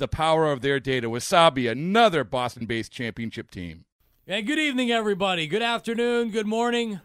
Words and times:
the 0.00 0.08
power 0.08 0.50
of 0.50 0.62
their 0.62 0.80
data. 0.80 1.08
Wasabi, 1.08 1.70
another 1.70 2.24
Boston 2.24 2.66
based 2.66 2.90
championship 2.90 3.50
team. 3.50 3.84
And 4.26 4.46
good 4.46 4.58
evening, 4.58 4.90
everybody. 4.90 5.46
Good 5.46 5.62
afternoon. 5.62 6.30
Good 6.30 6.46
morning. 6.46 7.00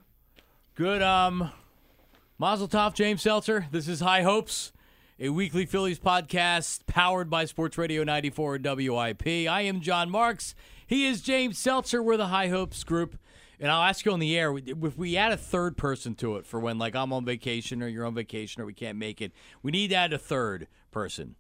Good 0.76 1.02
um, 1.02 1.52
Mazel 2.40 2.68
Tov, 2.68 2.96
James 2.96 3.22
Seltzer. 3.22 3.68
This 3.72 3.88
is 3.88 4.00
High 4.00 4.24
Hopes, 4.24 4.72
a 5.20 5.30
weekly 5.30 5.66
Phillies 5.66 6.00
podcast 6.00 6.88
powered 6.88 7.30
by 7.30 7.46
Sports 7.46 7.78
Radio 7.78 8.04
94 8.04 8.60
WIP. 8.64 9.28
I 9.28 9.62
am 9.62 9.82
Jon 9.82 10.10
Marks. 10.10 10.56
He 10.88 11.06
is 11.06 11.22
James 11.22 11.58
Seltzer. 11.58 12.02
We're 12.02 12.18
the 12.18 12.28
High 12.28 12.48
Hopes 12.48 12.84
group. 12.84 13.18
And 13.60 13.72
I'll 13.72 13.84
ask 13.84 14.06
you 14.06 14.12
on 14.12 14.20
the 14.20 14.38
air 14.38 14.58
if 14.58 14.98
we 14.98 15.18
add 15.18 15.32
a 15.32 15.38
third 15.38 15.78
person 15.78 16.16
to 16.16 16.38
it 16.38 16.46
for 16.46 16.60
when, 16.60 16.78
like, 16.78 16.96
I'm 16.96 17.12
on 17.12 17.26
vacation 17.26 17.84
or 17.84 17.88
you're 17.88 18.06
on 18.06 18.16
vacation 18.16 18.62
or 18.62 18.66
we 18.66 18.74
can't 18.74 18.98
make 18.98 19.22
it, 19.22 19.32
we 19.62 19.72
need 19.72 19.90
to 19.90 19.96
add 19.96 20.14
a 20.14 20.18
third 20.18 20.68
person. 20.92 21.36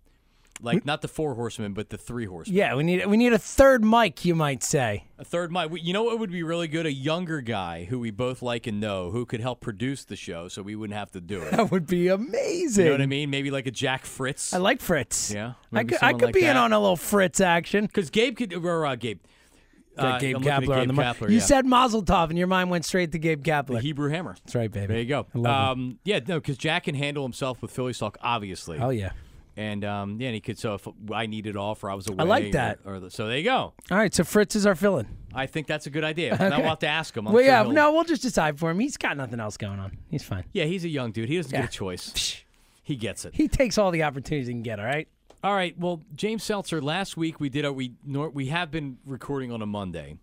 Like, 0.62 0.86
not 0.86 1.02
the 1.02 1.08
four 1.08 1.36
horsemen, 1.36 1.74
but 1.74 1.90
the 1.90 1.98
three 1.98 2.26
horsemen. 2.26 2.56
Yeah, 2.58 2.76
we 2.76 2.84
need 2.84 3.06
we 3.08 3.18
need 3.18 3.34
a 3.34 3.38
third 3.38 3.84
mic, 3.84 4.24
you 4.24 4.36
might 4.36 4.64
say. 4.64 5.06
A 5.20 5.26
third 5.26 5.52
mic. 5.52 5.70
You 5.74 5.92
know 5.92 6.04
what 6.04 6.20
would 6.20 6.32
be 6.32 6.44
really 6.44 6.68
good? 6.68 6.86
A 6.86 6.92
younger 6.92 7.42
guy 7.42 7.84
who 7.84 8.00
we 8.00 8.10
both 8.10 8.42
like 8.42 8.66
and 8.66 8.80
know 8.80 9.12
who 9.12 9.26
could 9.26 9.42
help 9.42 9.60
produce 9.60 10.06
the 10.06 10.16
show 10.16 10.48
so 10.48 10.62
we 10.62 10.76
wouldn't 10.76 10.98
have 10.98 11.12
to 11.12 11.22
do 11.22 11.42
it. 11.42 11.52
That 11.56 11.72
would 11.72 11.88
be 11.88 12.08
amazing. 12.08 12.86
You 12.86 12.92
know 12.92 12.96
what 12.96 13.02
I 13.02 13.06
mean? 13.06 13.30
Maybe 13.30 13.50
like 13.52 13.66
a 13.68 13.72
Jack 13.72 14.06
Fritz. 14.06 14.54
I 14.54 14.58
like 14.58 14.82
Fritz. 14.82 15.32
Yeah, 15.32 15.54
I 15.74 15.84
could 15.84 15.98
I 16.02 16.14
could 16.14 16.24
like 16.24 16.34
be 16.34 16.46
in 16.46 16.58
on 16.58 16.74
a 16.74 16.80
little 16.80 16.98
Fritz 16.98 17.42
action. 17.42 17.86
Because 17.86 18.10
Gabe 18.10 18.38
could, 18.38 18.54
or 18.54 18.86
uh, 18.86 18.96
Gabe. 18.96 19.20
Uh, 19.98 20.20
Gabe 20.20 20.36
I'm 20.36 20.44
looking 20.44 20.52
at 20.52 20.64
Kapler 20.64 20.82
on 20.82 20.88
the. 20.88 20.94
Kapler, 20.94 21.30
You 21.30 21.40
said 21.40 21.66
Mazel 21.66 22.04
Tov, 22.04 22.30
and 22.30 22.38
your 22.38 22.48
mind 22.48 22.70
went 22.70 22.84
straight 22.86 23.12
to 23.14 23.20
Gabe 23.20 23.44
the 23.44 23.80
Hebrew 23.80 24.10
Hammer. 24.10 24.36
That's 24.44 24.56
right, 24.56 24.72
baby. 24.72 24.88
There 24.88 25.02
you 25.02 25.06
go. 25.34 25.50
Um, 25.50 26.00
yeah, 26.04 26.20
no, 26.28 26.40
because 26.40 26.58
Jack 26.58 26.84
can 26.84 26.96
handle 26.96 27.24
himself 27.24 27.62
with 27.62 27.72
Philly 27.72 27.94
talk, 27.94 28.18
obviously. 28.22 28.78
Oh 28.80 28.90
yeah. 28.90 29.12
And 29.58 29.86
um, 29.86 30.20
yeah, 30.20 30.28
and 30.28 30.36
he 30.36 30.42
could. 30.42 30.60
So 30.60 30.74
if 30.74 30.88
I 31.14 31.28
needed 31.28 31.56
off 31.56 31.84
or 31.84 31.90
I 31.90 31.94
was 31.94 32.08
away, 32.08 32.18
I 32.20 32.24
like 32.24 32.52
that. 32.52 32.80
Or, 32.84 32.96
or 32.96 33.10
so 33.10 33.28
there 33.28 33.38
you 33.38 33.44
go. 33.46 33.74
All 33.90 33.98
right, 33.98 34.14
so 34.14 34.24
Fritz 34.26 34.56
is 34.56 34.66
our 34.66 34.76
fill-in. 34.76 35.08
I 35.34 35.46
think 35.46 35.68
that's 35.68 35.86
a 35.86 35.90
good 35.90 36.04
idea. 36.04 36.36
Now 36.40 36.60
we'll 36.60 36.70
have 36.70 36.80
to 36.80 36.88
ask 36.88 37.16
him. 37.16 37.28
I'm 37.28 37.34
well, 37.34 37.42
sure 37.44 37.50
yeah, 37.52 37.64
he'll- 37.64 37.72
no, 37.72 37.94
we'll 37.94 38.04
just 38.04 38.22
decide 38.22 38.60
for 38.60 38.70
him. 38.70 38.80
He's 38.80 38.98
got 38.98 39.16
nothing 39.16 39.40
else 39.40 39.56
going 39.58 39.80
on. 39.80 39.98
He's 40.10 40.24
fine. 40.24 40.44
Yeah, 40.52 40.66
he's 40.66 40.84
a 40.84 40.90
young 40.90 41.12
dude. 41.12 41.30
He 41.30 41.38
doesn't 41.38 41.52
Yeah. 41.54 41.62
get 41.62 41.70
a 41.70 41.74
choice. 41.74 42.44
He 42.84 42.96
gets 42.98 43.24
it. 43.26 43.34
He 43.34 43.48
takes 43.48 43.78
all 43.78 43.92
the 43.92 44.04
opportunities 44.04 44.48
he 44.48 44.54
can 44.54 44.62
get. 44.62 44.80
All 44.80 44.86
right. 44.86 45.08
All 45.44 45.54
right. 45.54 45.78
Well, 45.80 46.02
James 46.16 46.44
Seltzer. 46.44 46.82
Last 46.82 47.16
week 47.18 47.40
we 47.40 47.50
did 47.50 47.66
a 47.66 47.72
we 47.72 47.94
nor, 48.06 48.30
we 48.30 48.48
have 48.48 48.72
been 48.72 48.98
recording 49.06 49.52
on 49.52 49.62
a 49.62 49.66
Monday, 49.66 50.18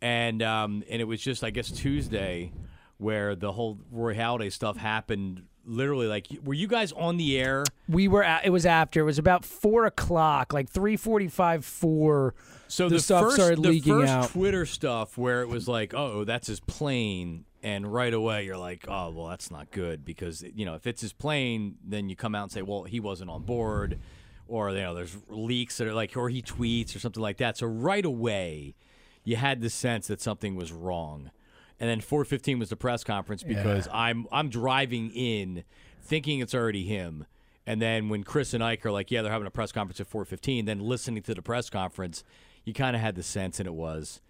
and 0.00 0.42
um 0.42 0.84
and 0.88 1.00
it 1.00 1.04
was 1.04 1.20
just 1.20 1.42
I 1.42 1.50
guess 1.50 1.70
Tuesday 1.70 2.52
where 2.98 3.34
the 3.34 3.52
whole 3.52 3.78
Roy 3.90 4.14
Halladay 4.14 4.52
stuff 4.52 4.76
happened. 4.76 5.42
Literally, 5.68 6.06
like, 6.06 6.26
were 6.42 6.54
you 6.54 6.66
guys 6.66 6.92
on 6.92 7.18
the 7.18 7.38
air? 7.38 7.62
We 7.88 8.08
were. 8.08 8.24
At, 8.24 8.46
it 8.46 8.50
was 8.50 8.64
after. 8.64 9.00
It 9.00 9.04
was 9.04 9.18
about 9.18 9.44
four 9.44 9.84
o'clock, 9.84 10.52
like 10.54 10.70
three 10.70 10.96
forty-five, 10.96 11.64
four. 11.64 12.34
So 12.68 12.88
the, 12.88 12.96
the, 12.96 13.00
stuff 13.02 13.22
first, 13.22 13.36
started 13.36 13.62
the 13.62 13.68
leaking 13.68 14.00
first 14.00 14.12
out. 14.12 14.30
Twitter 14.30 14.66
stuff 14.66 15.18
where 15.18 15.42
it 15.42 15.48
was 15.48 15.68
like, 15.68 15.94
oh, 15.94 16.24
that's 16.24 16.48
his 16.48 16.60
plane, 16.60 17.44
and 17.62 17.92
right 17.92 18.12
away 18.12 18.44
you're 18.44 18.56
like, 18.56 18.86
oh, 18.88 19.10
well, 19.10 19.28
that's 19.28 19.50
not 19.50 19.70
good 19.70 20.04
because 20.04 20.42
you 20.54 20.64
know 20.64 20.74
if 20.74 20.86
it's 20.86 21.02
his 21.02 21.12
plane, 21.12 21.76
then 21.84 22.08
you 22.08 22.16
come 22.16 22.34
out 22.34 22.44
and 22.44 22.52
say, 22.52 22.62
well, 22.62 22.84
he 22.84 22.98
wasn't 23.00 23.30
on 23.30 23.42
board, 23.42 23.98
or 24.48 24.70
you 24.70 24.76
know, 24.80 24.94
there's 24.94 25.16
leaks 25.28 25.76
that 25.78 25.86
are 25.86 25.94
like, 25.94 26.16
or 26.16 26.30
he 26.30 26.42
tweets 26.42 26.96
or 26.96 26.98
something 26.98 27.22
like 27.22 27.36
that. 27.38 27.58
So 27.58 27.66
right 27.66 28.04
away, 28.04 28.74
you 29.24 29.36
had 29.36 29.60
the 29.60 29.70
sense 29.70 30.06
that 30.06 30.20
something 30.22 30.56
was 30.56 30.72
wrong, 30.72 31.30
and 31.80 31.88
then 31.88 32.00
4:15 32.00 32.58
was 32.58 32.70
the 32.70 32.76
press 32.76 33.04
conference 33.04 33.42
because 33.42 33.88
I'm 33.92 34.26
I'm 34.32 34.48
driving 34.48 35.10
in, 35.10 35.64
thinking 36.02 36.40
it's 36.40 36.54
already 36.54 36.84
him. 36.84 37.26
And 37.66 37.82
then 37.82 38.08
when 38.08 38.24
Chris 38.24 38.54
and 38.54 38.64
Ike 38.64 38.86
are 38.86 38.90
like, 38.90 39.10
yeah, 39.10 39.20
they're 39.20 39.30
having 39.30 39.46
a 39.46 39.50
press 39.50 39.72
conference 39.72 40.00
at 40.00 40.10
4:15, 40.10 40.66
then 40.66 40.80
listening 40.80 41.22
to 41.24 41.34
the 41.34 41.42
press 41.42 41.68
conference, 41.68 42.24
you 42.64 42.72
kind 42.72 42.96
of 42.96 43.02
had 43.02 43.14
the 43.14 43.22
sense, 43.22 43.60
and 43.60 43.66
it 43.66 43.74
was. 43.74 44.20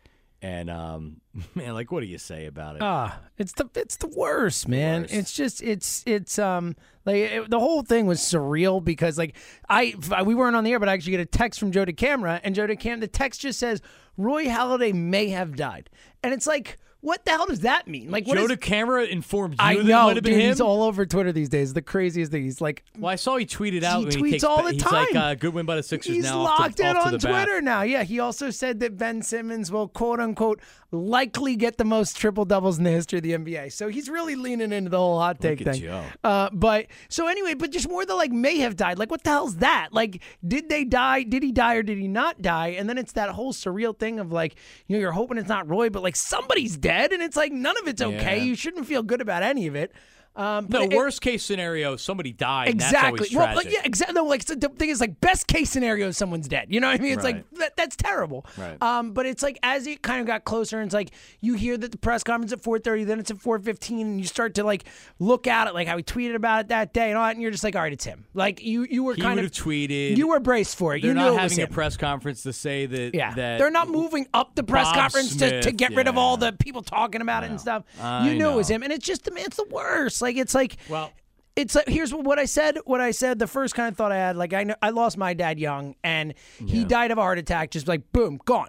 And 0.41 0.71
um, 0.71 1.21
man, 1.55 1.75
like, 1.75 1.91
what 1.91 2.01
do 2.01 2.07
you 2.07 2.19
say 2.19 2.47
about 2.47 2.77
it? 2.77 2.83
Ah, 2.83 3.21
it's 3.39 3.53
the 3.53 3.69
it's 3.75 3.97
the 3.97 4.09
worst, 4.09 4.69
man. 4.69 5.03
worst. 5.03 5.15
It's 5.15 5.33
just 5.33 5.63
it's 5.63 6.03
it's 6.07 6.39
um 6.39 6.77
like 7.05 7.17
it, 7.17 7.51
the 7.51 7.61
whole 7.61 7.83
thing 7.83 8.07
was 8.07 8.21
surreal 8.21 8.83
because 8.85 9.19
like 9.19 9.37
I 9.69 9.95
we 10.25 10.35
weren't 10.35 10.57
on 10.57 10.65
the 10.65 10.73
air, 10.73 10.79
but 10.79 10.89
I 10.89 10.93
actually 10.93 11.13
get 11.13 11.21
a 11.21 11.27
text 11.27 11.59
from 11.59 11.73
Joe 11.73 11.85
DeCamara, 11.85 12.41
and 12.45 12.55
Joe 12.55 12.67
DeCamara 12.67 13.01
the 13.01 13.09
text 13.09 13.41
just 13.41 13.59
says 13.59 13.81
Roy 14.17 14.47
Halladay 14.47 14.95
may 14.95 15.29
have 15.29 15.57
died, 15.57 15.91
and 16.23 16.33
it's 16.35 16.47
like 16.47 16.77
what 17.01 17.25
the 17.25 17.31
hell 17.31 17.47
does 17.47 17.61
that 17.61 17.87
mean? 17.87 18.11
Like 18.11 18.27
Joe 18.27 18.33
is- 18.45 18.51
DeCamara 18.51 19.09
informed 19.09 19.55
you 19.55 19.59
I 19.61 19.75
that 19.75 19.81
it 19.81 19.85
know, 19.87 20.07
have 20.09 20.15
been 20.17 20.25
dude. 20.25 20.43
him. 20.43 20.49
He's 20.49 20.61
all 20.61 20.83
over 20.83 21.07
Twitter 21.07 21.31
these 21.33 21.49
days. 21.49 21.73
The 21.73 21.83
craziest 21.83 22.33
thing. 22.33 22.43
He's 22.43 22.61
like 22.61 22.83
well, 22.99 23.13
I 23.13 23.17
saw 23.17 23.37
he 23.37 23.47
tweeted 23.47 23.83
out. 23.85 24.13
He 24.13 24.19
tweets 24.21 24.31
takes 24.33 24.45
all 24.45 24.63
the 24.65 24.73
He's 24.73 24.85
like, 24.85 25.13
time. 25.13 25.23
uh, 25.23 25.35
"Good 25.35 25.55
win 25.55 25.65
by 25.67 25.77
the 25.77 25.83
Sixers." 25.83 26.13
He's 26.15 26.25
now 26.25 26.43
locked 26.43 26.79
to, 26.79 26.91
in 26.91 26.97
on 26.97 27.13
the 27.13 27.19
bat. 27.19 27.31
Twitter 27.47 27.61
now. 27.63 27.83
Yeah, 27.83 28.03
he 28.03 28.19
also 28.19 28.51
said 28.51 28.81
that 28.81 28.97
Ben 28.99 29.23
Simmons 29.23 29.71
will 29.71 29.87
quote 29.89 30.19
unquote 30.21 30.61
likely 30.91 31.55
get 31.55 31.77
the 31.77 31.85
most 31.85 32.17
triple 32.17 32.47
doubles 32.47 32.79
in 32.79 32.85
the 32.85 32.91
history 32.91 33.19
of 33.19 33.23
the 33.23 33.33
NBA. 33.33 33.71
So 33.73 33.89
he's 33.89 34.09
really 34.09 34.37
leaning 34.37 34.73
into 34.73 34.89
the 34.91 34.97
whole 34.97 35.21
hot 35.21 35.39
take 35.41 35.63
thing. 35.63 35.87
Uh, 36.25 36.49
but 36.53 36.87
so 37.11 37.27
anyway, 37.29 37.53
but 37.55 37.71
just 37.71 37.89
more 37.89 38.07
the 38.07 38.15
like 38.15 38.33
may 38.33 38.59
have 38.59 38.75
died. 38.75 38.99
Like 38.99 39.11
what 39.11 39.23
the 39.23 39.31
hell's 39.31 39.57
that? 39.57 39.89
Like 39.93 40.23
did 40.47 40.69
they 40.71 40.85
die? 40.85 41.23
Did 41.25 41.43
he 41.43 41.53
die 41.53 41.75
or 41.75 41.83
did 41.83 41.99
he 41.99 42.09
not 42.09 42.41
die? 42.43 42.69
And 42.69 42.89
then 42.89 42.97
it's 42.99 43.13
that 43.13 43.29
whole 43.31 43.53
surreal 43.53 43.97
thing 43.97 44.19
of 44.19 44.33
like 44.33 44.57
you 44.87 44.97
know 44.97 45.01
you're 45.01 45.13
hoping 45.13 45.37
it's 45.39 45.49
not 45.49 45.69
Roy, 45.69 45.91
but 45.91 46.03
like 46.03 46.17
somebody's 46.17 46.77
dead, 46.79 46.88
and 46.89 47.23
it's 47.23 47.37
like 47.37 47.53
none 47.53 47.77
of 47.79 47.89
it's 47.89 48.03
okay. 48.03 48.39
Yeah. 48.39 48.45
You 48.45 48.55
shouldn't 48.55 48.87
feel 48.87 49.03
good 49.03 49.21
about 49.21 49.43
any 49.43 49.67
of 49.67 49.75
it. 49.77 49.93
Um, 50.39 50.67
No, 50.69 50.83
it- 50.83 50.93
worst 50.95 51.21
case 51.21 51.45
scenario, 51.45 51.97
somebody 51.97 52.33
died. 52.33 52.69
Exactly. 52.69 53.29
Well, 53.35 53.57
like, 53.57 53.71
yeah, 53.71 53.81
exactly. 53.85 54.15
No, 54.15 54.25
like 54.25 54.45
the 54.45 54.69
thing 54.69 54.89
is, 54.89 55.01
like 55.01 55.21
best 55.21 55.49
case 55.49 55.69
scenario, 55.69 56.13
someone's 56.13 56.47
dead. 56.47 56.69
You 56.71 56.81
know 56.81 56.87
what 56.87 57.01
I 57.01 57.03
mean? 57.03 57.13
It's 57.13 57.25
like 57.25 57.45
that, 57.55 57.77
that's 57.77 57.97
terrible. 57.97 58.47
Right. 58.57 58.81
Um, 58.81 59.13
but 59.13 59.27
it's 59.27 59.43
like 59.43 59.59
as 59.65 59.87
it 59.89 60.01
kind 60.01 60.21
of 60.21 60.27
got 60.29 60.45
closer, 60.45 60.79
and 60.79 60.87
it's 60.87 60.95
like 60.95 61.11
you 61.41 61.55
hear 61.55 61.77
that 61.77 61.91
the 61.91 61.99
press 61.99 62.23
conference 62.23 62.53
at 62.53 62.63
four 62.63 62.79
thirty, 62.79 63.03
then 63.03 63.19
it's 63.19 63.31
at 63.33 63.41
four 63.41 63.59
fifteen, 63.59 64.07
and 64.07 64.21
you 64.21 64.27
start 64.27 64.55
to 64.55 64.65
like 64.65 64.85
look 65.19 65.49
at 65.49 65.67
it, 65.67 65.75
like 65.75 65.89
how 65.89 65.97
he 65.97 66.05
tweeted 66.05 66.37
about 66.37 66.61
it 66.61 66.69
that 66.69 66.93
day 66.93 67.09
and 67.09 67.19
all 67.19 67.25
that, 67.25 67.33
and 67.33 67.43
you're 67.43 67.51
just 67.51 67.65
like, 67.65 67.75
all 67.75 67.83
right, 67.83 67.93
it's 67.93 68.05
him. 68.05 68.25
Like 68.33 68.63
you, 68.63 68.87
you 68.89 69.03
were 69.03 69.15
He 69.15 69.23
kind 69.23 69.41
of 69.41 69.51
tweeted. 69.51 70.17
you 70.17 70.29
were 70.29 70.39
braced 70.39 70.77
for 70.77 70.95
it. 70.95 71.03
They're 71.03 71.09
you 71.11 71.15
knew 71.15 71.21
not 71.21 71.29
it 71.41 71.43
was 71.43 71.53
having 71.53 71.65
a 71.65 71.67
press 71.75 71.97
conference 71.97 72.45
to 72.45 72.53
say 72.53 72.87
that. 72.87 73.15
Yeah, 73.15 73.35
that 73.35 73.59
they're 73.59 73.71
not 73.73 73.89
moving 73.89 74.29
up 74.33 74.55
the 74.55 74.63
press 74.63 74.87
Bob 74.87 74.95
conference 74.95 75.35
to, 75.37 75.51
to 75.51 75.63
Smith, 75.63 75.77
get 75.77 75.97
rid 75.97 76.07
of 76.07 76.17
all 76.17 76.37
the 76.37 76.53
people 76.53 76.83
talking 76.83 77.23
about 77.23 77.43
it 77.43 77.51
and 77.51 77.61
stuff. 77.61 77.83
I 78.01 78.29
you 78.29 78.39
knew 78.39 78.51
it 78.51 78.55
was 78.55 78.71
know. 78.71 78.77
him, 78.77 78.83
and 78.85 78.93
it's 78.93 79.05
just 79.05 79.25
the 79.25 79.35
it's 79.37 79.57
the 79.57 79.65
worst. 79.71 80.23
Like 80.23 80.28
it's 80.37 80.55
like 80.55 80.77
Well- 80.89 81.13
it's 81.57 81.75
like 81.75 81.89
here's 81.89 82.15
what 82.15 82.39
I 82.39 82.45
said. 82.45 82.79
What 82.85 83.01
I 83.01 83.11
said. 83.11 83.39
The 83.41 83.49
first 83.49 83.75
kind 83.75 83.89
of 83.91 83.97
thought 83.97 84.13
I 84.13 84.17
had, 84.17 84.37
like 84.37 84.53
I 84.53 84.63
know 84.63 84.77
I 84.81 84.91
lost 84.91 85.19
my 85.19 85.35
dad 85.35 85.59
young, 85.59 85.97
and 86.05 86.35
he 86.65 86.85
died 86.85 87.11
of 87.11 87.19
a 87.19 87.21
heart 87.21 87.39
attack. 87.39 87.73
Just 87.73 87.89
like 87.89 88.13
boom, 88.13 88.39
gone, 88.45 88.69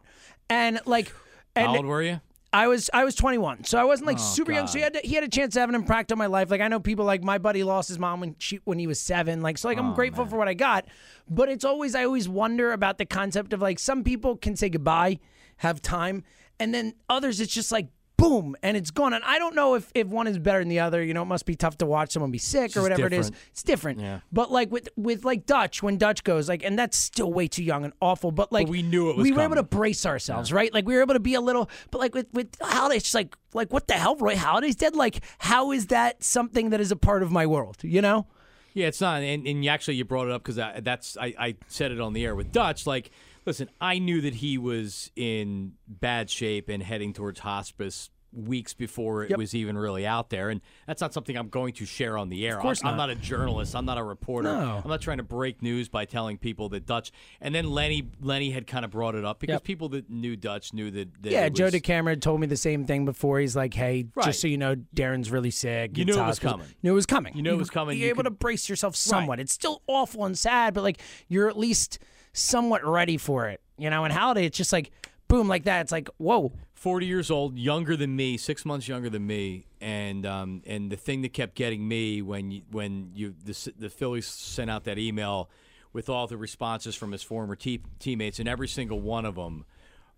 and 0.49 0.79
like. 0.85 1.13
And 1.55 1.67
How 1.67 1.75
old 1.77 1.85
were 1.85 2.01
you? 2.01 2.19
I 2.51 2.67
was 2.67 2.89
I 2.91 3.03
was 3.03 3.13
21, 3.13 3.65
so 3.65 3.77
I 3.77 3.83
wasn't 3.83 4.07
like 4.07 4.17
Oh, 4.17 4.21
super 4.23 4.51
young. 4.51 4.65
So 4.65 4.79
he 4.79 4.83
had 4.83 4.93
to, 4.95 5.01
he 5.03 5.13
had 5.13 5.23
a 5.23 5.27
chance 5.27 5.53
to 5.53 5.59
have 5.59 5.69
an 5.69 5.75
impact 5.75 6.11
on 6.11 6.17
my 6.17 6.25
life. 6.25 6.49
Like 6.49 6.61
I 6.61 6.67
know 6.67 6.79
people 6.79 7.05
like 7.05 7.23
my 7.23 7.37
buddy 7.37 7.63
lost 7.63 7.89
his 7.89 7.99
mom 7.99 8.21
when 8.21 8.35
she 8.39 8.59
when 8.63 8.79
he 8.79 8.87
was 8.87 8.99
seven. 8.99 9.41
Like 9.43 9.59
so 9.59 9.67
like 9.67 9.77
Oh, 9.77 9.81
I'm 9.81 9.93
grateful 9.93 10.25
for 10.25 10.37
what 10.37 10.47
I 10.47 10.55
got, 10.55 10.85
but 11.29 11.47
it's 11.47 11.63
always 11.63 11.93
I 11.93 12.05
always 12.05 12.27
wonder 12.27 12.71
about 12.71 12.97
the 12.97 13.05
concept 13.05 13.53
of 13.53 13.61
like 13.61 13.77
some 13.77 14.03
people 14.03 14.35
can 14.35 14.55
say 14.55 14.67
goodbye, 14.69 15.19
have 15.57 15.79
time, 15.79 16.23
and 16.59 16.73
then 16.73 16.95
others 17.07 17.39
it's 17.39 17.53
just 17.53 17.71
like 17.71 17.89
boom, 18.19 18.55
and 18.61 18.77
it's 18.77 18.91
gone. 18.91 19.13
And 19.13 19.23
I 19.23 19.39
don't 19.39 19.55
know 19.55 19.75
if, 19.75 19.91
if 19.95 20.07
one 20.07 20.27
is 20.27 20.37
better 20.37 20.59
than 20.59 20.69
the 20.69 20.79
other. 20.79 21.03
You 21.03 21.13
know, 21.13 21.21
it 21.21 21.25
must 21.25 21.45
be 21.45 21.55
tough 21.55 21.77
to 21.79 21.85
watch 21.85 22.11
someone 22.11 22.31
be 22.31 22.37
sick 22.37 22.75
or 22.77 22.81
whatever 22.81 23.07
it 23.07 23.13
is. 23.13 23.29
different. 23.29 23.47
It's 23.51 23.63
different. 23.63 23.99
Yeah. 23.99 24.19
But 24.31 24.51
like 24.51 24.71
with 24.71 24.89
with 24.95 25.25
like 25.25 25.45
Dutch, 25.45 25.81
when 25.81 25.97
Dutch 25.97 26.23
goes, 26.23 26.49
like, 26.49 26.63
and 26.63 26.77
that's 26.77 26.97
still 26.97 27.31
way 27.31 27.47
too 27.47 27.63
young 27.63 27.83
and 27.83 27.93
awful. 28.01 28.31
But 28.31 28.51
like 28.51 28.67
we 28.67 28.81
knew 28.81 29.09
it 29.09 29.17
was 29.17 29.23
we 29.23 29.31
were 29.31 29.41
able 29.41 29.55
to 29.55 29.63
brace 29.63 30.05
ourselves, 30.05 30.51
right? 30.51 30.73
Like 30.73 30.85
we 30.85 30.95
were 30.95 31.01
able 31.01 31.15
to 31.15 31.19
be 31.19 31.33
a 31.33 31.41
little. 31.41 31.69
But 31.91 31.99
like 31.99 32.13
with 32.13 32.27
with 32.33 32.51
Halladay, 32.59 32.95
it's 32.95 33.05
just 33.05 33.15
like 33.15 33.35
like 33.53 33.71
what 33.73 33.87
the 33.87 33.93
hell, 33.93 34.15
Roy 34.15 34.35
Halladay's 34.35 34.75
dead. 34.75 34.95
Like 34.95 35.23
how 35.39 35.71
is 35.71 35.87
that 35.87 36.23
something 36.23 36.69
that 36.71 36.79
is 36.79 36.91
a 36.91 36.95
part 36.95 37.23
of 37.23 37.31
my 37.31 37.45
world? 37.45 37.77
You 37.81 38.01
know? 38.01 38.27
Yeah, 38.73 38.87
it's 38.87 39.01
not. 39.01 39.21
And, 39.21 39.47
and 39.47 39.63
you 39.63 39.69
actually 39.69 39.95
you 39.95 40.05
brought 40.05 40.27
it 40.27 40.31
up 40.31 40.43
because 40.43 40.59
uh, 40.59 40.79
that's 40.83 41.17
I, 41.17 41.33
I 41.39 41.55
said 41.67 41.91
it 41.91 41.99
on 41.99 42.13
the 42.13 42.25
air 42.25 42.35
with 42.35 42.51
Dutch. 42.51 42.85
Like, 42.85 43.11
listen, 43.49 43.69
I 43.81 43.99
knew 43.99 44.21
that 44.21 44.35
he 44.35 44.57
was 44.57 45.11
in 45.15 45.73
bad 45.87 46.29
shape 46.29 46.69
and 46.69 46.81
heading 46.83 47.13
towards 47.13 47.39
hospice 47.39 48.09
weeks 48.31 48.75
before 48.75 49.23
it 49.23 49.31
Yep. 49.31 49.39
was 49.39 49.55
even 49.55 49.75
really 49.75 50.05
out 50.05 50.29
there, 50.29 50.51
and 50.51 50.61
that's 50.85 51.01
not 51.01 51.15
something 51.15 51.35
I'm 51.35 51.49
going 51.49 51.73
to 51.73 51.85
share 51.87 52.15
on 52.15 52.29
the 52.29 52.45
air. 52.47 52.57
Of 52.57 52.61
course 52.61 52.83
I'm, 52.83 52.89
I'm 52.91 52.97
not. 52.97 53.07
not 53.07 53.17
a 53.17 53.19
journalist. 53.19 53.75
I'm 53.75 53.85
not 53.85 53.97
a 53.97 54.03
reporter. 54.03 54.49
No. 54.55 54.81
I'm 54.83 54.87
not 54.87 55.01
trying 55.01 55.17
to 55.17 55.23
break 55.23 55.63
news 55.63 55.89
by 55.89 56.05
telling 56.05 56.37
people 56.37 56.69
that 56.69 56.85
Dutch. 56.85 57.11
And 57.41 57.55
then 57.55 57.71
Lenny 57.71 58.07
Lenny 58.21 58.51
had 58.51 58.67
kind 58.67 58.85
of 58.85 58.91
brought 58.91 59.15
it 59.15 59.25
up 59.25 59.39
because 59.39 59.55
Yep. 59.55 59.63
people 59.63 59.89
that 59.89 60.11
knew 60.11 60.35
Dutch 60.35 60.75
knew 60.75 60.91
that. 60.91 61.23
that 61.23 61.31
Yeah, 61.31 61.45
it 61.45 61.55
Joe 61.55 61.65
was, 61.65 61.73
DeCamara 61.73 62.21
told 62.21 62.39
me 62.39 62.45
the 62.45 62.55
same 62.55 62.85
thing 62.85 63.03
before. 63.03 63.39
He's 63.39 63.55
like, 63.55 63.73
"Hey, 63.73 64.05
Right. 64.13 64.27
just 64.27 64.41
so 64.41 64.47
you 64.47 64.59
know, 64.59 64.75
Darren's 64.95 65.31
really 65.31 65.49
sick. 65.49 65.97
You 65.97 66.05
knew 66.05 66.13
it 66.13 66.17
was 66.17 66.37
hospice." 66.37 66.51
coming. 66.51 66.67
Knew 66.83 66.91
it 66.91 66.95
was 66.95 67.07
coming. 67.07 67.35
You 67.35 67.41
knew 67.41 67.53
it 67.55 67.57
was 67.57 67.71
coming. 67.71 67.97
You're 67.97 68.05
You 68.05 68.09
able 68.11 68.17
could- 68.25 68.29
to 68.29 68.45
brace 68.45 68.69
yourself 68.69 68.95
somewhat. 68.95 69.39
It's 69.39 69.53
still 69.53 69.81
awful 69.87 70.23
and 70.25 70.37
sad, 70.37 70.75
but 70.75 70.83
like 70.83 71.01
you're 71.29 71.49
at 71.49 71.57
least 71.57 71.97
somewhat 72.39 72.83
ready 72.85 73.17
for 73.17 73.47
it. 73.49 73.61
You 73.77 73.89
know, 73.89 74.03
and 74.03 74.13
Halladay, 74.13 74.43
it's 74.43 74.57
just 74.57 74.73
like 74.73 74.91
boom, 75.27 75.47
like 75.47 75.63
that. 75.65 75.81
It's 75.81 75.91
like 75.91 76.09
whoa. 76.17 76.51
40 76.73 77.05
years 77.05 77.29
old, 77.29 77.57
younger 77.57 77.97
than 77.97 78.15
me, 78.15 78.37
six 78.37 78.63
months 78.63 78.87
younger 78.87 79.09
than 79.09 79.27
me, 79.27 79.65
and 79.81 80.25
um, 80.25 80.61
and 80.65 80.89
the 80.89 80.95
thing 80.95 81.23
that 81.23 81.33
kept 81.33 81.55
getting 81.55 81.85
me 81.85 82.21
when 82.21 82.51
you, 82.51 82.61
when 82.71 83.11
you 83.13 83.35
the, 83.43 83.73
the 83.77 83.89
Phillies 83.89 84.25
sent 84.27 84.69
out 84.69 84.85
that 84.85 84.97
email 84.97 85.49
with 85.91 86.07
all 86.07 86.25
the 86.25 86.37
responses 86.37 86.95
from 86.95 87.11
his 87.11 87.21
former 87.21 87.57
te- 87.57 87.83
teammates, 87.99 88.39
and 88.39 88.47
every 88.47 88.69
single 88.69 89.01
one 89.01 89.25
of 89.25 89.35
them 89.35 89.65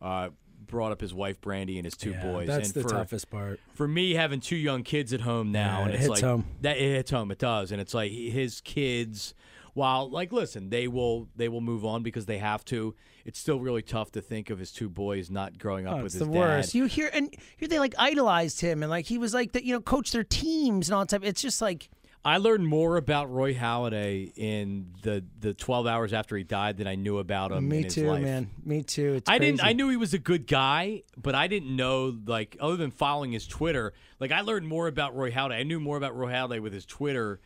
uh, 0.04 0.30
brought 0.68 0.92
up 0.92 1.02
his 1.02 1.16
wife 1.16 1.42
Brandy 1.42 1.78
and 1.80 1.86
his 1.86 1.96
two 1.98 2.14
boys. 2.14 2.46
That's 2.48 2.68
and 2.68 2.76
the 2.76 2.84
for, 2.84 2.90
toughest 2.90 3.32
part. 3.32 3.60
For 3.74 3.88
me, 3.88 4.14
having 4.14 4.40
two 4.40 4.56
young 4.56 4.84
kids 4.84 5.14
at 5.14 5.22
home 5.22 5.52
now, 5.52 5.80
Yeah, 5.80 5.84
and 5.86 5.92
it 5.92 5.96
it's 5.96 6.02
hits 6.04 6.10
like 6.10 6.22
home. 6.22 6.46
that 6.62 6.78
it 6.78 6.96
hits 6.96 7.10
home. 7.10 7.32
It 7.32 7.40
does, 7.40 7.72
and 7.72 7.82
it's 7.82 7.96
like 7.96 8.12
his 8.12 8.62
kids. 8.62 9.34
While 9.74 10.10
like, 10.10 10.32
listen, 10.32 10.70
they 10.70 10.88
will 10.88 11.28
they 11.36 11.48
will 11.50 11.62
move 11.62 11.86
on 11.86 12.04
because 12.04 12.26
they 12.26 12.38
have 12.40 12.64
to. 12.66 12.96
It's 13.26 13.40
still 13.40 13.60
really 13.60 13.82
tough 13.84 14.12
to 14.14 14.22
think 14.22 14.50
of 14.50 14.60
his 14.60 14.72
two 14.72 14.90
boys 14.90 15.30
not 15.30 15.58
growing 15.58 15.88
up 15.88 15.94
Oh, 15.94 15.98
with 15.98 16.06
it's 16.08 16.14
his 16.16 16.28
the 16.28 16.34
dad. 16.34 16.40
worst. 16.40 16.74
You 16.76 16.86
hear 16.86 17.10
and 17.14 17.34
here 17.58 17.68
they 17.68 17.80
like 17.80 17.94
idolized 17.98 18.60
him 18.62 18.82
and 18.84 18.90
like 18.90 19.06
he 19.06 19.18
was 19.18 19.34
like 19.34 19.52
that. 19.54 19.64
You 19.64 19.74
know, 19.74 19.82
coach 19.82 20.12
their 20.12 20.24
teams 20.24 20.90
and 20.90 20.96
all 20.96 21.02
that 21.02 21.10
type. 21.10 21.24
It's 21.24 21.42
just 21.42 21.62
like 21.62 21.90
I 22.24 22.38
learned 22.38 22.68
more 22.68 22.98
about 22.98 23.32
Roy 23.32 23.54
Halladay 23.56 24.32
in 24.38 24.94
the 25.02 25.24
the 25.40 25.54
12 25.54 25.88
hours 25.88 26.14
after 26.14 26.36
he 26.38 26.44
died 26.44 26.78
than 26.78 26.86
I 26.88 26.96
knew 26.96 27.18
about 27.18 27.52
him 27.52 27.60
in 27.60 27.68
me 27.70 27.84
too, 27.84 28.08
life. 28.10 28.22
man. 28.22 28.50
Me 28.64 28.84
too. 28.84 29.14
It's 29.16 29.30
I 29.30 29.38
didn't. 29.40 29.64
I 29.64 29.74
knew 29.74 29.90
he 29.90 29.98
was 29.98 30.14
a 30.14 30.20
good 30.20 30.46
guy, 30.48 31.04
but 31.18 31.34
I 31.34 31.48
didn't 31.48 31.76
know 31.76 32.16
like 32.26 32.58
other 32.60 32.76
than 32.76 32.92
following 32.92 33.32
his 33.32 33.48
Twitter. 33.48 33.94
Like 34.20 34.32
I 34.32 34.42
learned 34.42 34.68
more 34.68 34.88
about 34.88 35.16
Roy 35.16 35.32
Halladay. 35.32 35.60
I 35.60 35.64
knew 35.64 35.80
more 35.80 35.98
about 35.98 36.16
Roy 36.16 36.32
Halladay 36.32 36.60
with 36.60 36.74
his 36.74 36.86
Twitter 36.86 37.40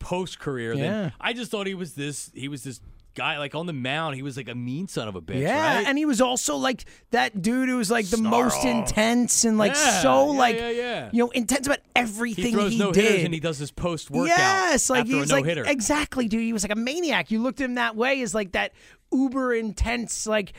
post 0.00 0.40
career 0.40 0.74
Yeah. 0.74 1.10
I 1.20 1.32
just 1.32 1.50
thought 1.52 1.68
he 1.68 1.74
was 1.74 1.94
this. 1.94 2.32
He 2.34 2.48
was 2.48 2.64
this 2.64 2.80
guy 3.14 3.38
like 3.38 3.54
on 3.54 3.66
the 3.66 3.72
mound. 3.72 4.16
He 4.16 4.22
was 4.22 4.36
like 4.36 4.48
a 4.48 4.54
mean 4.54 4.88
son 4.88 5.06
of 5.06 5.14
a 5.14 5.20
bitch. 5.20 5.40
Yeah, 5.40 5.76
right? 5.76 5.86
and 5.86 5.96
he 5.96 6.06
was 6.06 6.20
also 6.20 6.56
like 6.56 6.84
that 7.10 7.40
dude 7.40 7.68
who 7.68 7.76
was 7.76 7.90
like 7.90 8.06
the 8.06 8.16
most 8.16 8.64
intense 8.64 9.44
and 9.44 9.58
like 9.58 9.74
Yeah, 9.74 10.02
so 10.02 10.32
yeah, 10.32 10.38
like 10.38 10.56
yeah, 10.56 11.10
you 11.12 11.24
know 11.24 11.30
intense 11.30 11.66
about 11.66 11.80
everything 11.94 12.46
he 12.46 12.52
throws 12.52 12.78
no 12.78 12.92
did. 12.92 13.24
and 13.24 13.34
he 13.34 13.40
does 13.40 13.58
his 13.58 13.70
post 13.70 14.10
workout. 14.10 14.36
yes, 14.38 14.90
like 14.90 15.06
he's 15.06 15.30
a 15.30 15.40
like 15.40 15.46
exactly, 15.46 16.28
dude. 16.28 16.42
He 16.42 16.52
was 16.52 16.64
like 16.64 16.72
a 16.72 16.80
maniac. 16.80 17.30
You 17.30 17.42
looked 17.42 17.60
at 17.60 17.64
him 17.66 17.74
that 17.74 17.94
way 17.94 18.22
as 18.22 18.34
like 18.34 18.52
that 18.52 18.72
uber 19.12 19.54
intense 19.54 20.26
like 20.26 20.52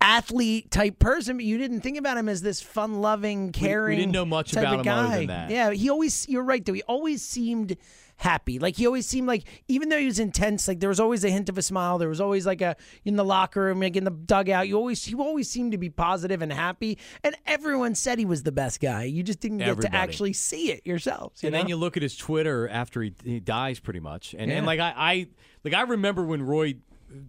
athlete 0.00 0.70
type 0.70 0.98
person, 0.98 1.36
but 1.36 1.44
you 1.44 1.58
didn't 1.58 1.80
think 1.80 1.98
about 1.98 2.16
him 2.16 2.28
as 2.28 2.40
this 2.40 2.62
fun 2.62 3.00
loving, 3.00 3.52
caring. 3.52 3.96
We 3.98 4.02
didn't 4.02 4.12
know 4.12 4.24
much 4.24 4.52
about 4.52 4.74
him 4.74 4.80
other 4.80 4.82
guy. 4.84 5.16
than 5.18 5.26
that. 5.26 5.50
Yeah, 5.50 5.70
he 5.70 5.90
always. 5.90 6.28
You're 6.28 6.44
right, 6.44 6.64
though. 6.64 6.72
He 6.72 6.82
always 6.82 7.22
seemed 7.22 7.76
happy. 8.18 8.58
Like 8.58 8.76
he 8.76 8.86
always 8.86 9.06
seemed 9.06 9.26
like, 9.26 9.44
even 9.68 9.88
though 9.88 9.98
he 9.98 10.06
was 10.06 10.18
intense, 10.18 10.68
like 10.68 10.80
there 10.80 10.88
was 10.88 11.00
always 11.00 11.24
a 11.24 11.30
hint 11.30 11.48
of 11.48 11.56
a 11.56 11.62
smile. 11.62 11.98
There 11.98 12.08
was 12.08 12.20
always 12.20 12.46
like 12.46 12.60
a 12.60 12.76
in 13.04 13.16
the 13.16 13.24
locker 13.24 13.62
room, 13.62 13.80
like 13.80 13.96
in 13.96 14.04
the 14.04 14.10
dugout. 14.10 14.68
You 14.68 14.76
always, 14.76 15.04
he 15.04 15.14
always 15.14 15.48
seemed 15.48 15.72
to 15.72 15.78
be 15.78 15.88
positive 15.88 16.42
and 16.42 16.52
happy. 16.52 16.98
And 17.24 17.36
everyone 17.46 17.94
said 17.94 18.18
he 18.18 18.24
was 18.24 18.42
the 18.42 18.52
best 18.52 18.80
guy. 18.80 19.04
You 19.04 19.22
just 19.22 19.40
didn't 19.40 19.58
get 19.58 19.68
Everybody. 19.68 19.92
to 19.92 19.96
actually 19.96 20.32
see 20.32 20.72
it 20.72 20.84
yourselves. 20.84 21.42
You 21.42 21.46
and 21.46 21.54
know? 21.54 21.60
then 21.60 21.68
you 21.68 21.76
look 21.76 21.96
at 21.96 22.02
his 22.02 22.16
Twitter 22.16 22.68
after 22.68 23.02
he, 23.02 23.14
he 23.24 23.40
dies, 23.40 23.78
pretty 23.80 24.00
much, 24.00 24.34
and, 24.36 24.50
and 24.50 24.66
like 24.66 24.80
I, 24.80 24.92
I 24.96 25.26
like 25.64 25.74
I 25.74 25.82
remember 25.82 26.24
when 26.24 26.42
Roy, 26.42 26.74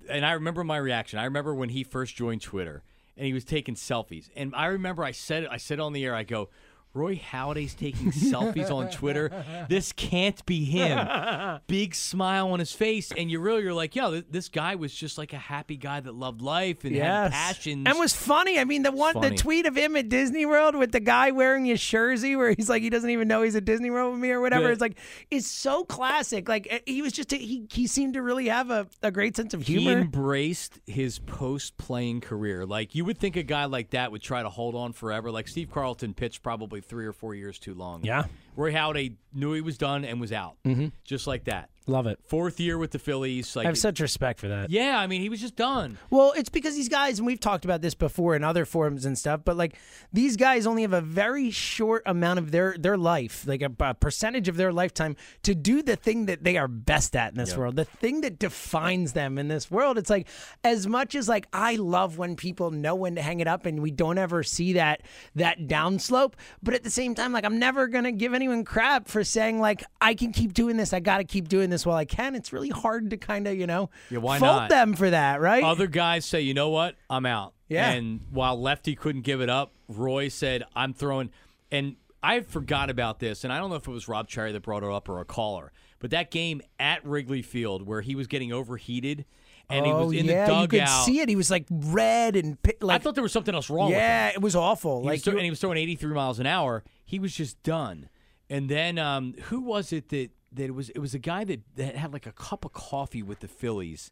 and 0.10 0.26
I 0.26 0.32
remember 0.34 0.64
my 0.64 0.78
reaction. 0.78 1.20
I 1.20 1.26
remember 1.26 1.54
when 1.54 1.70
he 1.70 1.84
first 1.84 2.16
joined 2.16 2.42
Twitter, 2.42 2.84
and 3.16 3.28
he 3.28 3.34
was 3.34 3.46
taking 3.46 3.76
selfies, 3.76 4.30
and 4.36 4.54
I 4.56 4.66
remember 4.66 5.04
I 5.04 5.12
said 5.12 5.48
I 5.50 5.58
said 5.58 5.80
on 5.80 5.94
the 5.94 6.04
air, 6.04 6.16
I 6.16 6.24
go. 6.24 6.50
Roy 6.94 7.16
Halladay's 7.18 7.76
taking 7.76 8.12
selfies 8.12 8.72
on 8.72 8.90
Twitter. 8.90 9.32
This 9.70 9.92
can't 9.92 10.44
be 10.46 10.66
him. 10.66 11.60
Big 11.68 11.94
smile 11.94 12.50
on 12.52 12.60
his 12.60 12.72
face, 12.72 13.12
and 13.16 13.30
you 13.30 13.40
really 13.40 13.62
you're 13.64 13.74
like, 13.74 13.96
yo, 13.96 14.12
th- 14.12 14.26
this 14.32 14.50
guy 14.50 14.76
was 14.76 14.94
just 14.94 15.18
like 15.18 15.32
a 15.34 15.38
happy 15.38 15.78
guy 15.78 16.00
that 16.00 16.14
loved 16.16 16.42
life 16.42 16.84
and 16.84 16.96
had 16.96 17.02
Yes. 17.04 17.32
passions. 17.34 17.84
And 17.88 18.00
was 18.00 18.16
funny. 18.16 18.58
I 18.60 18.64
mean, 18.64 18.84
the 18.84 18.92
one, 18.92 19.20
the 19.22 19.32
tweet 19.32 19.66
of 19.66 19.76
him 19.78 19.96
at 19.96 20.10
Disney 20.10 20.46
World 20.46 20.76
with 20.76 20.92
the 20.92 21.00
guy 21.00 21.32
wearing 21.32 21.66
his 21.66 21.82
jersey, 21.84 22.36
where 22.36 22.54
he's 22.58 22.70
like, 22.70 22.82
he 22.82 22.90
doesn't 22.90 23.10
even 23.10 23.28
know 23.28 23.44
he's 23.44 23.56
at 23.56 23.66
Disney 23.66 23.90
World 23.92 24.14
with 24.14 24.22
me 24.22 24.32
or 24.32 24.42
whatever. 24.42 24.66
Yeah. 24.66 24.72
It's 24.72 24.82
like, 24.82 24.98
it's 25.30 25.48
so 25.48 25.84
classic. 25.84 26.50
Like 26.50 26.68
eh, 26.70 26.80
he 26.86 27.02
was 27.02 27.14
just, 27.14 27.32
a, 27.34 27.38
he 27.38 27.68
he 27.72 27.86
seemed 27.88 28.16
to 28.16 28.22
really 28.22 28.48
have 28.48 28.70
a, 28.72 28.88
a 29.04 29.12
great 29.12 29.36
sense 29.36 29.54
of 29.54 29.62
humor. 29.66 29.82
he 29.92 29.96
embraced 30.02 30.80
his 30.88 31.20
post 31.20 31.78
playing 31.78 32.22
career. 32.22 32.66
Like 32.66 32.96
you 32.96 33.06
would 33.06 33.18
think 33.20 33.36
a 33.36 33.44
guy 33.44 33.66
like 33.66 33.92
that 33.92 34.12
would 34.12 34.22
try 34.22 34.42
to 34.44 34.50
hold 34.50 34.76
on 34.76 34.94
forever. 34.94 35.30
Like 35.32 35.48
Steve 35.48 35.70
Carlton 35.72 36.14
pitched 36.14 36.42
probably 36.42 36.79
three 36.82 37.06
or 37.06 37.14
four 37.14 37.36
years 37.36 37.60
too 37.60 37.74
long. 37.74 38.04
Yeah. 38.04 38.26
Roy 38.60 38.74
Halladay 38.74 39.16
knew 39.34 39.54
he 39.54 39.62
was 39.62 39.78
done 39.78 40.04
and 40.04 40.20
was 40.20 40.34
out, 40.34 40.58
mm-hmm. 40.66 40.88
just 41.06 41.28
like 41.28 41.46
that. 41.46 41.70
Love 41.88 42.06
it. 42.06 42.20
Fourth 42.24 42.60
year 42.60 42.78
with 42.78 42.92
the 42.92 43.00
Phillies. 43.00 43.56
Like 43.56 43.66
I 43.66 43.70
have 43.70 43.78
such 43.78 44.00
respect 44.00 44.40
for 44.40 44.48
that. 44.48 44.70
yeah, 44.70 45.00
I 45.00 45.08
mean 45.08 45.22
he 45.22 45.30
was 45.30 45.42
just 45.42 45.56
done. 45.56 45.98
Well, 46.12 46.34
it's 46.36 46.50
because 46.50 46.76
these 46.76 46.90
guys, 46.90 47.18
and 47.18 47.26
we've 47.26 47.40
talked 47.40 47.66
about 47.66 47.82
this 47.82 47.96
before 47.96 48.36
in 48.36 48.44
other 48.44 48.66
forums 48.66 49.06
and 49.06 49.18
stuff, 49.18 49.42
but 49.44 49.58
like 49.58 49.76
these 50.14 50.38
guys 50.38 50.68
only 50.68 50.84
have 50.84 50.94
a 50.94 51.02
very 51.02 51.50
short 51.50 52.04
amount 52.06 52.38
of 52.38 52.52
their 52.52 52.76
their 52.78 52.98
life, 52.98 53.48
like 53.48 53.64
a, 53.64 53.72
a 53.80 53.96
percentage 53.96 54.48
of 54.48 54.56
their 54.56 54.72
lifetime, 54.72 55.16
to 55.44 55.56
do 55.56 55.82
the 55.82 55.96
thing 55.96 56.28
that 56.28 56.44
they 56.44 56.58
are 56.58 56.68
best 56.68 57.16
at 57.16 57.32
in 57.32 57.38
this 57.40 57.58
world, 57.58 57.76
the 57.76 57.86
thing 57.86 58.22
that 58.22 58.38
defines 58.38 59.14
them 59.14 59.40
in 59.40 59.48
this 59.48 59.72
world. 59.72 59.98
It's 59.98 60.12
like 60.12 60.28
as 60.64 60.86
much 60.86 61.16
as 61.16 61.28
like 61.28 61.48
I 61.54 61.78
love 61.78 62.20
when 62.20 62.36
people 62.36 62.70
know 62.70 62.94
when 62.94 63.16
to 63.16 63.22
hang 63.22 63.40
it 63.40 63.48
up, 63.48 63.66
and 63.66 63.82
we 63.82 63.90
don't 63.90 64.20
ever 64.20 64.44
see 64.44 64.74
that 64.74 65.02
that 65.36 65.62
downslope, 65.62 66.34
but 66.62 66.76
at 66.76 66.84
the 66.84 66.92
same 66.92 67.16
time, 67.16 67.32
like 67.32 67.46
I'm 67.46 67.58
never 67.58 67.88
gonna 67.88 68.12
give 68.12 68.36
anyone 68.36 68.49
crap 68.66 69.08
for 69.08 69.24
saying 69.24 69.60
like 69.60 69.84
I 70.02 70.14
can 70.14 70.32
keep 70.32 70.54
doing 70.54 70.78
this, 70.78 70.94
I 70.94 71.00
got 71.00 71.18
to 71.18 71.24
keep 71.24 71.48
doing 71.48 71.70
this 71.70 71.86
while 71.86 71.98
I 71.98 72.06
can. 72.06 72.36
It's 72.36 72.52
really 72.54 72.70
hard 72.70 73.10
to 73.12 73.18
kind 73.18 73.48
of 73.48 73.56
you 73.56 73.68
know 73.68 73.90
Yeah, 74.10 74.20
why 74.20 74.40
fault 74.40 74.62
not? 74.64 74.70
them 74.70 74.94
for 74.94 75.10
that, 75.10 75.42
right? 75.42 75.64
Other 75.64 75.88
guys 75.88 76.26
say, 76.26 76.42
you 76.42 76.54
know 76.54 76.70
what, 76.70 76.96
I'm 77.10 77.26
out. 77.26 77.54
Yeah. 77.68 77.92
And 77.92 78.22
while 78.32 78.60
Lefty 78.60 78.96
couldn't 78.96 79.22
give 79.22 79.42
it 79.42 79.50
up, 79.50 79.72
Roy 79.88 80.28
said, 80.28 80.64
I'm 80.76 80.94
throwing. 80.94 81.30
And 81.72 81.98
I 82.24 82.42
forgot 82.42 82.90
about 82.90 83.20
this, 83.20 83.44
and 83.44 83.54
I 83.54 83.60
don't 83.60 83.70
know 83.70 83.76
if 83.76 83.88
it 83.88 83.92
was 83.92 84.08
Rob 84.08 84.28
Cherry 84.28 84.52
that 84.52 84.62
brought 84.64 84.84
it 84.84 84.90
up 84.92 85.08
or 85.08 85.20
a 85.22 85.26
caller, 85.26 85.72
but 86.00 86.10
that 86.12 86.32
game 86.32 86.62
at 86.80 87.06
Wrigley 87.06 87.42
Field 87.44 87.86
where 87.86 88.02
he 88.02 88.16
was 88.16 88.28
getting 88.28 88.52
overheated 88.52 89.26
and 89.70 89.86
he 89.86 89.92
oh 89.92 90.08
was 90.08 90.18
in 90.18 90.26
yeah, 90.26 90.46
the 90.48 90.52
dugout. 90.52 90.62
you 90.74 90.80
could 90.80 90.88
see 91.06 91.20
it. 91.20 91.30
He 91.30 91.36
was 91.36 91.52
like 91.52 91.66
red 91.70 92.36
and 92.36 92.60
pi- 92.64 92.74
I 92.90 92.98
thought 92.98 93.14
there 93.14 93.22
was 93.22 93.32
something 93.32 93.54
else 93.54 93.70
wrong 93.70 93.90
with 93.90 93.98
him. 93.98 94.02
yeah, 94.02 94.30
it 94.30 94.42
was 94.42 94.56
awful. 94.56 95.02
He 95.02 95.08
like 95.08 95.14
was 95.20 95.28
you- 95.28 95.34
and 95.34 95.42
he 95.44 95.50
was 95.52 95.60
throwing 95.60 95.78
83 95.78 96.14
miles 96.16 96.40
an 96.40 96.48
hour. 96.48 96.84
He 97.06 97.20
was 97.20 97.36
just 97.36 97.62
done. 97.62 98.10
And 98.50 98.70
then 98.70 98.98
um, 98.98 99.36
who 99.44 99.62
was 99.62 99.94
it 99.94 100.10
that 100.10 100.32
that 100.54 100.64
it 100.66 100.74
was? 100.76 100.90
It 100.90 101.00
was 101.00 101.14
a 101.14 101.20
guy 101.20 101.44
that, 101.44 101.62
that 101.76 101.96
had 101.96 102.14
like 102.14 102.26
a 102.26 102.32
cup 102.32 102.66
of 102.66 102.74
coffee 102.74 103.22
with 103.22 103.42
the 103.42 103.48
Phillies, 103.48 104.12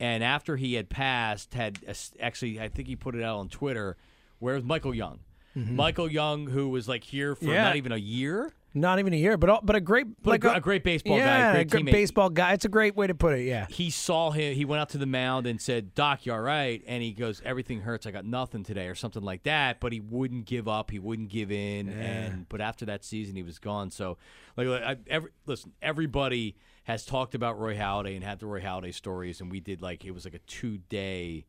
and 0.00 0.24
after 0.24 0.56
he 0.56 0.74
had 0.74 0.88
passed, 0.90 1.54
had 1.54 1.78
a 1.86 1.94
actually 2.20 2.60
I 2.60 2.68
think 2.68 2.88
he 2.88 2.96
put 2.96 3.14
it 3.14 3.22
out 3.22 3.38
on 3.38 3.48
Twitter, 3.48 3.96
where 4.40 4.54
was 4.54 4.64
Michael 4.64 4.94
Young. 4.94 5.20
Michael 5.54 6.08
Young, 6.08 6.46
who 6.46 6.68
was 6.68 6.86
like 6.86 7.02
here 7.02 7.34
for 7.34 7.46
Mm-hmm. 7.46 7.52
Yeah. 7.54 7.64
not 7.64 7.76
even 7.76 7.90
a 7.90 7.96
year, 7.96 8.52
not 8.74 8.98
even 8.98 9.12
a 9.12 9.16
year, 9.16 9.36
but 9.36 9.48
all, 9.48 9.60
but 9.62 9.76
a 9.76 9.80
great 9.80 10.06
like 10.24 10.44
a, 10.44 10.54
a 10.54 10.60
great 10.60 10.84
baseball 10.84 11.16
yeah, 11.16 11.26
guy, 11.26 11.48
a 11.48 11.64
great 11.64 11.70
great 11.70 11.92
baseball 11.92 12.28
guy. 12.28 12.52
It's 12.52 12.64
a 12.64 12.68
great 12.68 12.96
way 12.96 13.06
to 13.06 13.14
put 13.14 13.34
it. 13.34 13.44
Yeah. 13.44 13.66
he 13.70 13.90
saw 13.90 14.30
him. 14.30 14.54
He 14.54 14.64
went 14.64 14.80
out 14.80 14.90
to 14.90 14.98
the 14.98 15.06
mound 15.06 15.46
and 15.46 15.60
said, 15.60 15.94
"Doc, 15.94 16.26
you 16.26 16.32
all 16.32 16.40
right?" 16.40 16.82
And 16.86 17.02
he 17.02 17.12
goes, 17.12 17.40
"Everything 17.44 17.80
hurts. 17.80 18.06
I 18.06 18.10
got 18.10 18.24
nothing 18.24 18.64
today," 18.64 18.88
or 18.88 18.94
something 18.94 19.22
like 19.22 19.44
that. 19.44 19.80
But 19.80 19.92
he 19.92 20.00
wouldn't 20.00 20.44
give 20.44 20.68
up. 20.68 20.90
He 20.90 20.98
wouldn't 20.98 21.30
give 21.30 21.50
in. 21.50 21.88
And 21.88 22.48
but 22.48 22.60
after 22.60 22.84
that 22.86 23.04
season, 23.04 23.36
he 23.36 23.42
was 23.42 23.58
gone. 23.58 23.90
So, 23.90 24.18
like, 24.56 24.68
I, 24.68 24.96
every, 25.08 25.30
listen, 25.46 25.72
everybody 25.80 26.56
has 26.84 27.04
talked 27.04 27.34
about 27.34 27.58
Roy 27.58 27.76
Halladay 27.76 28.14
and 28.14 28.24
had 28.24 28.38
the 28.38 28.46
Roy 28.46 28.60
Halladay 28.60 28.94
stories, 28.94 29.40
and 29.40 29.50
we 29.50 29.60
did 29.60 29.82
like 29.82 30.04
it 30.04 30.12
was 30.12 30.24
like 30.24 30.34
a 30.34 30.40
two 30.40 30.78
day, 30.88 31.46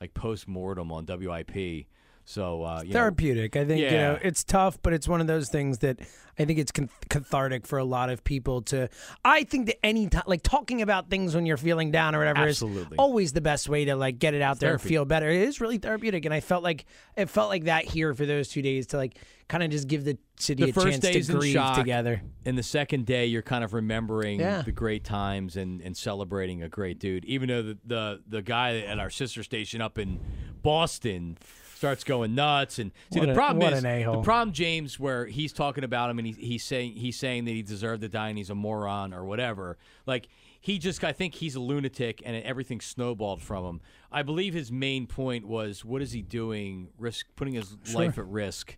like 0.00 0.14
post 0.14 0.48
mortem 0.48 0.92
on 0.92 1.06
WIP. 1.06 1.86
So 2.24 2.62
uh, 2.62 2.82
you 2.82 2.88
know, 2.88 3.00
therapeutic. 3.00 3.56
I 3.56 3.64
think 3.64 3.80
you 3.80 3.90
know 3.90 4.12
Yeah. 4.12 4.18
it's 4.28 4.44
tough, 4.44 4.78
but 4.82 4.92
it's 4.92 5.08
one 5.08 5.20
of 5.20 5.26
those 5.26 5.48
things 5.48 5.78
that 5.78 5.98
I 6.38 6.44
think 6.44 6.58
it's 6.60 6.70
cathartic 7.08 7.66
for 7.66 7.78
a 7.78 7.84
lot 7.84 8.10
of 8.10 8.22
people 8.24 8.62
to. 8.62 8.88
I 9.24 9.42
think 9.44 9.66
that 9.66 9.84
any 9.84 10.08
time, 10.08 10.22
like 10.26 10.42
talking 10.42 10.82
about 10.82 11.10
things 11.10 11.34
when 11.34 11.46
you're 11.46 11.56
feeling 11.56 11.90
down 11.90 12.14
or 12.14 12.18
whatever, 12.20 12.42
Absolutely. 12.46 12.94
is 12.94 12.98
always 12.98 13.32
the 13.32 13.40
best 13.40 13.68
way 13.68 13.84
to 13.86 13.96
like 13.96 14.18
get 14.20 14.34
it 14.34 14.40
out 14.42 14.60
there 14.60 14.72
and 14.72 14.80
feel 14.80 15.04
better. 15.04 15.28
It 15.28 15.48
is 15.48 15.60
really 15.60 15.78
therapeutic, 15.78 16.24
and 16.24 16.32
I 16.32 16.40
felt 16.40 16.62
like 16.62 16.86
it 17.16 17.28
felt 17.28 17.48
like 17.50 17.64
that 17.64 17.84
here 17.84 18.14
for 18.14 18.24
those 18.24 18.48
two 18.48 18.62
days 18.62 18.86
to 18.88 18.98
like 18.98 19.18
kind 19.48 19.64
of 19.64 19.70
just 19.70 19.88
give 19.88 20.04
the 20.04 20.16
city 20.38 20.62
The 20.64 20.70
a 20.70 20.72
first 20.72 20.86
chance 20.86 21.26
to 21.26 21.32
in 21.32 21.38
grieve 21.40 21.52
shock. 21.52 21.76
together. 21.76 22.22
and 22.46 22.56
the 22.56 22.62
second 22.62 23.04
day 23.04 23.26
you're 23.26 23.42
kind 23.42 23.62
of 23.64 23.74
remembering 23.74 24.40
Yeah. 24.40 24.62
the 24.62 24.72
great 24.72 25.04
times 25.04 25.56
and, 25.56 25.82
and 25.82 25.94
celebrating 25.96 26.62
a 26.62 26.68
great 26.68 26.98
dude. 26.98 27.24
Even 27.26 27.48
though 27.48 27.62
the, 27.62 27.78
the 27.84 28.20
the 28.28 28.42
guy 28.42 28.78
at 28.78 28.98
our 29.00 29.10
sister 29.10 29.42
station 29.42 29.82
up 29.82 29.98
in 29.98 30.20
Boston 30.62 31.36
starts 31.82 32.04
going 32.04 32.32
nuts 32.32 32.78
and 32.78 32.92
see 33.12 33.18
What 33.18 33.26
the 33.26 33.32
a- 33.32 33.34
problem 33.34 33.72
is 33.72 33.82
the 33.82 34.22
problem 34.22 34.52
James 34.52 35.00
where 35.00 35.26
he's 35.26 35.52
talking 35.52 35.82
about 35.82 36.10
him 36.10 36.18
and 36.20 36.28
he, 36.28 36.32
he's 36.34 36.62
saying 36.62 36.92
he's 36.92 37.18
saying 37.18 37.44
that 37.46 37.50
he 37.50 37.62
deserved 37.62 38.02
to 38.02 38.08
die 38.08 38.28
and 38.28 38.38
he's 38.38 38.50
a 38.50 38.54
moron 38.54 39.12
or 39.12 39.24
whatever. 39.24 39.78
Like 40.06 40.28
he 40.60 40.78
just 40.78 41.02
I 41.02 41.10
think 41.10 41.34
he's 41.34 41.56
a 41.56 41.60
lunatic 41.60 42.22
and 42.24 42.36
everything 42.44 42.80
snowballed 42.80 43.42
from 43.42 43.64
him. 43.64 43.80
I 44.12 44.22
believe 44.22 44.54
his 44.54 44.70
main 44.70 45.08
point 45.08 45.44
was 45.44 45.84
what 45.84 46.02
is 46.02 46.12
he 46.12 46.22
doing 46.22 46.90
risk 46.98 47.26
putting 47.34 47.54
his 47.54 47.76
life 47.92 48.16
at 48.16 48.28
risk 48.28 48.76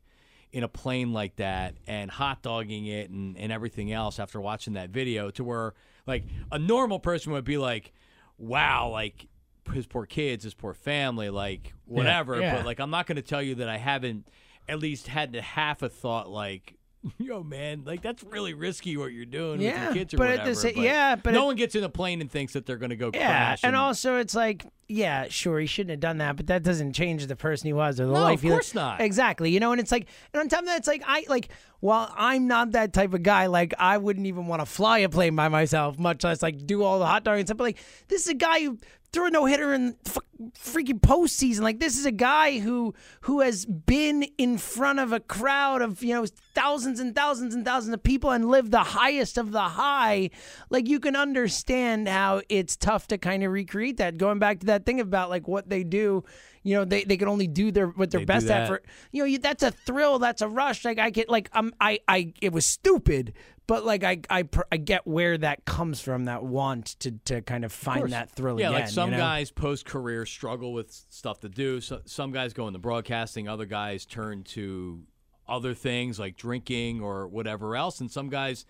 in 0.51 0.63
a 0.63 0.69
plane 0.69 1.13
like 1.13 1.37
that 1.37 1.75
and 1.87 2.11
hot 2.11 2.41
dogging 2.41 2.87
it 2.87 3.11
and, 3.11 3.37
and 3.37 3.53
everything 3.53 3.93
else 3.93 4.19
after 4.19 4.41
watching 4.41 4.73
that 4.75 4.89
video 4.89 5.31
to 5.33 5.45
where 5.45 5.75
like 6.07 6.25
a 6.51 6.59
normal 6.59 6.99
person 6.99 7.33
would 7.33 7.45
be 7.45 7.59
like, 7.59 7.93
wow, 8.39 8.89
like 8.89 9.27
his 9.73 9.87
poor 9.87 10.07
kids, 10.07 10.45
his 10.45 10.55
poor 10.55 10.75
family, 10.75 11.31
like 11.31 11.73
whatever. 11.87 12.41
yeah. 12.41 12.57
But 12.57 12.65
like 12.67 12.81
I'm 12.81 12.91
not 12.91 13.07
gonna 13.07 13.23
tell 13.23 13.43
you 13.43 13.57
that 13.57 13.69
I 13.69 13.77
haven't 13.79 14.27
at 14.69 14.79
least 14.79 15.09
had 15.09 15.33
the 15.33 15.43
half 15.43 15.83
a 15.83 15.89
thought 15.89 16.29
like 16.31 16.75
Yo, 17.19 17.43
man, 17.43 17.83
like 17.85 18.01
that's 18.01 18.23
really 18.25 18.55
risky 18.55 18.97
what 18.97 19.13
you're 19.13 19.27
doing 19.27 19.59
with 19.61 19.77
your 19.77 19.93
kids 19.93 20.15
or 20.15 20.17
but 20.17 20.29
at 20.29 20.31
whatever. 20.39 20.49
the 20.51 20.57
sa- 20.57 20.69
yeah, 20.81 21.15
but 21.17 21.35
no 21.35 21.43
it- 21.43 21.47
one 21.49 21.57
gets 21.57 21.75
in 21.75 21.85
a 21.85 21.89
plane 21.91 22.23
and 22.23 22.31
thinks 22.31 22.55
that 22.55 22.65
they're 22.65 22.79
going 22.79 22.89
to 22.89 22.97
go 22.97 23.11
Yeah, 23.13 23.27
crash. 23.27 23.61
and 23.63 23.77
also 23.77 24.17
it's 24.17 24.35
like, 24.35 24.65
yeah, 24.89 25.27
sure, 25.29 25.61
he 25.61 25.67
shouldn't 25.67 25.91
have 25.91 26.01
done 26.01 26.17
that, 26.19 26.37
but 26.37 26.47
that 26.47 26.63
doesn't 26.63 26.95
change 26.95 27.27
the 27.27 27.37
person 27.37 27.67
he 27.67 27.75
was 27.75 28.01
or 28.01 28.07
the 28.07 28.13
No, 28.15 28.21
life 28.23 28.39
of 28.39 28.43
he 28.43 28.49
course 28.49 28.73
not. 28.75 29.03
Exactly, 29.03 29.51
you 29.51 29.61
know, 29.61 29.73
and 29.73 29.83
it's 29.83 29.93
like, 29.93 30.07
and 30.33 30.41
on 30.41 30.49
top 30.49 30.61
of 30.61 30.67
that, 30.67 30.79
it's 30.79 30.89
like 30.89 31.03
I 31.07 31.27
like, 31.29 31.51
while 31.81 32.11
I'm 32.17 32.47
not 32.49 32.71
that 32.73 32.95
type 32.95 33.13
of 33.13 33.23
guy, 33.23 33.49
like 33.49 33.75
I 33.79 33.99
wouldn't 33.99 34.25
even 34.25 34.47
want 34.47 34.63
to 34.63 34.67
fly 34.67 35.01
a 35.01 35.11
plane 35.11 35.37
by 35.37 35.49
myself, 35.49 35.99
much 35.99 36.25
less 36.25 36.41
like 36.43 36.67
do 36.67 36.83
all 36.83 36.99
the 36.99 37.07
hot 37.07 37.23
dog 37.25 37.37
and 37.39 37.47
stuff. 37.47 37.59
But 37.59 37.65
like, 37.65 37.79
this 38.09 38.23
is 38.23 38.29
a 38.29 38.35
guy 38.35 38.61
who 38.65 38.79
threw 39.15 39.27
a 39.27 39.31
no 39.31 39.45
hitter 39.45 39.73
in 39.73 39.97
f- 40.05 40.19
freaking 40.59 41.01
postseason. 41.01 41.61
Like, 41.61 41.79
this 41.79 41.97
is 41.97 42.05
a 42.05 42.13
guy 42.13 42.59
who 42.59 42.95
who 43.23 43.41
has 43.41 43.65
been 43.65 44.25
in 44.37 44.59
front 44.59 44.99
of 44.99 45.13
a 45.13 45.21
crowd 45.21 45.81
of 45.81 46.03
you 46.03 46.15
know 46.15 46.27
thousands 46.55 47.01
and 47.01 47.15
thousands 47.15 47.55
and 47.55 47.65
thousands 47.65 47.95
of 47.95 48.03
people 48.03 48.31
and 48.31 48.49
lived 48.49 48.73
the 48.73 48.83
highest 48.83 49.39
of 49.39 49.53
the 49.53 49.63
high. 49.63 50.31
Like, 50.69 50.89
you 50.89 51.01
can 51.01 51.17
understand 51.17 52.09
how 52.09 52.43
it's 52.49 52.77
tough 52.77 53.07
to 53.09 53.19
kind 53.19 53.45
of 53.45 53.53
recreate 53.53 53.99
that. 53.99 54.19
Going 54.19 54.39
back 54.41 54.61
to 54.61 54.67
that 54.67 54.85
thing 54.85 55.01
about 55.01 55.31
like 55.31 55.49
what 55.49 55.69
they 55.71 55.85
do. 55.85 56.25
You 56.65 56.75
know, 56.77 56.85
they, 56.85 57.05
they 57.05 57.17
can 57.17 57.29
only 57.29 57.47
do 57.47 57.71
their 57.71 57.87
what 57.89 58.11
they're 58.11 58.21
They 58.21 58.25
best 58.25 58.49
at 58.49 58.67
for 58.67 58.83
you 59.13 59.23
know, 59.23 59.27
you, 59.27 59.39
that's 59.39 59.63
a 59.63 59.71
thrill, 59.71 60.19
that's 60.19 60.43
a 60.43 60.49
rush. 60.49 60.85
Like 60.85 60.99
I 60.99 61.11
get, 61.11 61.29
like 61.29 61.49
I'm, 61.53 61.73
I, 61.81 62.01
I, 62.09 62.33
it 62.41 62.53
was 62.53 62.65
stupid, 62.67 63.35
but 63.67 63.85
like 63.85 64.03
I, 64.03 64.21
I, 64.31 64.49
I 64.73 64.79
get 64.79 65.07
where 65.07 65.37
that 65.39 65.67
comes 65.67 66.01
from, 66.01 66.25
that 66.25 66.43
want 66.43 66.87
to, 67.01 67.13
to 67.27 67.43
kind 67.43 67.65
of 67.65 67.73
find 67.73 68.01
course. 68.01 68.11
that 68.13 68.31
thrill 68.31 68.59
Yeah, 68.59 68.71
again. 68.71 68.81
like 68.81 68.91
some 68.91 69.11
you 69.11 69.19
know? 69.19 69.23
guys 69.23 69.51
post 69.51 69.85
career 69.85 70.25
struggle 70.27 70.73
with 70.73 70.91
stuff 71.11 71.41
to 71.41 71.49
do. 71.51 71.81
So, 71.81 72.01
some 72.07 72.33
guys 72.33 72.55
go 72.55 72.67
into 72.67 72.79
broadcasting, 72.79 73.47
other 73.47 73.67
guys 73.67 74.07
turn 74.07 74.43
to 74.45 75.03
other 75.47 75.75
things 75.75 76.19
like 76.19 76.37
drinking 76.37 77.03
or 77.03 77.29
whatever 77.29 77.77
else, 77.77 78.01
and 78.01 78.11
some 78.11 78.31
guys 78.31 78.65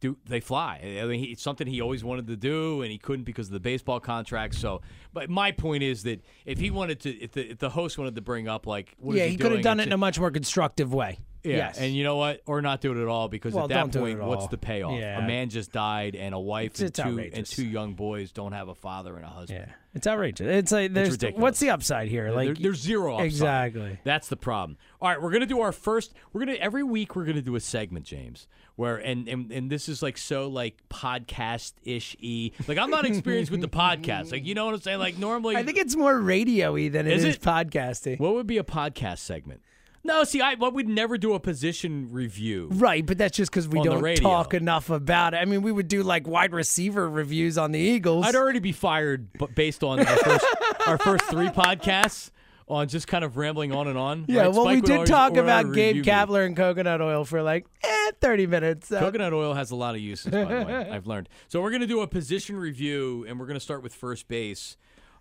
do 0.00 0.16
they 0.26 0.40
fly. 0.40 0.80
I 1.02 1.04
mean, 1.06 1.20
he, 1.20 1.26
it's 1.26 1.42
something 1.42 1.66
he 1.66 1.80
always 1.80 2.04
wanted 2.04 2.26
to 2.28 2.36
do, 2.36 2.82
and 2.82 2.90
he 2.90 2.98
couldn't 2.98 3.24
because 3.24 3.48
of 3.48 3.52
the 3.52 3.60
baseball 3.60 3.98
contract. 4.00 4.54
So, 4.54 4.80
but 5.12 5.28
my 5.28 5.50
point 5.52 5.82
is 5.82 6.04
that 6.04 6.22
if 6.46 6.58
he 6.58 6.70
wanted 6.70 7.00
to, 7.00 7.10
if 7.10 7.32
the, 7.32 7.50
if 7.50 7.58
the 7.58 7.70
host 7.70 7.98
wanted 7.98 8.14
to 8.14 8.20
bring 8.22 8.46
up 8.48 8.66
like, 8.66 8.94
what 8.98 9.14
is 9.14 9.18
yeah, 9.18 9.24
he, 9.26 9.30
he 9.32 9.36
could 9.36 9.52
have 9.52 9.62
done 9.62 9.80
it 9.80 9.86
in 9.88 9.92
a 9.92 9.98
much 9.98 10.18
more 10.20 10.30
constructive 10.30 10.94
way. 10.94 11.18
yeah, 11.42 11.56
yes. 11.56 11.78
and 11.78 11.94
you 11.94 12.04
know 12.04 12.16
what? 12.16 12.42
Or 12.46 12.60
not 12.62 12.80
do 12.80 12.92
it 12.96 13.00
at 13.02 13.08
all 13.08 13.28
because 13.28 13.54
Well, 13.54 13.64
at 13.64 13.68
that 13.70 13.74
don't 13.74 13.92
do 13.92 14.04
it 14.06 14.18
point, 14.18 14.28
what's 14.28 14.46
the 14.48 14.58
payoff? 14.58 14.98
Yeah. 15.00 15.18
A 15.18 15.26
man 15.26 15.48
just 15.50 15.72
died, 15.72 16.14
and 16.14 16.34
a 16.34 16.38
wife 16.40 16.80
It's- 16.80 16.80
and 16.80 16.88
it's 16.90 16.98
two 16.98 17.36
and 17.36 17.46
two 17.46 17.64
young 17.66 17.94
boys 17.94 18.30
don't 18.32 18.52
have 18.52 18.68
a 18.68 18.74
father 18.74 19.16
and 19.16 19.24
a 19.24 19.28
husband. 19.28 19.66
yeah, 19.68 19.74
it's 19.94 20.06
outrageous. 20.06 20.46
It's 20.46 20.70
like 20.72 20.92
there's 20.92 21.10
ridiculous. 21.12 21.40
what's 21.42 21.60
the 21.60 21.70
upside 21.70 22.08
here? 22.08 22.30
Like 22.30 22.46
There- 22.48 22.54
there's 22.54 22.80
zero 22.80 23.14
upside. 23.14 23.26
Exactly. 23.26 23.98
That's 24.04 24.28
the 24.28 24.36
problem. 24.36 24.78
All 25.00 25.08
right, 25.08 25.20
we're 25.20 25.30
gonna 25.32 25.46
do 25.46 25.60
our 25.60 25.72
first. 25.72 26.12
We're 26.32 26.40
gonna 26.44 26.54
every 26.58 26.82
week 26.82 27.16
we're 27.16 27.24
gonna 27.24 27.40
do 27.42 27.54
a 27.56 27.60
segment, 27.60 28.04
James, 28.04 28.46
where 28.78 28.96
and 28.96 29.28
and, 29.28 29.50
and 29.50 29.68
this 29.68 29.88
is 29.88 30.04
like 30.04 30.16
so 30.16 30.46
like 30.46 30.76
podcast 30.88 31.72
ish 31.82 32.16
e. 32.20 32.52
Like 32.68 32.78
I'm 32.78 32.90
not 32.90 33.04
experienced 33.04 33.50
with 33.50 33.60
the 33.60 33.68
podcast. 33.68 34.30
Like 34.30 34.46
you 34.46 34.54
know 34.54 34.66
what 34.66 34.74
I'm 34.74 34.80
saying? 34.80 35.00
Like 35.00 35.18
normally, 35.18 35.56
I 35.56 35.64
think 35.64 35.78
it's 35.78 35.96
more 35.96 36.16
radio-y 36.16 36.88
than 36.88 37.08
it 37.08 37.12
Is 37.12 37.24
is, 37.24 37.34
it? 37.34 37.40
podcasting. 37.42 38.20
what 38.20 38.34
would 38.34 38.46
be 38.46 38.56
a 38.56 38.62
podcast 38.62 39.18
segment? 39.18 39.62
No, 40.04 40.22
see, 40.22 40.40
I 40.40 40.54
what 40.54 40.74
we'd 40.74 40.88
never 40.88 41.18
do 41.18 41.34
a 41.34 41.40
position 41.40 42.12
review. 42.12 42.68
Right, 42.70 43.04
but 43.04 43.18
that's 43.18 43.36
just 43.36 43.50
because 43.50 43.66
we 43.68 43.80
On 43.80 43.84
the 43.84 43.90
don't 43.94 44.02
radio. 44.02 44.22
talk 44.22 44.54
enough 44.54 44.90
about 44.90 45.34
it. 45.34 45.38
I 45.38 45.44
mean, 45.44 45.62
we 45.62 45.72
would 45.72 45.88
do 45.88 46.04
like 46.04 46.28
wide 46.28 46.52
receiver 46.52 47.10
reviews 47.10 47.58
on 47.58 47.72
the 47.72 47.80
Eagles. 47.80 48.26
I'd 48.26 48.36
already 48.36 48.60
be 48.60 48.70
fired, 48.72 49.26
but 49.40 49.56
based 49.56 49.82
on 49.82 49.98
our 49.98 50.16
first, 50.16 50.46
our 50.86 50.98
first 50.98 51.24
three 51.24 51.48
podcasts 51.48 52.30
on 52.68 52.88
just 52.88 53.06
kind 53.08 53.24
of 53.24 53.36
rambling 53.36 53.72
on 53.72 53.88
and 53.88 53.96
on. 53.98 54.24
yeah, 54.28 54.42
right? 54.42 54.52
well, 54.52 54.64
Spike 54.64 54.74
we 54.76 54.80
did 54.82 54.92
always- 54.94 55.08
talk 55.10 55.36
about 55.36 55.72
Gabe. 55.72 56.04
Kapler 56.04 56.44
and 56.46 56.56
coconut 56.56 57.00
oil 57.00 57.24
for 57.24 57.42
like 57.42 57.66
eh, 57.82 58.10
30 58.20 58.46
minutes. 58.46 58.88
so- 58.88 58.98
Coconut 59.00 59.32
oil 59.32 59.54
has 59.54 59.70
a 59.70 59.76
lot 59.76 59.94
of 59.94 60.00
uses, 60.00 60.30
by 60.30 60.44
the 60.44 60.64
way. 60.64 60.88
I've 60.92 61.06
learned. 61.06 61.28
So 61.48 61.60
we're 61.62 61.70
going 61.70 61.80
to 61.80 61.86
do 61.86 62.00
a 62.00 62.06
position 62.06 62.56
review, 62.56 63.24
and 63.28 63.38
we're 63.40 63.46
going 63.46 63.56
to 63.58 63.60
start 63.64 63.82
with 63.82 63.94
first 63.94 64.28
base, 64.28 64.76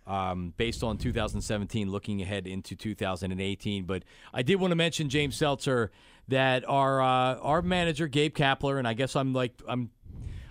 um, 0.06 0.54
based 0.58 0.84
on 0.84 0.98
2017, 0.98 1.90
looking 1.92 2.22
ahead 2.22 2.48
into 2.48 2.76
2018. 2.76 3.86
But 3.86 4.04
I 4.34 4.42
did 4.42 4.56
want 4.56 4.72
to 4.72 4.76
mention 4.76 5.10
James 5.10 5.36
Seltzer 5.36 5.92
that 6.30 6.68
our 6.68 7.02
uh, 7.02 7.36
our 7.40 7.62
manager 7.62 8.08
Gabe 8.08 8.36
Kapler, 8.36 8.78
and 8.80 8.88
I 8.88 8.94
guess 8.94 9.16
I'm 9.16 9.34
like 9.34 9.54
I'm. 9.68 9.90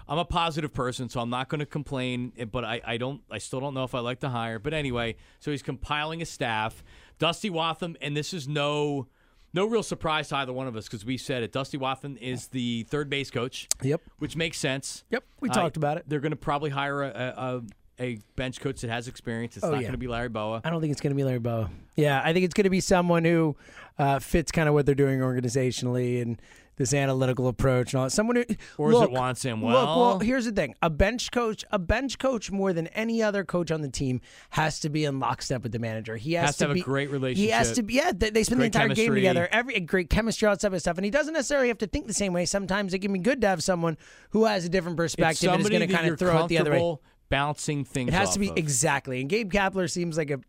I'm 0.08 0.18
a 0.18 0.25
positive 0.25 0.72
person, 0.72 1.08
so 1.08 1.20
I'm 1.20 1.30
not 1.30 1.48
going 1.48 1.58
to 1.60 1.66
complain. 1.66 2.32
eh, 2.38 2.44
But 2.44 2.64
I, 2.64 2.80
I 2.86 2.96
don't, 2.96 3.22
I 3.30 3.38
still 3.38 3.60
don't 3.60 3.75
know 3.75 3.84
if 3.84 3.94
I 3.94 3.98
like 4.00 4.20
to 4.20 4.28
hire. 4.28 4.58
But 4.58 4.72
anyway, 4.75 5.16
so 5.40 5.50
he's 5.50 5.62
compiling 5.62 6.22
a 6.22 6.26
staff. 6.26 6.82
Dusty 7.18 7.50
Wathan, 7.50 7.96
and 8.00 8.16
this 8.16 8.32
is 8.34 8.46
no, 8.46 9.08
no 9.52 9.64
real 9.66 9.82
surprise 9.82 10.28
to 10.28 10.36
either 10.36 10.52
one 10.52 10.66
of 10.68 10.76
us 10.76 10.84
because 10.84 11.04
we 11.04 11.16
said 11.16 11.42
it. 11.42 11.50
Dusty 11.52 11.78
Wathan 11.78 12.16
is 12.18 12.48
the 12.48 12.84
third 12.84 13.08
base 13.10 13.30
coach. 13.30 13.68
Yep. 13.82 14.00
Which 14.18 14.36
makes 14.36 14.58
sense. 14.58 15.02
Yep, 15.10 15.25
we 15.40 15.48
Uh, 15.50 15.54
talked 15.54 15.76
about 15.76 15.96
it. 15.96 16.04
They're 16.06 16.20
going 16.20 16.30
to 16.30 16.36
probably 16.36 16.70
hire 16.70 17.02
a, 17.02 17.08
a, 17.08 17.56
a, 17.56 17.62
a 17.98 18.18
bench 18.36 18.60
coach 18.60 18.82
that 18.82 18.90
has 18.90 19.08
experience. 19.08 19.56
It's 19.56 19.64
Oh, 19.64 19.70
not 19.70 19.76
yeah. 19.78 19.82
going 19.84 19.92
to 19.92 19.98
be 19.98 20.08
Larry 20.08 20.28
Bowa. 20.28 20.60
I 20.62 20.70
don't 20.70 20.80
think 20.82 20.92
it's 20.92 21.00
going 21.00 21.12
to 21.12 21.16
be 21.16 21.25
Larry 21.25 21.38
Bowa. 21.40 21.70
Yeah, 21.96 22.20
I 22.22 22.32
think 22.34 22.44
it's 22.44 22.54
going 22.54 22.64
to 22.64 22.70
be 22.70 22.80
someone 22.80 23.25
who 23.25 23.56
uh, 23.98 24.18
fits 24.18 24.52
kind 24.52 24.68
of 24.68 24.75
what 24.75 24.84
they're 24.86 24.94
doing 24.94 25.20
organizationally 25.20 26.20
and 26.20 26.40
this 26.76 26.92
analytical 26.95 27.49
approach 27.49 27.92
and 27.95 28.02
all. 28.02 28.11
Someone 28.11 28.37
who 28.37 28.45
Or 28.78 28.90
is 28.90 28.97
it 28.97 28.99
look, 29.00 29.11
Juan 29.12 29.35
Samuel? 29.35 29.73
Look, 29.73 29.85
well, 29.85 30.18
here's 30.18 30.45
the 30.45 30.52
thing: 30.52 30.75
a 30.83 30.90
bench 30.90 31.30
coach, 31.30 31.64
a 31.71 31.78
bench 31.78 32.18
coach 32.18 32.50
more 32.50 32.73
than 32.73 32.87
any 32.88 33.23
other 33.23 33.45
coach 33.45 33.71
on 33.71 33.80
the 33.83 33.88
team 33.88 34.21
has 34.50 34.80
to 34.80 34.88
be 34.90 35.04
in 35.04 35.18
lockstep 35.18 35.62
with 35.62 35.73
the 35.73 35.78
manager. 35.78 36.16
He 36.16 36.35
has, 36.35 36.47
Has 36.47 36.56
to 36.59 36.68
have 36.68 36.76
a 36.76 36.80
great 36.80 37.11
relationship. 37.11 37.45
He 37.45 37.50
has 37.50 37.73
to 37.73 37.83
be. 37.83 37.95
Yeah, 37.95 38.12
they, 38.14 38.30
they 38.30 38.45
spend 38.45 38.61
Great 38.61 38.73
the 38.73 38.83
entire 38.83 38.95
game 38.95 39.14
together. 39.14 39.49
Every 39.50 39.80
great 39.80 40.11
chemistry, 40.11 40.47
all 40.47 40.54
that 40.54 40.61
type 40.61 40.73
of 40.73 40.80
stuff. 40.80 40.99
And 40.99 41.04
he 41.04 41.11
doesn't 41.11 41.35
necessarily 41.35 41.68
have 41.68 41.78
to 41.78 41.87
think 41.87 42.06
the 42.06 42.14
same 42.14 42.33
way. 42.33 42.45
Sometimes 42.45 42.92
it 42.95 42.99
can 43.00 43.12
be 43.12 43.18
good 43.18 43.40
to 43.40 43.49
have 43.49 43.62
someone 43.62 43.97
who 44.30 44.45
has 44.45 44.64
a 44.64 44.68
different 44.68 44.97
perspective 44.97 45.50
and 45.52 45.62
is 45.62 45.68
going 45.68 45.87
to 45.87 45.92
kind 45.95 46.09
of 46.09 46.18
throw 46.18 46.45
it 46.45 46.49
the 46.49 46.59
other 46.59 46.73
way. 46.73 46.97
bouncing 47.28 47.85
things 47.85 48.09
It 48.09 48.14
has 48.14 48.35
to 48.35 48.38
be 48.38 48.50
of. 48.50 48.56
exactly. 48.56 49.21
And 49.21 49.28
Gabe 49.30 49.52
Kapler 49.52 49.90
seems 49.90 50.16
like 50.16 50.30
a 50.30 50.40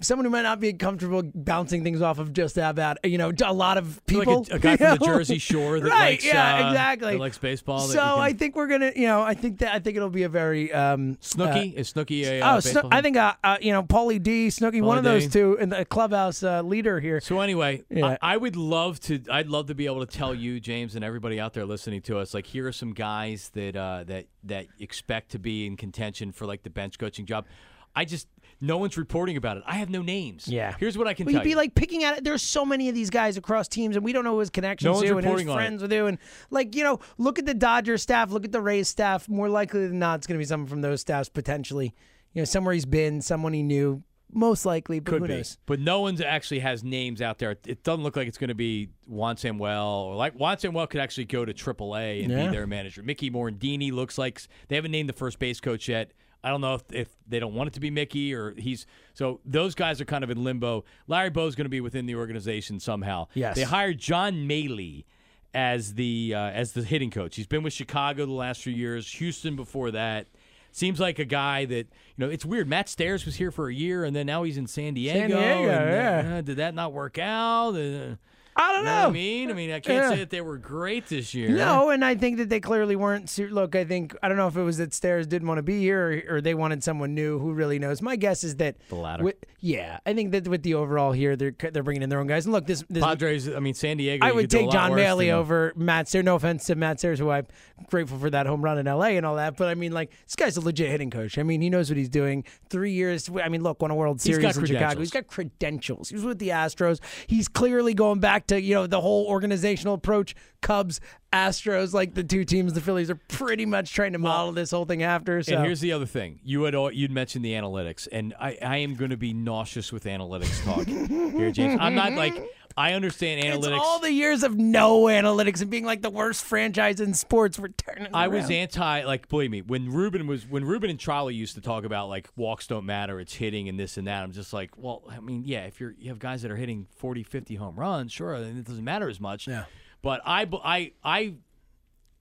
someone 0.00 0.24
who 0.24 0.30
might 0.30 0.42
not 0.42 0.60
be 0.60 0.72
comfortable 0.72 1.22
bouncing 1.34 1.82
things 1.82 2.02
off 2.02 2.18
of 2.18 2.32
just 2.32 2.58
about 2.58 2.98
you 3.04 3.18
know 3.18 3.32
a 3.44 3.52
lot 3.52 3.78
of 3.78 4.04
people. 4.06 4.40
like 4.40 4.52
a, 4.52 4.54
a 4.54 4.58
guy 4.58 4.76
from 4.76 4.98
the? 4.98 5.04
Jersey 5.06 5.38
Shore 5.38 5.80
that 5.80 5.88
right? 5.90 6.10
likes 6.12 6.24
yeah, 6.24 6.66
uh, 6.66 6.68
exactly. 6.70 7.12
that 7.12 7.20
likes 7.20 7.38
baseball. 7.38 7.80
So 7.80 7.94
can- 7.98 8.18
I 8.18 8.32
think 8.32 8.56
we're 8.56 8.66
gonna, 8.66 8.92
you 8.94 9.06
know, 9.06 9.22
I 9.22 9.34
think 9.34 9.58
that 9.60 9.74
I 9.74 9.78
think 9.78 9.96
it'll 9.96 10.10
be 10.10 10.24
a 10.24 10.28
very 10.28 10.72
um, 10.72 11.16
Snooki 11.16 11.72
is 11.74 11.92
Snooki 11.92 12.24
a 12.24 12.40
Uh, 12.40 12.46
uh, 12.46 12.56
oh, 12.56 12.60
Sno- 12.60 12.88
I 12.92 13.00
think 13.00 13.16
uh, 13.16 13.34
uh, 13.42 13.58
you 13.60 13.72
know, 13.72 13.82
Pauly 13.82 14.22
D, 14.22 14.48
Snooki, 14.48 14.82
one 14.82 14.98
of 14.98 15.04
Paulie 15.04 15.20
those 15.20 15.28
two, 15.28 15.56
and 15.58 15.72
the 15.72 15.84
clubhouse 15.84 16.42
uh, 16.42 16.62
leader 16.62 17.00
here. 17.00 17.20
So 17.20 17.40
anyway, 17.40 17.82
Yeah. 17.90 18.16
I, 18.22 18.34
I 18.34 18.36
would 18.36 18.56
love 18.56 19.00
to. 19.00 19.20
I'd 19.30 19.48
love 19.48 19.66
to 19.68 19.74
be 19.74 19.86
able 19.86 20.04
to 20.04 20.16
tell 20.18 20.34
you, 20.34 20.60
James, 20.60 20.94
and 20.94 21.04
everybody 21.04 21.40
out 21.40 21.54
there 21.54 21.64
listening 21.64 22.02
to 22.02 22.18
us, 22.18 22.34
like 22.34 22.46
here 22.46 22.66
are 22.66 22.72
some 22.72 22.92
guys 22.92 23.50
that 23.54 23.76
uh, 23.76 24.04
that 24.04 24.26
that 24.44 24.66
expect 24.78 25.30
to 25.32 25.38
be 25.38 25.66
in 25.66 25.76
contention 25.76 26.32
for 26.32 26.46
like 26.46 26.62
the 26.62 26.70
bench 26.70 26.98
coaching 26.98 27.26
job. 27.26 27.46
I 27.94 28.04
just 28.04 28.28
no 28.60 28.78
one's 28.78 28.96
reporting 28.96 29.36
about 29.36 29.56
it. 29.58 29.62
I 29.66 29.74
have 29.76 29.90
no 29.90 30.02
names. 30.02 30.48
Yeah. 30.48 30.74
Here's 30.78 30.96
what 30.96 31.06
I 31.06 31.14
can 31.14 31.26
Well, 31.26 31.32
tell 31.34 31.40
you'd 31.40 31.44
be 31.44 31.50
you. 31.50 31.56
like 31.56 31.74
picking 31.74 32.04
at 32.04 32.18
it. 32.18 32.24
There's 32.24 32.42
so 32.42 32.64
many 32.64 32.88
of 32.88 32.94
these 32.94 33.10
guys 33.10 33.36
across 33.36 33.68
teams, 33.68 33.96
and 33.96 34.04
we 34.04 34.12
don't 34.12 34.24
know 34.24 34.32
who 34.32 34.40
his 34.40 34.50
connections 34.50 34.84
No 34.94 35.02
to 35.02 35.16
and 35.18 35.26
who's 35.26 35.42
friends 35.42 35.82
with 35.82 35.92
who. 35.92 36.06
And 36.06 36.18
like 36.50 36.74
you 36.74 36.82
know, 36.84 37.00
look 37.18 37.38
at 37.38 37.46
the 37.46 37.54
Dodgers 37.54 38.02
staff, 38.02 38.30
look 38.30 38.44
at 38.44 38.52
the 38.52 38.60
Rays 38.60 38.88
staff. 38.88 39.28
More 39.28 39.48
likely 39.48 39.86
than 39.86 39.98
not, 39.98 40.20
it's 40.20 40.26
going 40.26 40.36
to 40.38 40.42
be 40.42 40.44
someone 40.46 40.68
from 40.68 40.80
those 40.80 41.00
staffs 41.02 41.28
potentially. 41.28 41.94
You 42.32 42.42
know, 42.42 42.44
somewhere 42.46 42.74
he's 42.74 42.84
been, 42.86 43.22
someone 43.22 43.52
he 43.54 43.62
knew. 43.62 44.02
most 44.32 44.66
likely, 44.66 45.00
but 45.00 45.10
Could 45.12 45.22
who 45.22 45.28
be, 45.28 45.34
knows? 45.36 45.56
but 45.66 45.78
no 45.80 46.00
one's 46.00 46.20
actually 46.20 46.58
has 46.58 46.82
names 46.84 47.22
out 47.22 47.38
there. 47.38 47.52
It 47.66 47.82
doesn't 47.84 48.02
look 48.02 48.16
like 48.16 48.26
it's 48.28 48.36
going 48.38 48.48
to 48.48 48.54
be 48.54 48.88
Juan 49.06 49.36
Samuel 49.38 49.70
or 50.08 50.16
like 50.16 50.34
Juan 50.34 50.58
Samuel 50.58 50.86
could 50.86 51.00
actually 51.00 51.24
go 51.26 51.44
to 51.44 51.54
AAA 51.54 52.22
and 52.24 52.32
Yeah. 52.32 52.46
be 52.46 52.50
their 52.52 52.66
manager. 52.66 53.02
Mickey 53.02 53.30
Morandini 53.30 53.92
looks 53.92 54.18
like 54.18 54.42
they 54.68 54.74
haven't 54.76 54.90
named 54.90 55.08
the 55.08 55.12
first 55.14 55.38
base 55.38 55.60
coach 55.60 55.88
yet. 55.88 56.12
I 56.46 56.50
don't 56.50 56.60
know 56.60 56.74
if, 56.74 56.82
if 56.92 57.08
they 57.26 57.40
don't 57.40 57.54
want 57.54 57.66
it 57.66 57.74
to 57.74 57.80
be 57.80 57.90
Mickey 57.90 58.32
or 58.32 58.54
he's 58.56 58.86
so 59.14 59.40
those 59.44 59.74
guys 59.74 60.00
are 60.00 60.04
kind 60.04 60.22
of 60.22 60.30
in 60.30 60.44
limbo. 60.44 60.84
Larry 61.08 61.28
Bowa's 61.28 61.56
going 61.56 61.64
to 61.64 61.70
be 61.70 61.80
within 61.80 62.06
the 62.06 62.14
organization 62.14 62.78
somehow. 62.78 63.26
Yes. 63.34 63.56
they 63.56 63.64
hired 63.64 63.98
John 63.98 64.46
Mallee 64.46 65.06
as 65.52 65.94
the 65.94 66.34
uh, 66.36 66.50
as 66.50 66.70
the 66.70 66.84
hitting 66.84 67.10
coach. 67.10 67.34
He's 67.34 67.48
been 67.48 67.64
with 67.64 67.72
Chicago 67.72 68.26
the 68.26 68.32
last 68.32 68.62
few 68.62 68.72
years, 68.72 69.10
Houston 69.14 69.56
before 69.56 69.90
that. 69.90 70.28
Seems 70.70 71.00
like 71.00 71.18
a 71.18 71.24
guy 71.24 71.64
that 71.64 71.88
you 72.14 72.18
know. 72.18 72.28
It's 72.28 72.44
weird. 72.44 72.68
Matt 72.68 72.88
Stairs 72.88 73.26
was 73.26 73.34
here 73.34 73.50
for 73.50 73.68
a 73.68 73.74
year, 73.74 74.04
and 74.04 74.14
then 74.14 74.26
now 74.26 74.44
he's 74.44 74.56
in 74.56 74.68
San 74.68 74.94
Diego. 74.94 75.26
Diego, 75.26 75.40
and, 75.40 75.90
yeah. 75.90 76.36
uh, 76.36 76.40
did 76.42 76.58
that 76.58 76.74
not 76.74 76.92
work 76.92 77.18
out? 77.18 77.70
Uh, 77.70 78.16
I 78.58 78.72
don't 78.72 78.80
you 78.84 78.90
know 78.90 79.08
I 79.08 79.10
mean? 79.10 79.50
I 79.50 79.52
mean, 79.54 79.70
I 79.70 79.80
can't 79.80 80.02
Yeah. 80.02 80.10
say 80.10 80.16
that 80.16 80.30
they 80.30 80.40
were 80.40 80.56
great 80.56 81.06
this 81.08 81.34
year. 81.34 81.50
No, 81.50 81.90
and 81.90 82.04
I 82.04 82.14
think 82.14 82.38
that 82.38 82.48
they 82.48 82.60
clearly 82.60 82.96
weren't. 82.96 83.36
Look, 83.38 83.76
I 83.76 83.84
think 83.84 84.16
I 84.22 84.28
don't 84.28 84.36
know 84.38 84.46
if 84.48 84.56
it 84.56 84.62
was 84.62 84.78
that 84.78 84.94
Stairs 84.94 85.26
didn't 85.26 85.46
want 85.48 85.58
to 85.58 85.62
be 85.62 85.78
here 85.80 86.24
or, 86.28 86.36
or 86.36 86.40
they 86.40 86.54
wanted 86.54 86.82
someone 86.82 87.14
new. 87.14 87.38
Who 87.38 87.52
really 87.52 87.78
knows? 87.78 88.00
My 88.00 88.16
guess 88.16 88.44
is 88.44 88.56
that 88.56 88.76
The 88.88 88.94
latter. 88.94 89.24
With, 89.24 89.36
yeah, 89.60 89.98
I 90.06 90.14
think 90.14 90.32
that 90.32 90.48
with 90.48 90.62
the 90.62 90.74
overall 90.74 91.12
here, 91.12 91.36
they're 91.36 91.54
they're 91.72 91.82
bringing 91.82 92.02
in 92.02 92.08
their 92.08 92.20
own 92.20 92.26
guys. 92.26 92.46
And 92.46 92.52
look, 92.52 92.66
this, 92.66 92.82
this 92.88 93.02
Padres. 93.04 93.48
I 93.48 93.58
mean, 93.60 93.74
San 93.74 93.96
Diego. 93.98 94.24
I 94.24 94.32
would 94.32 94.42
could 94.44 94.50
do 94.50 94.58
a 94.58 94.60
take 94.62 94.70
John 94.70 94.94
than- 94.96 95.30
over 95.30 95.72
Matt 95.76 96.08
Stairs. 96.08 96.24
No 96.24 96.36
offense 96.36 96.64
to 96.66 96.74
Matt 96.76 96.98
Stairs, 97.00 97.18
who 97.18 97.30
I'm 97.30 97.46
grateful 97.90 98.18
for 98.18 98.30
that 98.30 98.46
home 98.46 98.62
run 98.62 98.78
in 98.78 98.86
L.A. 98.86 99.16
and 99.16 99.26
all 99.26 99.36
that. 99.36 99.56
But 99.56 99.68
I 99.68 99.74
mean, 99.74 99.92
like 99.92 100.12
this 100.24 100.36
guy's 100.36 100.56
a 100.56 100.60
legit 100.60 100.88
hitting 100.90 101.10
coach. 101.10 101.36
I 101.36 101.42
mean, 101.42 101.60
he 101.60 101.68
knows 101.68 101.90
what 101.90 101.96
he's 101.98 102.08
doing. 102.08 102.44
Three 102.70 102.92
years. 102.92 103.28
I 103.42 103.48
mean, 103.48 103.62
look, 103.62 103.82
won 103.82 103.90
a 103.90 103.94
World 103.94 104.20
Series 104.20 104.56
in 104.56 104.64
Chicago. 104.66 105.00
He's 105.00 105.10
got 105.10 105.26
credentials. 105.26 106.08
He 106.08 106.14
was 106.14 106.24
with 106.24 106.38
the 106.38 106.48
Astros. 106.50 107.00
He's 107.26 107.48
clearly 107.48 107.92
going 107.92 108.20
back 108.20 108.45
to 108.48 108.60
you 108.60 108.74
know 108.74 108.86
the 108.86 109.00
whole 109.00 109.26
organizational 109.26 109.94
approach. 109.94 110.34
Cubs, 110.62 111.00
Astros, 111.32 111.92
like 111.92 112.14
the 112.14 112.24
two 112.24 112.44
teams 112.44 112.72
the 112.72 112.80
Phillies 112.80 113.10
are 113.10 113.20
pretty 113.28 113.66
much 113.66 113.92
trying 113.92 114.12
to 114.12 114.18
model 114.18 114.52
this 114.52 114.70
whole 114.70 114.84
thing 114.84 115.02
after. 115.02 115.42
So 115.42 115.54
And 115.56 115.64
here's 115.64 115.80
the 115.80 115.92
other 115.92 116.06
thing: 116.06 116.40
you 116.42 116.64
had 116.64 116.74
al- 116.74 116.92
you'd 116.92 117.10
mentioned 117.10 117.44
the 117.44 117.52
analytics, 117.52 118.08
and 118.10 118.34
I, 118.40 118.58
I 118.62 118.76
am 118.78 118.94
going 118.94 119.10
to 119.10 119.16
be 119.16 119.32
nauseous 119.32 119.92
with 119.92 120.04
analytics 120.04 120.64
talk 120.64 120.86
here, 121.36 121.50
James. 121.50 121.78
I'm 121.80 121.94
not 121.94 122.12
like 122.12 122.34
I 122.78 122.92
understand 122.92 123.42
analytics. 123.42 123.76
it's 123.76 123.84
all 123.84 124.00
the 124.00 124.12
years 124.12 124.42
of 124.42 124.54
no 124.56 125.04
analytics 125.04 125.62
and 125.62 125.70
being 125.70 125.86
like 125.86 126.02
the 126.02 126.10
worst 126.10 126.44
franchise 126.44 127.00
in 127.00 127.14
sports. 127.14 127.58
We're 127.58 127.68
turning. 127.68 128.08
I 128.12 128.28
was 128.28 128.50
anti, 128.50 129.04
like, 129.04 129.28
believe 129.28 129.50
me, 129.50 129.62
when 129.62 129.90
Ruben 129.90 130.26
was 130.26 130.46
when 130.46 130.62
Ruben 130.64 130.90
and 130.90 130.98
Charlie 131.00 131.34
used 131.34 131.54
to 131.54 131.62
talk 131.62 131.84
about 131.84 132.08
like 132.10 132.28
walks 132.36 132.66
don't 132.66 132.84
matter, 132.84 133.18
it's 133.18 133.34
hitting 133.34 133.68
and 133.70 133.80
this 133.80 133.96
and 133.96 134.06
that. 134.08 134.22
I'm 134.22 134.32
just 134.32 134.52
like, 134.52 134.72
well, 134.76 135.02
I 135.08 135.20
mean, 135.20 135.44
yeah, 135.46 135.64
if 135.64 135.80
you're 135.80 135.94
you 135.98 136.10
have 136.10 136.18
guys 136.18 136.42
that 136.42 136.50
are 136.50 136.56
hitting 136.56 136.86
40, 136.96 137.22
50 137.22 137.54
home 137.54 137.76
runs, 137.76 138.12
sure, 138.12 138.38
then 138.40 138.58
it 138.58 138.64
doesn't 138.66 138.84
matter 138.84 139.08
as 139.08 139.20
much. 139.20 139.48
Yeah. 139.48 139.64
But 140.02 140.20
I, 140.26 140.46
I, 140.62 140.92
I, 141.02 141.34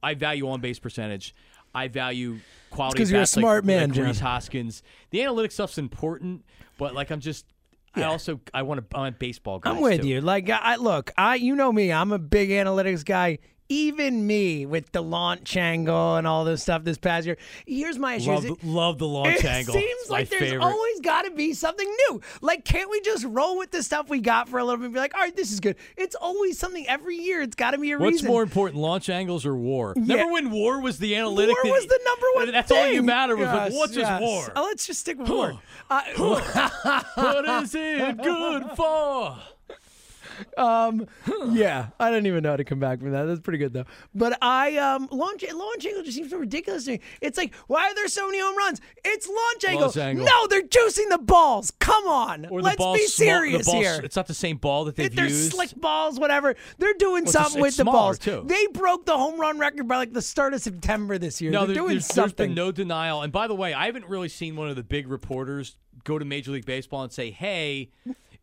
I 0.02 0.14
value 0.14 0.50
on 0.50 0.62
base 0.62 0.80
percentage. 0.80 1.36
I 1.74 1.90
value 1.90 2.40
quality. 2.72 3.00
'cause 3.00 3.10
of 3.10 3.12
you're 3.12 3.20
a 3.20 3.22
bats 3.24 3.36
like- 3.36 3.42
smart 3.42 3.66
man, 3.66 3.90
like 3.90 3.98
John. 3.98 4.16
Hoskins. 4.16 4.84
The 5.10 5.20
analytics 5.20 5.52
stuff's 5.52 5.78
important, 5.78 6.46
but 6.78 6.96
like 6.96 7.12
I'm 7.12 7.20
just. 7.20 7.46
I 7.96 8.04
also 8.04 8.40
I 8.54 8.64
want 8.64 8.90
to. 8.90 8.98
I'm 8.98 9.08
a 9.08 9.12
baseball 9.12 9.60
guy. 9.60 9.72
I'm 9.72 9.82
with 9.82 10.04
you. 10.04 10.22
Like 10.22 10.50
I 10.50 10.76
look, 10.76 11.12
I 11.18 11.36
you 11.36 11.56
know 11.56 11.72
me, 11.72 11.92
I'm 11.92 12.12
a 12.12 12.20
big 12.20 12.50
analytics 12.50 13.06
guy. 13.06 13.40
Even 13.68 14.28
me 14.28 14.68
with 14.68 14.92
the 14.92 15.02
launch 15.02 15.58
angle 15.58 16.18
and 16.18 16.28
all 16.28 16.46
this 16.46 16.62
stuff 16.62 16.84
this 16.84 17.00
past 17.00 17.26
year. 17.26 17.36
Here's 17.66 17.98
my 17.98 18.16
issue. 18.16 18.32
Love, 18.32 18.46
it- 18.46 18.64
love 18.64 18.98
the 19.00 19.08
launch 19.08 19.38
it 19.40 19.46
angle. 19.46 19.74
seems 19.74 20.02
It's 20.02 20.10
like 20.12 20.30
there's 20.30 20.42
favorite. 20.52 20.64
always 20.64 21.00
got 21.02 21.24
to 21.24 21.32
be 21.32 21.54
something 21.54 21.88
new. 22.10 22.22
Like, 22.42 22.64
can't 22.64 22.92
we 22.92 23.02
just 23.02 23.26
roll 23.26 23.58
with 23.58 23.72
the 23.72 23.82
stuff 23.82 24.08
we 24.08 24.20
got 24.22 24.50
for 24.50 24.60
a 24.60 24.64
little 24.64 24.78
bit 24.78 24.86
and 24.86 24.94
be 24.94 25.00
like, 25.00 25.16
all 25.16 25.22
right, 25.22 25.36
this 25.36 25.52
is 25.52 25.60
good? 25.60 25.78
It's 25.98 26.14
always 26.16 26.60
something 26.60 26.88
every 26.88 27.16
year. 27.18 27.42
It's 27.42 27.56
got 27.56 27.72
to 27.72 27.80
be 27.80 27.92
a 27.92 27.98
What's 27.98 28.12
reason. 28.14 28.28
more 28.28 28.44
important, 28.44 28.80
launch 28.80 29.10
angles 29.10 29.48
or 29.48 29.56
war? 29.56 29.94
Yeah. 29.96 30.14
Remember 30.14 30.34
when 30.34 30.52
war 30.52 30.80
was 30.80 31.00
the 31.00 31.16
analytic? 31.16 31.56
War 31.56 31.64
that- 31.64 31.72
was 31.72 31.86
the 31.88 32.00
number 32.06 32.26
one. 32.36 32.52
That's 32.52 32.72
all 32.72 32.88
you 32.88 32.98
thing. 32.98 33.06
matter 33.08 33.36
was 33.36 33.48
like, 33.48 33.74
what's 33.74 33.96
yes. 33.96 34.22
war? 34.22 34.52
Uh, 34.56 34.62
let's 34.62 34.86
just 34.86 35.00
stick 35.00 35.18
with 35.18 35.28
war. 35.30 35.60
Uh, 35.90 36.02
what 37.16 37.64
is 37.64 37.74
it 37.74 38.18
good 38.22 38.64
for? 38.76 39.38
Um, 40.58 41.08
yeah, 41.52 41.88
I 42.00 42.10
don't 42.12 42.26
even 42.26 42.44
know 42.44 42.52
how 42.52 42.58
to 42.58 42.64
come 42.64 42.80
back 42.80 43.00
from 43.00 43.12
that. 43.12 43.26
That's 43.26 43.40
pretty 43.42 43.60
good 43.60 43.74
though. 43.74 43.86
But 44.14 44.38
I 44.42 44.78
um 44.78 45.08
launch 45.12 45.44
launch 45.54 45.86
angle 45.86 46.04
just 46.04 46.16
seems 46.18 46.30
so 46.32 46.38
ridiculous 46.38 46.86
to 46.86 46.92
me. 46.92 47.00
It's 47.22 47.38
like 47.38 47.54
why 47.68 47.90
are 47.90 47.96
there 47.96 48.08
so 48.08 48.26
many 48.28 48.40
home 48.40 48.58
runs? 48.58 48.82
It's 49.04 49.28
launch 49.28 49.64
angle. 49.66 49.82
Launch 49.82 49.98
angle. 49.98 50.26
No, 50.26 50.48
they're 50.48 50.62
juicing 50.64 51.10
the 51.10 51.18
balls. 51.18 51.72
Come 51.80 52.06
on, 52.08 52.46
Or 52.48 52.62
let's 52.62 52.84
be 52.84 53.06
serious 53.08 53.72
here. 53.72 54.00
It's 54.04 54.16
not 54.16 54.28
the 54.28 54.34
same 54.34 54.58
ball 54.58 54.86
that 54.86 54.96
they've 54.96 55.14
They're 55.16 55.26
used. 55.28 55.52
slick 55.54 55.74
balls, 55.80 56.20
whatever. 56.20 56.56
They're 56.78 56.94
doing 56.96 57.24
it's 57.24 57.32
something 57.34 57.62
with 57.62 57.78
the 57.78 57.86
balls. 57.86 58.18
too. 58.20 58.44
They 58.46 58.68
broke 58.68 59.06
the 59.06 59.18
home 59.18 59.40
run 59.40 59.60
record 59.60 59.88
by 59.88 59.98
like 59.98 60.14
the 60.14 60.22
start 60.22 60.54
of 60.54 60.62
September 60.62 61.18
this 61.18 61.42
year. 61.42 61.52
no, 61.52 61.60
They're 61.60 61.68
there- 61.68 61.76
doing 61.76 61.88
there's, 61.96 62.08
there's 62.08 62.16
something. 62.16 62.48
been 62.50 62.56
no 62.56 62.72
denial. 62.72 63.22
And 63.22 63.32
by 63.32 63.48
the 63.48 63.56
way, 63.56 63.74
I 63.74 63.86
haven't 63.86 64.06
really 64.08 64.30
seen 64.30 64.56
one 64.56 64.70
of 64.70 64.76
the 64.76 64.84
big 64.84 65.08
reporters 65.08 65.76
go 66.04 66.20
to 66.20 66.26
Major 66.26 66.52
League 66.52 66.66
Baseball 66.66 67.04
and 67.04 67.12
say, 67.12 67.32
"Hey." 67.32 67.90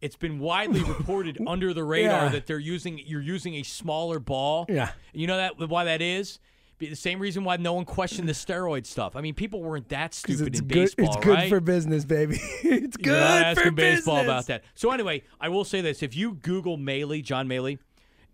It's 0.02 0.16
been 0.16 0.38
widely 0.40 0.82
reported 0.82 1.38
under 1.46 1.72
the 1.72 1.84
radar 1.84 2.24
Yeah. 2.24 2.28
that 2.30 2.46
they're 2.46 2.58
using 2.58 3.00
you're 3.06 3.22
using 3.22 3.54
a 3.54 3.62
smaller 3.62 4.18
ball. 4.18 4.66
Yeah. 4.68 4.90
You 5.14 5.26
know 5.26 5.36
that 5.38 5.58
why 5.68 5.84
that 5.84 6.02
is? 6.02 6.38
The 6.78 6.96
same 6.96 7.20
reason 7.20 7.44
why 7.44 7.56
no 7.58 7.74
one 7.74 7.84
questioned 7.84 8.28
the 8.28 8.32
steroid 8.32 8.86
stuff. 8.86 9.14
I 9.14 9.20
mean, 9.20 9.34
people 9.34 9.62
weren't 9.62 9.88
that 9.90 10.12
stupid 10.14 10.56
in 10.56 10.62
good. 10.66 10.68
baseball, 10.68 11.06
it's 11.06 11.16
good 11.24 11.34
right? 11.34 11.48
for 11.48 11.60
business, 11.60 12.04
baby. 12.04 12.34
it's 12.64 12.96
You're 12.98 13.14
good 13.14 13.20
not 13.20 13.54
for 13.54 13.60
asking 13.60 13.74
business. 13.76 13.98
baseball 14.00 14.20
about 14.20 14.46
that. 14.46 14.64
So 14.74 14.90
anyway, 14.90 15.22
I 15.40 15.48
will 15.48 15.64
say 15.64 15.80
this: 15.80 16.02
if 16.02 16.16
you 16.16 16.34
Google 16.34 16.76
Mallee, 16.76 17.22
John 17.22 17.46
Mallee, 17.46 17.78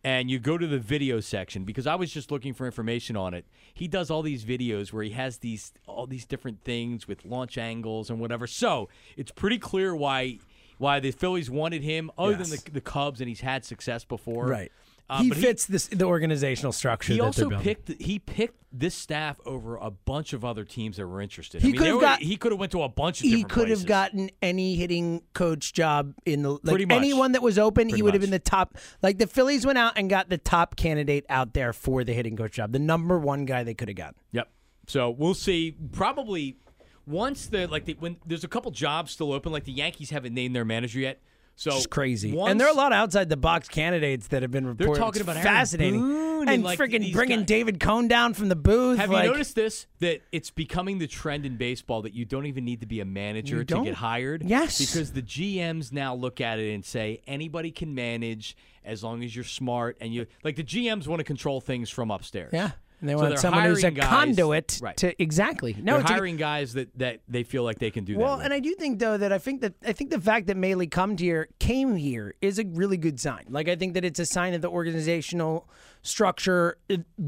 and 0.03 0.31
you 0.31 0.39
go 0.39 0.57
to 0.57 0.67
the 0.67 0.79
video 0.79 1.21
section, 1.21 1.65
because 1.65 1.87
I 1.87 1.97
was 1.97 2.11
just 2.11 2.31
looking 2.31 2.55
for 2.55 2.65
information 2.65 3.17
on 3.17 3.35
it, 3.35 3.45
he 3.75 3.87
does 3.87 4.11
all 4.11 4.23
these 4.23 4.47
videos 4.47 4.95
where 4.95 5.05
he 5.05 5.11
has 5.11 5.37
these 5.39 5.75
all 5.87 6.07
these 6.07 6.25
different 6.25 6.65
things 6.65 7.07
with 7.07 7.27
launch 7.27 7.59
angles 7.59 8.09
and 8.09 8.19
whatever. 8.19 8.47
So 8.47 8.89
it's 9.19 9.31
pretty 9.33 9.59
clear 9.59 9.95
why 9.95 10.39
why 10.79 11.01
the 11.01 11.11
Phillies 11.11 11.51
wanted 11.51 11.83
him, 11.83 12.11
other 12.17 12.35
than 12.37 12.51
the, 12.51 12.63
the 12.73 12.81
Cubs, 12.81 13.21
and 13.21 13.29
he's 13.29 13.41
had 13.41 13.65
success 13.65 14.05
before. 14.05 14.47
Right. 14.47 14.73
Uh, 15.11 15.23
he 15.23 15.31
fits 15.31 15.65
this 15.65 15.87
the 15.87 16.05
organizational 16.05 16.71
structure. 16.71 17.15
He 17.15 17.21
also 17.21 17.49
picked 17.49 17.91
he 17.99 18.19
picked 18.19 18.63
this 18.71 18.95
staff 18.95 19.41
over 19.47 19.77
a 19.77 19.91
bunch 19.91 20.35
of 20.35 20.45
other 20.45 20.65
teams 20.65 20.99
that 20.99 21.07
were 21.07 21.23
interested. 21.23 21.63
He 21.63 21.69
I 21.69 21.73
mean, 21.73 21.79
could 21.81 21.87
have 21.89 22.01
got- 22.03 22.19
he 22.21 22.37
could 22.37 22.53
have 22.53 22.59
went 22.61 22.73
to 22.73 22.83
a 22.83 22.91
bunch 22.91 23.21
of 23.23 23.25
he 23.25 23.43
could 23.43 23.71
have 23.71 23.87
gotten 23.87 24.29
any 24.43 24.75
hitting 24.77 25.23
coach 25.33 25.73
job 25.73 26.13
in 26.27 26.43
the 26.43 26.51
like 26.51 26.63
Pretty 26.65 26.85
much. 26.85 26.97
anyone 26.99 27.33
that 27.33 27.41
was 27.41 27.59
open. 27.59 27.89
he 27.89 28.03
would 28.03 28.13
have 28.13 28.21
been 28.21 28.29
the 28.31 28.39
top. 28.39 28.77
Like 29.01 29.17
the 29.17 29.27
Phillies 29.27 29.65
went 29.65 29.79
out 29.79 29.95
and 29.97 30.11
got 30.11 30.29
the 30.29 30.37
top 30.37 30.77
candidate 30.77 31.25
out 31.31 31.55
there 31.55 31.73
for 31.73 32.05
the 32.05 32.13
hitting 32.13 32.37
coach 32.37 32.53
job, 32.53 32.73
the 32.73 32.79
number 32.79 33.19
one 33.19 33.47
guy 33.47 33.63
they 33.65 33.73
could 33.73 33.89
have 33.89 33.97
gotten. 33.97 34.17
Yep. 34.33 34.51
So 34.89 35.09
we'll 35.09 35.33
see. 35.33 35.75
Probably 35.93 36.57
once 37.09 37.47
the 37.47 37.67
like 37.67 37.85
the, 37.85 37.97
when 37.99 38.17
there's 38.27 38.45
a 38.45 38.49
couple 38.49 38.71
jobs 38.71 39.13
still 39.13 39.33
open, 39.33 39.53
like 39.53 39.65
the 39.65 39.73
Yankees 39.73 40.11
haven't 40.11 40.35
named 40.35 40.55
their 40.55 40.65
manager 40.65 41.01
yet. 41.01 41.21
So 41.57 41.75
It's 41.75 41.89
crazy, 41.89 42.33
once- 42.33 42.53
and 42.53 42.61
there 42.61 42.69
are 42.69 42.73
a 42.73 42.77
lot 42.77 42.93
of 42.93 42.99
outside 42.99 43.29
the 43.29 43.37
box 43.37 43.67
candidates 43.67 44.29
that 44.29 44.43
have 44.43 44.53
been 44.53 44.65
reported. 44.65 44.95
They're 44.95 45.03
talking 45.03 45.23
about 45.23 45.39
Aaron 45.39 45.43
fascinating 45.45 46.01
Boone 46.01 46.43
and, 46.43 46.51
and 46.51 46.63
like, 46.63 46.79
freaking 46.79 47.13
bringing 47.13 47.41
guys. 47.41 47.47
David 47.47 47.81
Cone 47.81 48.07
down 48.07 48.33
from 48.35 48.49
the 48.49 48.55
booth. 48.55 48.97
Have 48.99 49.11
like, 49.11 49.25
you 49.25 49.33
noticed 49.33 49.57
this? 49.57 49.89
That 49.99 50.23
it's 50.31 50.53
becoming 50.53 50.99
the 50.99 51.09
trend 51.09 51.45
in 51.45 51.57
baseball 51.57 52.03
that 52.03 52.15
you 52.15 52.25
don't 52.25 52.47
even 52.47 52.65
need 52.65 52.81
to 52.83 52.87
be 52.87 53.01
a 53.01 53.05
manager 53.05 53.65
to 53.65 53.83
get 53.83 53.95
hired. 53.95 54.45
Yes. 54.45 54.79
Because 54.79 55.11
the 55.11 55.23
GMs 55.23 55.91
now 55.91 56.15
look 56.15 56.41
at 56.41 56.61
it 56.61 56.73
and 56.73 56.85
say 56.85 57.23
anybody 57.27 57.73
can 57.73 57.93
manage 57.93 58.57
as 58.85 59.03
long 59.03 59.25
as 59.25 59.35
you're 59.35 59.45
smart 59.45 59.97
and 60.01 60.15
you 60.15 60.27
like 60.45 60.55
the 60.55 60.63
GMs 60.63 61.09
want 61.09 61.19
to 61.19 61.25
control 61.25 61.61
things 61.61 61.91
from 61.91 62.13
upstairs. 62.13 62.53
Yeah, 62.53 62.71
and 63.01 63.09
they 63.09 63.13
So 63.15 63.19
want 63.19 63.29
they're 63.31 63.37
someone 63.39 63.65
who's 63.65 63.79
a 63.79 63.83
hiring 63.89 63.95
guys- 63.95 64.09
conduit 64.09 64.79
right. 64.83 64.97
to 64.99 65.23
exactly. 65.23 65.75
No, 65.79 65.93
They're 65.93 66.01
it's 66.03 66.11
a- 66.11 66.15
hiring 66.15 66.37
guys 66.37 66.73
that, 66.75 66.99
that 66.99 67.21
they 67.29 67.43
feel 67.45 67.63
like 67.63 67.79
they 67.79 67.91
can 67.91 68.05
do 68.05 68.19
Well, 68.19 68.31
that. 68.31 68.37
with. 68.39 68.45
and 68.47 68.55
I 68.55 68.61
do 68.61 68.75
think 68.75 68.99
though 68.99 69.17
that 69.17 69.33
I 69.33 69.39
think 69.39 69.61
that 69.61 69.75
I 69.87 69.93
think 69.93 70.11
the 70.11 70.21
fact 70.21 70.47
that 70.49 70.57
Mallee 70.57 70.87
come 70.89 71.17
here 71.17 71.49
came 71.59 71.97
here 71.97 72.35
is 72.41 72.59
a 72.59 72.65
really 72.65 72.97
good 72.97 73.21
sign. 73.21 73.45
Like 73.49 73.69
I 73.69 73.77
think 73.77 73.95
that 73.95 74.05
it's 74.05 74.19
a 74.19 74.27
sign 74.27 74.55
of 74.55 74.63
the 74.63 74.69
organizational 74.71 75.69
structure 76.03 76.79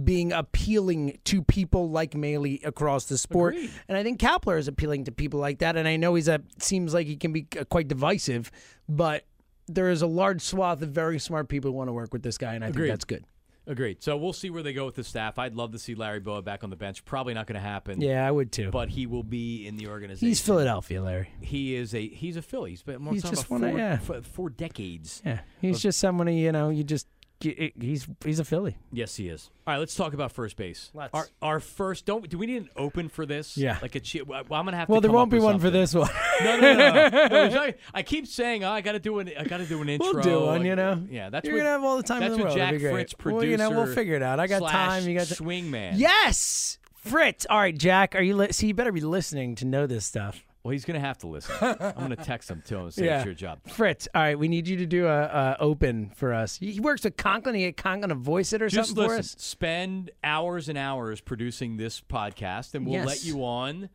being 0.05 0.33
appealing 0.33 1.19
to 1.25 1.43
people 1.43 1.91
like 1.91 2.15
Mallee 2.15 2.61
across 2.65 3.05
the 3.07 3.19
sport, 3.19 3.55
Agreed. 3.55 3.71
and 3.89 3.99
I 3.99 4.03
think 4.03 4.19
Kapler 4.21 4.59
is 4.59 4.69
appealing 4.69 5.05
to 5.05 5.13
people 5.13 5.39
like 5.41 5.59
that. 5.59 5.77
And 5.77 5.87
I 5.87 5.97
know 5.97 6.15
he's 6.15 6.29
a 6.29 6.41
seems 6.61 6.95
like 6.95 7.07
he 7.07 7.17
can 7.17 7.33
be 7.33 7.47
uh, 7.59 7.65
quite 7.65 7.89
divisive, 7.89 8.51
but 8.89 9.25
there 9.69 9.91
is 9.91 10.03
a 10.03 10.07
large 10.07 10.41
swath 10.43 10.83
of 10.83 10.89
very 10.91 11.19
smart 11.19 11.49
people 11.49 11.71
who 11.71 11.77
want 11.77 11.89
to 11.89 11.93
work 11.93 12.13
with 12.13 12.23
this 12.23 12.39
guy, 12.39 12.55
and 12.55 12.65
I 12.65 12.69
Agreed. 12.69 12.87
think 12.87 12.93
that's 12.93 13.05
good. 13.05 13.25
Agreed. 13.67 14.03
So 14.03 14.17
we'll 14.17 14.33
see 14.33 14.51
where 14.51 14.63
they 14.63 14.73
go 14.73 14.87
with 14.87 14.95
the 14.97 15.05
staff. 15.05 15.39
I'd 15.39 15.55
love 15.55 15.73
to 15.73 15.79
see 15.79 15.95
Larry 15.95 16.19
Bowa 16.21 16.43
back 16.43 16.65
on 16.65 16.71
the 16.71 16.77
bench. 16.77 17.05
Probably 17.05 17.35
not 17.35 17.47
going 17.47 17.55
to 17.55 17.61
happen. 17.67 18.01
Yeah, 18.01 18.27
I 18.27 18.31
would 18.31 18.51
too. 18.51 18.71
But 18.71 18.89
he 18.89 19.07
will 19.07 19.23
be 19.23 19.67
in 19.67 19.77
the 19.77 19.89
organization. 19.89 20.29
he's 20.29 20.41
Philadelphia, 20.41 21.03
Larry. 21.03 21.29
He 21.41 21.75
is 21.75 21.95
a 21.95 22.09
he's 22.09 22.37
a 22.37 22.43
Philly. 22.43 22.71
He's 22.71 22.83
been 22.83 23.05
He's 23.07 23.23
just 23.23 23.49
one 23.51 23.63
of- 23.63 23.71
four, 23.71 23.79
yeah. 23.79 23.99
f- 24.09 24.27
four 24.27 24.51
decades. 24.51 25.23
Yeah, 25.25 25.41
he's 25.61 25.81
just 25.81 26.01
someone 26.01 26.27
who, 26.27 26.33
you 26.33 26.53
know 26.53 26.71
you 26.71 26.83
just 26.85 27.07
he's 27.41 28.07
he's 28.25 28.39
a 28.39 28.45
Philly. 28.45 28.77
Yes, 28.93 29.17
he 29.17 29.29
is. 29.29 29.51
All 29.67 29.75
right, 29.75 29.79
let's 29.79 29.95
talk 29.95 30.13
about 30.13 30.33
first 30.33 30.57
base. 30.57 30.91
Let's. 30.95 31.15
Our 31.15 31.27
our 31.41 31.61
first. 31.61 32.05
Don't 32.07 32.29
do 32.29 32.39
we 32.39 32.47
need 32.47 32.63
an 32.63 32.71
open 32.77 33.09
for 33.09 33.25
this? 33.27 33.57
Yeah. 33.57 33.79
Like 33.81 33.95
a. 33.95 34.01
chi- 34.01 34.23
Well, 34.27 34.41
I'm 34.51 34.65
gonna 34.65 34.77
have. 34.77 34.89
Well, 34.89 35.01
to 35.01 35.09
there 35.09 35.15
won't 35.15 35.31
be 35.31 35.37
with 35.37 35.45
one 35.45 35.59
for 35.59 35.71
this 35.71 35.95
one. 35.95 36.11
No, 36.43 36.59
no, 36.59 36.73
no. 36.73 37.09
no. 37.09 37.27
no 37.29 37.45
it's 37.67 37.79
I 37.93 38.03
keep 38.03 38.27
saying 38.27 38.65
oh, 38.65 38.71
I 38.71 38.81
got 38.81 38.93
to 38.93 38.99
do 38.99 39.19
an 39.19 39.31
I 39.39 39.45
got 39.45 39.59
to 39.59 39.67
do 39.67 39.83
an 39.83 39.91
intro. 39.91 40.15
We'll 40.15 40.23
do 40.23 40.41
one, 40.41 40.65
you 40.65 40.75
know. 40.75 41.03
Yeah, 41.11 41.29
that's 41.29 41.47
You're 41.47 41.57
what, 41.57 41.61
gonna 41.61 41.71
have 41.71 41.85
all 41.85 41.99
the 41.99 42.03
time 42.03 42.23
in 42.23 42.29
That's 42.31 42.37
the 42.39 42.45
what 42.45 42.49
world. 42.49 42.57
Jack 42.59 42.69
It'd 42.71 42.81
be. 42.83 42.89
Fritz, 42.91 43.13
producer. 43.13 43.37
Well, 43.37 43.45
you 43.47 43.57
know, 43.59 43.71
we'll 43.71 43.95
figure 43.95 44.15
it 44.15 44.23
out. 44.23 44.41
I 44.41 44.47
got 44.47 44.63
time. 44.71 45.07
You 45.07 45.19
got 45.19 45.27
t- 45.27 45.35
swingman. 45.35 45.93
Yes, 45.97 46.79
Fritz. 46.95 47.47
All 47.51 47.59
right, 47.59 47.77
Jack. 47.77 48.15
Are 48.17 48.23
you? 48.23 48.37
Li- 48.37 48.53
See, 48.53 48.69
you 48.69 48.75
better 48.75 48.93
be 48.93 49.03
listening 49.03 49.55
to 49.57 49.67
know 49.67 49.87
this 49.87 50.07
stuff. 50.07 50.43
Well, 50.63 50.73
he's 50.73 50.85
gonna 50.85 51.01
have 51.01 51.17
to 51.19 51.27
listen. 51.27 51.55
I'm 51.61 51.95
gonna 51.95 52.17
text 52.17 52.51
him 52.51 52.63
to 52.67 52.77
him 52.77 52.83
and 52.83 52.95
say 52.95 53.07
Yeah. 53.07 53.19
it's 53.19 53.25
your 53.25 53.35
job. 53.35 53.61
Fritz, 53.69 54.09
all 54.15 54.21
right, 54.21 54.39
we 54.39 54.47
need 54.49 54.69
you 54.69 54.77
to 54.79 54.87
do 54.87 55.07
a, 55.07 55.23
a 55.23 55.57
open 55.59 56.11
for 56.15 56.35
us. 56.35 56.59
He 56.59 56.79
works 56.81 57.05
with 57.05 57.17
Conklin. 57.17 57.55
He 57.55 57.63
get 57.63 57.77
Conklin 57.79 58.11
to 58.11 58.15
voice 58.15 58.53
it 58.53 58.61
or 58.61 58.69
Just 58.69 58.91
something 58.91 59.05
listen. 59.05 59.17
for 59.17 59.21
us. 59.21 59.37
Spend 59.39 60.11
hours 60.23 60.69
and 60.69 60.77
hours 60.77 61.21
producing 61.23 61.79
this 61.79 62.01
podcast, 62.03 62.75
and 62.75 62.85
we'll 62.85 62.95
Yes. 62.97 63.07
let 63.07 63.25
you 63.25 63.43
on 63.45 63.89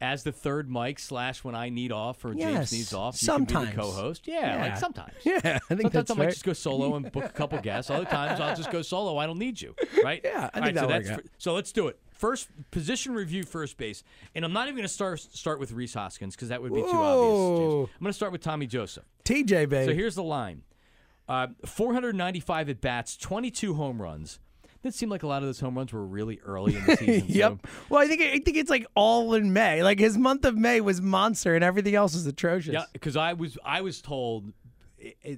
as 0.00 0.22
the 0.22 0.30
third 0.32 0.70
mic 0.70 0.98
slash 0.98 1.42
when 1.42 1.54
I 1.56 1.68
need 1.70 1.90
off 1.92 2.24
or 2.24 2.32
Yes. 2.32 2.52
James 2.52 2.72
needs 2.72 2.94
off. 2.94 3.14
You 3.20 3.26
Sometimes. 3.26 3.68
can 3.70 3.76
be 3.76 3.82
the 3.82 3.82
co-host. 3.82 4.26
Yeah, 4.28 4.40
Yeah. 4.56 4.62
like 4.62 4.76
sometimes. 4.76 5.12
Yeah, 5.24 5.38
I 5.44 5.58
think 5.74 5.82
Sometimes 5.92 6.10
I 6.10 6.14
might 6.14 6.24
right. 6.26 6.30
just 6.32 6.44
go 6.44 6.52
solo 6.52 6.94
and 6.96 7.10
book 7.12 7.24
a 7.24 7.28
couple 7.30 7.58
guests. 7.60 7.90
Other 7.90 8.04
times 8.04 8.40
I'll 8.40 8.54
just 8.56 8.70
go 8.72 8.82
solo. 8.82 9.18
I 9.18 9.26
don't 9.26 9.38
need 9.38 9.60
you, 9.60 9.74
right? 10.04 10.20
Yeah, 10.24 10.50
I 10.54 10.60
think 10.60 10.76
right, 10.76 11.04
so 11.06 11.14
that's 11.14 11.28
so 11.38 11.54
let's 11.54 11.70
do 11.72 11.88
it. 11.88 11.98
First 12.18 12.48
position 12.72 13.14
review, 13.14 13.44
first 13.44 13.76
base, 13.76 14.02
and 14.34 14.44
I'm 14.44 14.52
not 14.52 14.64
even 14.66 14.74
going 14.74 14.86
to 14.88 14.92
start 14.92 15.20
start 15.20 15.58
with 15.60 15.72
Rhys 15.72 15.94
Hoskins 15.94 16.34
because 16.34 16.48
that 16.48 16.60
would 16.60 16.74
be 16.74 16.80
too 16.80 16.86
obvious. 16.88 17.58
James. 17.60 17.90
I'm 17.96 18.04
going 18.04 18.10
to 18.10 18.12
start 18.12 18.32
with 18.32 18.42
Tommy 18.42 18.66
Joseph. 18.66 19.04
TJ, 19.24 19.68
baby. 19.68 19.86
So 19.86 19.94
here's 19.94 20.16
the 20.16 20.24
line: 20.24 20.62
uh, 21.28 21.46
495 21.64 22.70
at 22.70 22.80
bats, 22.80 23.16
22 23.16 23.74
home 23.74 24.02
runs. 24.02 24.40
Did 24.82 24.94
seemed 24.94 25.10
like 25.10 25.22
a 25.22 25.26
lot 25.26 25.42
of 25.42 25.48
those 25.48 25.60
home 25.60 25.76
runs 25.76 25.92
were 25.92 26.04
really 26.04 26.40
early 26.44 26.76
in 26.76 26.84
the 26.86 26.96
season. 26.98 27.28
yep. 27.28 27.58
So 27.64 27.70
Well, 27.88 28.00
I 28.00 28.06
think 28.06 28.20
I 28.22 28.38
think 28.38 28.56
it's 28.56 28.70
like 28.70 28.86
all 28.94 29.34
in 29.34 29.52
May. 29.52 29.82
Like 29.82 29.98
his 29.98 30.18
month 30.18 30.44
of 30.44 30.56
May 30.56 30.80
was 30.80 31.00
monster, 31.00 31.54
and 31.54 31.64
everything 31.64 31.94
else 31.94 32.14
was 32.14 32.26
atrocious. 32.26 32.74
Yeah, 32.74 32.84
because 32.92 33.16
I 33.16 33.32
was 33.32 33.58
I 33.64 33.80
was 33.80 34.00
told 34.02 34.52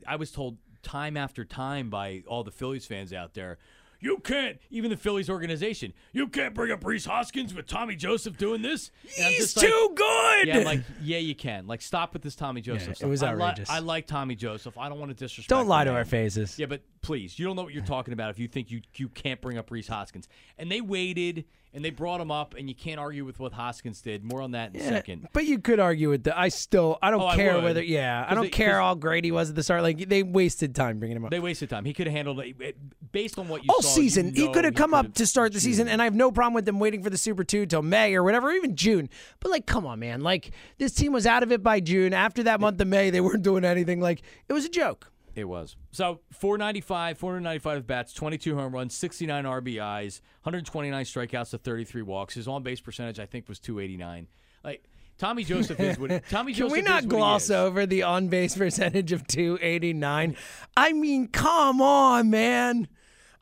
I 0.06 0.16
was 0.16 0.30
told 0.30 0.56
time 0.82 1.16
after 1.16 1.44
time 1.44 1.90
by 1.90 2.22
all 2.26 2.42
the 2.44 2.50
Phillies 2.50 2.86
fans 2.86 3.12
out 3.12 3.34
there, 3.34 3.58
you 4.00 4.18
can't 4.18 4.58
even 4.70 4.90
the 4.90 4.96
Phillies 4.96 5.28
organization, 5.30 5.92
you 6.12 6.26
can't 6.28 6.54
bring 6.54 6.72
up 6.72 6.84
Rhys 6.84 7.04
Hoskins 7.04 7.54
with 7.54 7.66
Tommy 7.66 7.96
Joseph 7.96 8.36
doing 8.38 8.62
this. 8.62 8.90
And 9.16 9.26
I'm 9.26 9.32
He's 9.32 9.40
just 9.42 9.56
like- 9.58 9.66
too 9.66 9.92
good. 9.94 10.48
Yeah, 10.48 10.58
I'm 10.58 10.64
like 10.64 10.80
yeah, 11.02 11.18
you 11.18 11.34
can. 11.34 11.66
Like 11.66 11.82
stop 11.82 12.12
with 12.12 12.22
this 12.22 12.34
Tommy 12.34 12.60
Joseph. 12.60 12.90
it 12.90 12.96
stuff. 12.96 13.08
was 13.10 13.22
I 13.22 13.34
li- 13.34 13.42
outrageous. 13.42 13.70
I 13.70 13.78
like 13.80 14.06
Tommy 14.06 14.34
Joseph. 14.34 14.76
I 14.78 14.88
don't 14.88 14.98
want 14.98 15.10
to 15.10 15.14
disrespect. 15.16 15.48
Don't 15.50 15.68
lie 15.68 15.84
to 15.84 15.90
man. 15.90 15.98
our 15.98 16.04
faces. 16.04 16.58
Yeah, 16.58 16.66
but 16.66 16.82
please, 17.02 17.38
you 17.38 17.46
don't 17.46 17.56
know 17.56 17.62
what 17.62 17.74
you're 17.74 17.84
talking 17.84 18.12
about 18.12 18.30
if 18.30 18.38
you 18.38 18.48
think 18.48 18.70
you 18.70 18.80
you 18.96 19.08
can't 19.08 19.40
bring 19.40 19.58
up 19.58 19.70
Rhys 19.70 19.88
Hoskins. 19.88 20.28
And 20.58 20.70
they 20.70 20.80
waited 20.80 21.44
and 21.72 21.84
they 21.84 21.90
brought 21.90 22.20
him 22.20 22.30
up, 22.30 22.54
and 22.58 22.68
you 22.68 22.74
can't 22.74 22.98
argue 22.98 23.24
with 23.24 23.38
what 23.38 23.52
Hoskins 23.52 24.00
did. 24.02 24.24
More 24.24 24.42
on 24.42 24.50
that 24.52 24.74
in 24.74 24.80
a 24.80 24.84
second. 24.84 25.28
But 25.32 25.44
you 25.46 25.58
could 25.58 25.78
argue 25.78 26.10
with 26.10 26.24
the. 26.24 26.38
I 26.38 26.48
still. 26.48 26.98
I 27.02 27.10
don't 27.10 27.20
Oh, 27.22 27.34
care 27.36 27.54
would. 27.54 27.64
whether. 27.64 27.82
Yeah, 27.82 28.26
I 28.28 28.34
don't 28.34 28.44
they- 28.44 28.48
care 28.50 28.80
how 28.80 28.94
great 28.94 29.24
he 29.24 29.30
was 29.32 29.50
at 29.50 29.56
the 29.56 29.62
start. 29.62 29.82
Like 29.82 30.08
they 30.08 30.22
wasted 30.22 30.74
time 30.74 30.98
bringing 30.98 31.16
him 31.16 31.24
up. 31.24 31.30
They 31.30 31.40
wasted 31.40 31.70
time. 31.70 31.84
He 31.84 31.92
could 31.94 32.06
have 32.06 32.14
handled 32.14 32.40
it 32.40 32.76
based 33.12 33.38
on 33.38 33.48
what 33.48 33.62
you 33.64 33.70
all 33.70 33.82
saw. 33.82 33.88
you 34.00 34.08
season. 34.08 34.34
he 34.34 34.48
could 34.52 34.64
have 34.64 34.74
come 34.74 34.94
up 34.94 35.14
to 35.14 35.26
start 35.26 35.52
the 35.52 35.60
season, 35.60 35.88
and 35.88 36.00
I 36.00 36.04
have 36.04 36.14
no 36.14 36.30
problem 36.32 36.54
with 36.54 36.64
them 36.64 36.78
waiting 36.80 37.02
for 37.02 37.10
the 37.10 37.18
Super 37.18 37.44
Two 37.44 37.66
till 37.66 37.82
May 37.82 38.14
or 38.14 38.22
whatever, 38.24 38.48
or 38.48 38.52
even 38.52 38.74
June. 38.76 39.08
But 39.40 39.50
like, 39.50 39.66
come 39.66 39.86
on, 39.86 39.98
man! 40.00 40.22
Like 40.22 40.50
this 40.78 40.92
team 40.92 41.12
was 41.12 41.26
out 41.26 41.42
of 41.42 41.52
it 41.52 41.62
by 41.62 41.80
June. 41.80 42.12
After 42.12 42.42
that 42.44 42.60
month 42.60 42.80
of 42.80 42.88
May, 42.88 43.10
they 43.10 43.20
weren't 43.20 43.42
doing 43.42 43.64
anything. 43.64 44.00
Like 44.00 44.22
it 44.48 44.52
was 44.52 44.64
a 44.64 44.68
joke. 44.68 45.06
It 45.40 45.48
was. 45.48 45.76
So 45.90 46.20
495, 46.30 47.18
495 47.18 47.86
bats, 47.86 48.12
22 48.12 48.54
home 48.56 48.74
runs, 48.74 48.94
69 48.94 49.44
RBIs, 49.44 50.20
129 50.42 51.04
strikeouts 51.04 51.50
to 51.50 51.58
33 51.58 52.02
walks. 52.02 52.34
His 52.34 52.46
on 52.46 52.62
base 52.62 52.80
percentage, 52.80 53.18
I 53.18 53.26
think, 53.26 53.48
was 53.48 53.58
289. 53.58 54.28
Like 54.62 54.84
Tommy 55.18 55.44
Joseph 55.44 55.80
is 55.80 55.98
what 55.98 56.10
Tommy 56.30 56.52
Can 56.52 56.60
Joseph 56.60 56.72
we 56.76 56.82
not 56.82 57.08
gloss 57.08 57.50
over 57.50 57.86
the 57.86 58.02
on 58.02 58.28
base 58.28 58.56
percentage 58.56 59.12
of 59.12 59.26
289? 59.26 60.36
I 60.76 60.92
mean, 60.92 61.28
come 61.28 61.80
on, 61.80 62.30
man. 62.30 62.88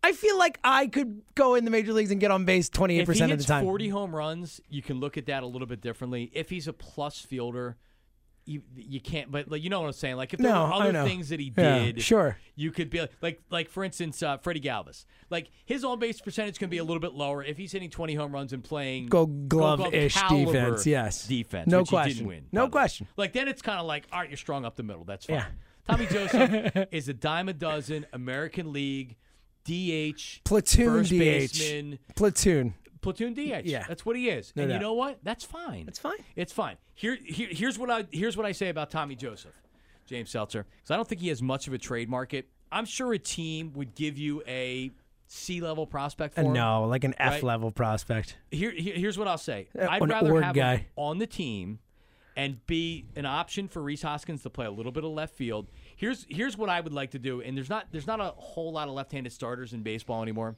I 0.03 0.13
feel 0.13 0.39
like 0.39 0.61
I 0.63 0.87
could 0.87 1.23
go 1.35 1.57
in 1.57 1.65
the 1.65 1.71
major 1.71 1.93
leagues 1.93 2.11
and 2.11 2.21
get 2.21 2.31
on 2.31 2.45
base 2.45 2.71
28% 2.71 3.01
If 3.01 3.09
he 3.17 3.33
of 3.33 3.39
the 3.39 3.45
time. 3.45 3.65
40 3.65 3.89
home 3.89 4.15
runs, 4.15 4.61
you 4.69 4.81
can 4.81 5.01
look 5.01 5.17
at 5.17 5.27
that 5.27 5.43
a 5.43 5.47
little 5.47 5.67
bit 5.67 5.81
differently. 5.81 6.31
If 6.33 6.51
he's 6.51 6.69
a 6.69 6.73
plus 6.73 7.21
fielder, 7.21 7.77
you, 8.49 8.63
you 8.77 9.01
can't. 9.01 9.31
But 9.31 9.51
like 9.51 9.63
you 9.63 9.71
know 9.71 9.81
what 9.81 9.87
I'm 9.89 9.93
saying. 9.93 10.17
Like 10.17 10.33
if 10.33 10.41
there 10.41 10.51
No, 10.53 10.65
were 10.65 10.73
other 10.73 11.05
things 11.05 11.29
that 11.29 11.39
he 11.39 11.53
Yeah, 11.57 11.79
did, 11.81 12.03
sure. 12.03 12.39
you 12.57 12.71
could 12.73 12.89
be 12.91 13.01
like 13.01 13.13
like, 13.21 13.41
like 13.51 13.69
for 13.69 13.85
instance, 13.85 14.23
uh, 14.23 14.39
Freddie 14.39 14.61
Galvis. 14.61 15.05
Like 15.31 15.51
his 15.67 15.85
on 15.85 15.99
base 15.99 16.21
percentage 16.21 16.59
can 16.59 16.71
be 16.71 16.79
a 16.79 16.85
little 16.85 17.01
bit 17.01 17.13
lower 17.13 17.45
if 17.45 17.57
he's 17.59 17.73
hitting 17.73 17.91
20 17.91 18.15
home 18.15 18.33
runs 18.33 18.53
and 18.55 18.65
playing 18.65 19.07
Gold 19.09 19.49
glove-ish 19.49 20.15
defense, 20.29 20.87
yes. 20.87 21.27
defense. 21.27 21.69
No 21.71 21.81
which 21.81 21.91
he 21.91 21.97
question. 21.97 22.15
didn't 22.17 22.29
win, 22.29 22.47
No 22.51 22.69
question. 22.69 23.07
Like 23.17 23.35
then 23.35 23.47
it's 23.49 23.61
kind 23.63 23.79
of 23.79 23.87
like 23.87 24.07
all 24.13 24.21
right, 24.21 24.31
you're 24.31 24.37
strong 24.39 24.65
up 24.65 24.77
the 24.77 24.83
middle. 24.83 25.05
That's 25.05 25.27
fine. 25.27 25.37
Yeah. 25.37 25.47
Tommy 25.89 26.07
Joseph 26.07 26.87
is 26.93 27.09
a 27.09 27.15
dime 27.15 27.49
a 27.49 27.53
dozen 27.53 28.07
American 28.13 28.73
League 28.73 29.17
DH 29.65 30.41
Platoon 30.45 30.87
first 31.01 31.11
DH. 31.11 31.19
baseman 31.19 31.99
Platoon. 32.17 32.75
Platoon 33.01 33.35
DH. 33.35 33.65
Yeah. 33.67 33.85
that's 33.87 34.05
what 34.05 34.17
he 34.17 34.29
is. 34.29 34.53
No 34.57 34.65
and 34.65 34.73
you 34.73 34.79
know 34.79 34.95
what? 34.95 35.19
That's 35.23 35.45
fine. 35.45 35.87
That's 35.87 35.99
fine. 35.99 36.19
It's 36.37 36.53
fine. 36.53 36.77
Here, 36.95 37.17
here, 37.25 37.49
here's 37.51 37.79
what 37.79 37.91
I 37.91 38.07
here's 38.11 38.37
what 38.37 38.47
I 38.47 38.53
say 38.53 38.69
about 38.69 38.91
Tommy 38.91 39.15
Joseph, 39.15 39.55
James 40.07 40.31
Seltzer, 40.31 40.67
because 40.77 40.91
I 40.91 40.97
don't 40.97 41.07
think 41.09 41.21
he 41.21 41.29
has 41.29 41.43
much 41.43 41.67
of 41.69 41.73
a 41.75 41.79
trade 41.79 42.09
market. 42.09 42.49
I'm 42.73 42.85
sure 42.85 43.13
a 43.13 43.19
team 43.19 43.73
would 43.75 43.95
give 43.95 44.19
you 44.19 44.43
a 44.47 44.91
C 45.27 45.61
level 45.61 45.87
prospect 45.87 46.35
for 46.35 46.41
Uh, 46.41 46.45
him. 46.45 46.53
no, 46.55 46.85
like 46.87 47.05
an 47.05 47.15
F 47.19 47.35
Right. 47.35 47.43
level 47.43 47.71
prospect. 47.71 48.37
Here, 48.51 48.71
here- 48.71 48.95
here's 48.97 49.17
what 49.19 49.29
I'll 49.29 49.39
say. 49.39 49.69
Uh, 49.79 49.87
I'd 49.89 50.09
rather 50.09 50.41
have 50.43 50.55
guy. 50.55 50.77
him 50.77 50.87
on 50.97 51.19
the 51.19 51.27
team 51.27 51.79
and 52.37 52.65
be 52.67 53.05
an 53.17 53.27
option 53.27 53.69
for 53.69 53.83
Rhys 53.83 54.03
Hoskins 54.03 54.43
to 54.43 54.51
play 54.51 54.65
a 54.67 54.71
little 54.71 54.93
bit 54.93 55.05
of 55.05 55.11
left 55.11 55.35
field. 55.35 55.69
Here's 55.97 56.25
here's 56.29 56.57
what 56.57 56.69
I 56.69 56.81
would 56.81 56.93
like 56.93 57.11
to 57.13 57.19
do, 57.19 57.41
and 57.43 57.57
there's 57.57 57.69
not 57.71 57.87
there's 57.91 58.07
not 58.07 58.21
a 58.21 58.33
whole 58.37 58.73
lot 58.73 58.89
of 58.89 58.95
left-handed 58.95 59.33
starters 59.33 59.73
in 59.73 59.83
baseball 59.83 60.23
anymore. 60.23 60.57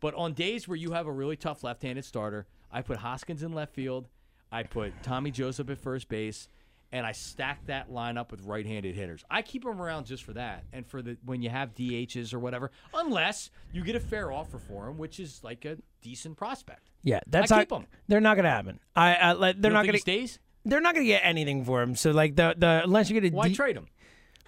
But 0.00 0.14
on 0.14 0.32
days 0.32 0.68
where 0.68 0.76
you 0.76 0.92
have 0.92 1.06
a 1.06 1.12
really 1.12 1.36
tough 1.36 1.64
left-handed 1.64 2.04
starter, 2.04 2.46
I 2.70 2.82
put 2.82 2.98
Hoskins 2.98 3.42
in 3.42 3.52
left 3.52 3.74
field, 3.74 4.08
I 4.52 4.62
put 4.62 5.02
Tommy 5.02 5.30
Joseph 5.30 5.68
at 5.70 5.78
first 5.78 6.08
base, 6.08 6.48
and 6.92 7.04
I 7.06 7.12
stack 7.12 7.66
that 7.66 7.90
lineup 7.90 8.30
with 8.30 8.42
right-handed 8.42 8.94
hitters. 8.94 9.24
I 9.30 9.42
keep 9.42 9.64
them 9.64 9.80
around 9.80 10.06
just 10.06 10.24
for 10.24 10.32
that, 10.34 10.64
and 10.72 10.86
for 10.86 11.02
the 11.02 11.18
when 11.24 11.42
you 11.42 11.50
have 11.50 11.74
DHs 11.74 12.32
or 12.32 12.38
whatever, 12.38 12.70
unless 12.94 13.50
you 13.72 13.82
get 13.82 13.96
a 13.96 14.00
fair 14.00 14.32
offer 14.32 14.58
for 14.58 14.88
him, 14.88 14.96
which 14.98 15.20
is 15.20 15.40
like 15.42 15.64
a 15.64 15.76
decent 16.00 16.36
prospect. 16.36 16.90
Yeah, 17.02 17.20
that's 17.26 17.52
I 17.52 17.60
keep 17.60 17.72
'em. 17.72 17.86
They're 18.06 18.20
not 18.20 18.36
gonna 18.36 18.50
happen. 18.50 18.80
I, 18.96 19.16
I 19.16 19.52
they're 19.52 19.70
not 19.72 19.82
think 19.82 19.94
he 19.94 20.00
stays. 20.00 20.38
They're 20.64 20.80
not 20.80 20.94
gonna 20.94 21.06
get 21.06 21.20
anything 21.24 21.64
for 21.64 21.82
him. 21.82 21.94
So 21.94 22.10
like 22.10 22.36
the 22.36 22.54
the 22.56 22.82
unless 22.84 23.10
you 23.10 23.20
get 23.20 23.32
a 23.32 23.36
Why 23.36 23.52
trade 23.52 23.76
him? 23.76 23.86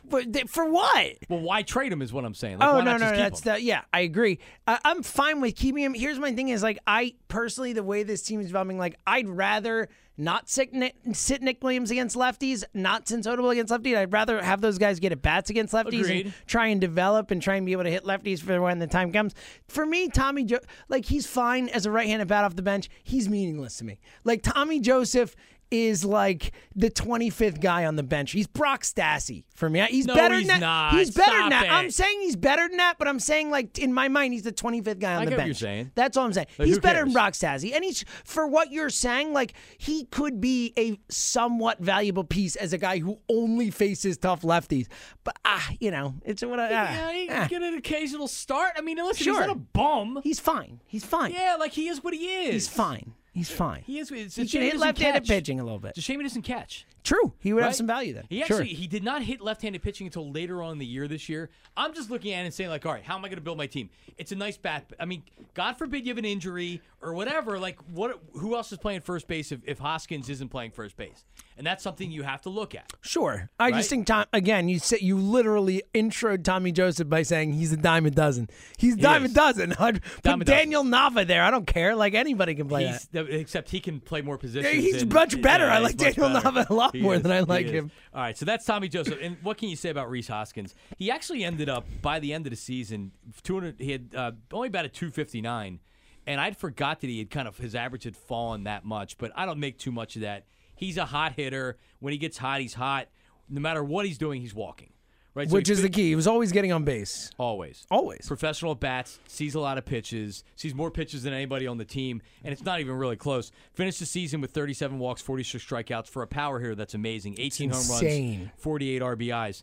For, 0.09 0.71
what? 0.71 1.17
Well, 1.29 1.41
why 1.41 1.63
trade 1.63 1.93
him 1.93 2.03
is 2.03 2.13
what 2.13 2.25
I'm 2.25 2.35
saying. 2.35 2.59
Like, 2.59 2.69
oh 2.69 2.75
why 2.75 2.85
no 2.85 2.91
not 2.93 3.01
no 3.01 3.07
just 3.07 3.15
keep 3.15 3.23
that's 3.23 3.41
him? 3.41 3.53
the 3.55 3.63
yeah 3.63 3.83
I 3.93 4.01
agree. 4.01 4.39
I, 4.67 4.79
I'm 4.85 5.03
fine 5.03 5.41
with 5.41 5.57
keeping 5.57 5.83
him. 5.83 5.95
Here's 5.95 6.19
my 6.19 6.33
thing 6.33 6.49
is 6.49 6.63
like 6.63 6.79
I 6.87 7.15
personally 7.29 7.73
the 7.73 7.83
way 7.83 8.03
this 8.03 8.23
team 8.23 8.41
is 8.41 8.47
developing 8.47 8.79
like 8.79 8.97
I'd 9.07 9.29
rather 9.29 9.89
not 10.21 10.51
sit 10.51 10.75
Nick, 10.75 10.97
sit 11.15 11.41
Nick 11.41 11.65
Williams 11.65 11.91
against 11.91 12.15
lefties, 12.15 12.63
not 12.75 13.09
Sin 13.09 13.23
Sotable 13.23 13.51
against 13.53 13.73
lefties. 13.73 13.97
I'd 13.97 14.13
rather 14.13 14.43
have 14.43 14.61
those 14.61 14.77
guys 14.77 15.01
get 15.01 15.13
at 15.13 15.23
bats 15.23 15.49
against 15.49 15.73
lefties 15.73 16.01
Agreed. 16.01 16.27
and 16.27 16.35
try 16.47 16.67
and 16.67 16.81
develop 16.81 17.31
and 17.31 17.41
try 17.41 17.57
and 17.57 17.65
be 17.65 17.73
able 17.73 17.85
to 17.85 17.91
hit 17.91 18.05
lefties 18.05 18.41
for 18.41 18.61
when 18.61 18.79
the 18.81 18.87
time 18.87 19.13
comes. 19.13 19.35
For 19.69 19.87
me, 19.87 20.09
Tommy 20.09 20.45
jo- 20.45 20.61
like 20.91 21.07
he's 21.07 21.27
fine 21.27 21.71
as 21.71 21.87
a 21.87 21.91
right-handed 21.91 22.29
bat 22.29 22.45
off 22.45 22.55
the 22.55 22.63
bench. 22.63 22.91
He's 23.03 23.31
meaningless 23.31 23.79
to 23.79 23.85
me. 23.85 23.99
Like 24.23 24.43
Tommy 24.43 24.79
Joseph 24.81 25.35
is 25.71 26.05
like 26.05 26.53
the 26.75 26.91
25th 26.91 27.61
guy 27.61 27.85
on 27.85 27.97
the 27.97 28.03
bench. 28.03 28.33
He's 28.33 28.47
Brock 28.47 28.83
Stassi 28.83 29.45
for 29.55 29.71
me. 29.71 29.81
He's 29.89 30.07
No, 30.07 30.15
better 30.15 30.35
he's 30.35 30.47
than 30.49 30.61
that. 30.61 30.67
not. 30.93 30.99
He's 30.99 31.11
better 31.11 31.31
Stop 31.31 31.41
than 31.43 31.51
that. 31.51 31.65
it. 31.67 31.73
I'm 31.73 31.91
saying 31.91 32.21
he's 32.23 32.37
better 32.37 32.67
than 32.69 32.77
that, 32.79 32.97
but 32.99 33.07
I'm 33.09 33.21
saying 33.21 33.51
like 33.51 33.79
in 33.79 33.93
my 33.93 34.09
mind 34.09 34.33
he's 34.33 34.43
the 34.43 34.53
25th 34.53 34.99
guy 34.99 35.15
on 35.15 35.23
I 35.23 35.25
the 35.27 35.31
bench. 35.33 35.41
what 35.41 35.47
you're 35.47 35.55
saying. 35.55 35.93
That's 35.95 36.17
all 36.17 36.25
I'm 36.27 36.33
saying. 36.33 36.49
Like, 36.59 36.67
he's 36.69 36.79
better 36.79 37.05
than? 37.05 37.13
Brock 37.13 37.35
Stassi, 37.35 37.75
and 37.75 37.85
he's 37.85 38.05
for 38.25 38.47
what 38.47 38.73
you're 38.73 38.91
saying. 38.91 39.33
Like 39.33 39.55
he 39.79 40.05
could 40.07 40.41
be 40.41 40.73
a 40.77 40.99
somewhat 41.09 41.79
valuable 41.81 42.25
piece 42.25 42.57
as 42.57 42.73
a 42.73 42.79
guy 42.79 42.99
who 42.99 43.19
only 43.29 43.71
faces 43.71 44.17
tough 44.19 44.43
lefties. 44.43 44.87
But 45.25 45.37
ah, 45.45 45.71
you 45.79 45.91
know, 45.91 46.15
it's 46.25 46.45
what 46.45 46.59
I. 46.59 46.71
Yeah, 46.71 47.05
ah, 47.09 47.13
he 47.13 47.29
ah. 47.31 47.47
get 47.49 47.63
an 47.63 47.75
occasional 47.75 48.29
start. 48.29 48.73
I 48.77 48.81
mean, 48.81 48.97
listen, 48.97 49.25
Sure. 49.25 49.35
he's 49.35 49.47
not 49.47 49.57
a 49.57 49.59
bum. 49.59 50.21
He's 50.25 50.41
fine. 50.41 50.81
He's 50.87 51.05
fine. 51.05 51.33
yeah, 51.33 51.57
like 51.59 51.73
he 51.73 51.89
is 51.89 52.03
what 52.03 52.15
he 52.15 52.27
is. 52.47 52.53
He's 52.53 52.69
fine. 52.69 53.15
He's 53.33 53.51
fine. 53.51 53.83
He 53.87 53.99
is. 53.99 54.11
It's 54.11 54.39
a 54.39 54.43
He 54.43 54.49
shame 54.49 54.61
can 54.61 54.63
hit 54.63 54.73
doesn't 54.75 54.81
left-handed 54.81 55.27
pitching 55.27 55.61
a 55.61 55.65
little 55.65 55.79
bit. 55.79 55.91
It's 55.91 55.99
a 55.99 56.03
shame 56.03 56.19
he 56.19 56.25
doesn't 56.25 56.43
catch. 56.43 56.87
True. 57.03 57.33
He 57.41 57.53
would 57.53 57.63
have 57.65 57.75
some 57.75 57.87
value 57.87 58.13
then. 58.15 58.25
He 58.29 58.43
Sure. 58.45 58.59
actually 58.61 58.75
he 58.75 58.87
did 58.87 59.03
not 59.03 59.23
hit 59.23 59.41
left-handed 59.41 59.83
pitching 59.83 60.07
until 60.07 60.31
later 60.31 60.63
on 60.63 60.73
in 60.73 60.79
the 60.79 60.87
year 60.87 61.09
this 61.09 61.29
year. 61.29 61.51
I'm 61.77 61.95
just 61.95 62.11
looking 62.11 62.33
at 62.33 62.43
it 62.43 62.45
and 62.47 62.55
saying 62.55 62.71
like, 62.71 62.85
all 62.85 62.93
right, 62.93 63.03
how 63.05 63.17
am 63.17 63.25
I 63.25 63.29
going 63.29 63.37
to 63.39 63.43
build 63.45 63.59
my 63.59 63.67
team? 63.67 63.91
It's 64.19 64.33
a 64.33 64.37
nice 64.37 64.57
bat. 64.59 64.85
I 65.01 65.05
mean, 65.07 65.23
God 65.55 65.79
forbid 65.79 66.05
you 66.05 66.11
have 66.11 66.19
an 66.19 66.25
injury 66.25 66.83
or 67.01 67.15
whatever. 67.15 67.59
Like, 67.59 67.79
what? 67.91 68.21
Who 68.35 68.55
else 68.55 68.71
is 68.73 68.79
playing 68.79 69.01
first 69.01 69.27
base 69.29 69.51
if, 69.53 69.61
if 69.65 69.79
Hoskins 69.79 70.29
isn't 70.29 70.49
playing 70.51 70.73
first 70.73 70.97
base? 70.97 71.25
And 71.57 71.67
that's 71.67 71.83
something 71.83 72.11
you 72.11 72.23
have 72.23 72.41
to 72.43 72.49
look 72.51 72.75
at. 72.75 72.91
Sure. 73.03 73.51
I 73.59 73.65
Right? 73.71 73.75
just 73.75 73.91
think 73.91 74.07
Tom 74.07 74.25
again, 74.33 74.69
you 74.69 74.79
said 74.79 75.01
you 75.03 75.17
literally 75.19 75.83
introed 75.95 76.43
Tommy 76.45 76.73
Joseph 76.73 77.09
by 77.09 77.23
saying 77.23 77.53
he's 77.53 77.73
a 77.73 77.77
dime 77.77 78.07
a 78.07 78.11
dozen. 78.11 78.49
He's 78.79 78.97
dime 78.97 79.25
is. 79.25 79.33
a 79.33 79.35
dozen. 79.35 79.73
I'd 79.79 80.03
put 80.03 80.23
Dime 80.23 80.41
a 80.41 80.45
dozen. 80.45 80.59
Daniel 80.59 80.85
Nava 80.85 81.27
there. 81.27 81.43
I 81.43 81.51
don't 81.51 81.67
care. 81.67 81.95
Like 81.95 82.15
anybody 82.15 82.55
can 82.55 82.69
play 82.69 82.87
He's, 82.87 83.07
that. 83.13 83.29
except 83.29 83.71
he 83.71 83.81
can 83.81 84.01
play 84.01 84.23
more 84.23 84.37
Yeah, 84.37 84.41
positions. 84.41 84.75
he's 84.85 85.03
and- 85.03 85.13
much 85.13 85.41
better. 85.43 85.65
yeah, 85.67 85.77
I 85.77 85.79
like 85.81 85.97
Daniel 85.97 86.29
better. 86.31 86.49
Nava 86.49 86.69
a 86.71 86.75
lot 86.75 86.90
lot 86.91 86.97
He 86.97 87.03
more 87.03 87.15
is, 87.15 87.23
than 87.23 87.33
I 87.33 87.41
like 87.41 87.67
him. 87.67 87.91
All 88.15 88.21
right, 88.21 88.37
so 88.37 88.45
that's 88.45 88.65
Tommy 88.65 88.89
Joseph. 88.89 89.19
And 89.21 89.37
what 89.43 89.59
can 89.59 89.69
you 89.69 89.77
say 89.77 89.91
about 89.91 90.11
Rhys 90.11 90.29
Hoskins? 90.29 90.75
He 90.97 91.11
actually 91.11 91.45
ended 91.45 91.69
up 91.69 91.87
by 92.03 92.19
the 92.21 92.33
end 92.33 92.47
of 92.47 92.51
the 92.51 92.57
season, 92.57 93.13
200. 93.43 93.77
He 93.79 93.93
had 93.93 94.15
uh, 94.15 94.33
only 94.53 94.69
batted 94.69 94.93
259, 94.93 95.81
and 96.27 96.41
I'd 96.41 96.57
forgot 96.57 97.01
that 97.01 97.07
he 97.09 97.19
had 97.19 97.31
kind 97.31 97.49
of 97.49 97.59
his 97.59 97.75
average 97.75 98.05
had 98.05 98.17
fallen 98.17 98.65
that 98.65 98.85
much. 98.85 99.19
But 99.19 99.33
I 99.35 99.47
don't 99.47 99.61
make 99.61 99.79
too 99.79 99.93
much 99.93 100.17
of 100.17 100.23
that. 100.23 100.47
He's 100.75 100.97
a 100.97 101.05
hot 101.07 101.33
hitter. 101.33 101.77
When 101.99 102.13
he 102.13 102.19
gets 102.19 102.39
hot, 102.39 102.61
he's 102.61 102.75
hot. 102.75 103.09
No 103.49 103.61
matter 103.61 103.83
what 103.83 104.07
he's 104.07 104.19
doing, 104.19 104.41
he's 104.41 104.55
walking. 104.55 104.93
Right, 105.35 105.49
So 105.49 105.55
Which 105.55 105.71
is 105.71 105.81
the 105.81 105.89
key. 105.89 106.09
He 106.09 106.17
was 106.17 106.27
always 106.27 106.51
getting 106.51 106.73
on 106.73 106.85
base. 106.85 107.31
always. 107.39 107.87
Always. 107.91 108.27
Professional 108.27 108.73
at 108.73 108.81
bats, 108.81 109.21
sees 109.29 109.55
a 109.55 109.61
lot 109.61 109.79
of 109.79 109.85
pitches, 109.85 110.43
sees 110.57 110.75
more 110.75 110.91
pitches 110.91 111.23
than 111.23 111.33
anybody 111.33 111.69
on 111.69 111.79
the 111.79 111.85
team, 111.85 112.21
and 112.43 112.53
it's 112.53 112.65
not 112.65 112.81
even 112.81 112.95
really 112.97 113.17
close. 113.17 113.53
Finished 113.73 114.01
the 114.01 114.07
season 114.07 114.41
with 114.41 114.51
37 114.51 114.99
walks, 114.99 115.23
46 115.23 115.65
strikeouts 115.65 116.09
for 116.09 116.23
a 116.23 116.27
power 116.27 116.59
hitter. 116.59 116.75
That's 116.75 116.95
amazing. 116.95 117.37
18 117.39 117.71
home 117.71 117.89
runs, 117.89 118.51
48 118.57 119.03
RBIs. 119.03 119.63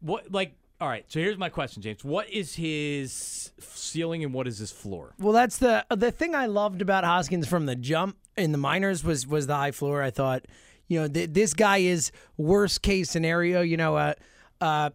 What 0.00 0.32
like? 0.32 0.54
All 0.80 0.88
right. 0.88 1.04
So 1.08 1.20
here's 1.20 1.38
my 1.38 1.48
question, 1.48 1.80
James. 1.82 2.02
What 2.02 2.28
is 2.28 2.56
his 2.56 3.52
ceiling 3.60 4.24
and 4.24 4.32
what 4.34 4.48
is 4.48 4.58
his 4.58 4.72
floor? 4.72 5.14
Well, 5.18 5.32
that's 5.32 5.58
the 5.58 5.84
the 5.94 6.10
thing 6.10 6.34
I 6.34 6.46
loved 6.46 6.82
about 6.82 7.04
Hoskins 7.04 7.46
from 7.46 7.66
the 7.66 7.76
jump 7.76 8.16
in 8.36 8.50
the 8.50 8.58
minors 8.58 9.04
was 9.04 9.26
was 9.26 9.46
the 9.46 9.54
high 9.54 9.70
floor. 9.70 10.02
I 10.02 10.10
thought, 10.10 10.46
you 10.88 11.00
know, 11.00 11.06
th- 11.06 11.30
this 11.32 11.54
guy 11.54 11.78
is 11.78 12.10
worst 12.36 12.82
case 12.82 13.10
scenario. 13.10 13.60
You 13.60 13.76
know, 13.76 13.94
uh, 13.96 14.14
uh, 14.60 14.90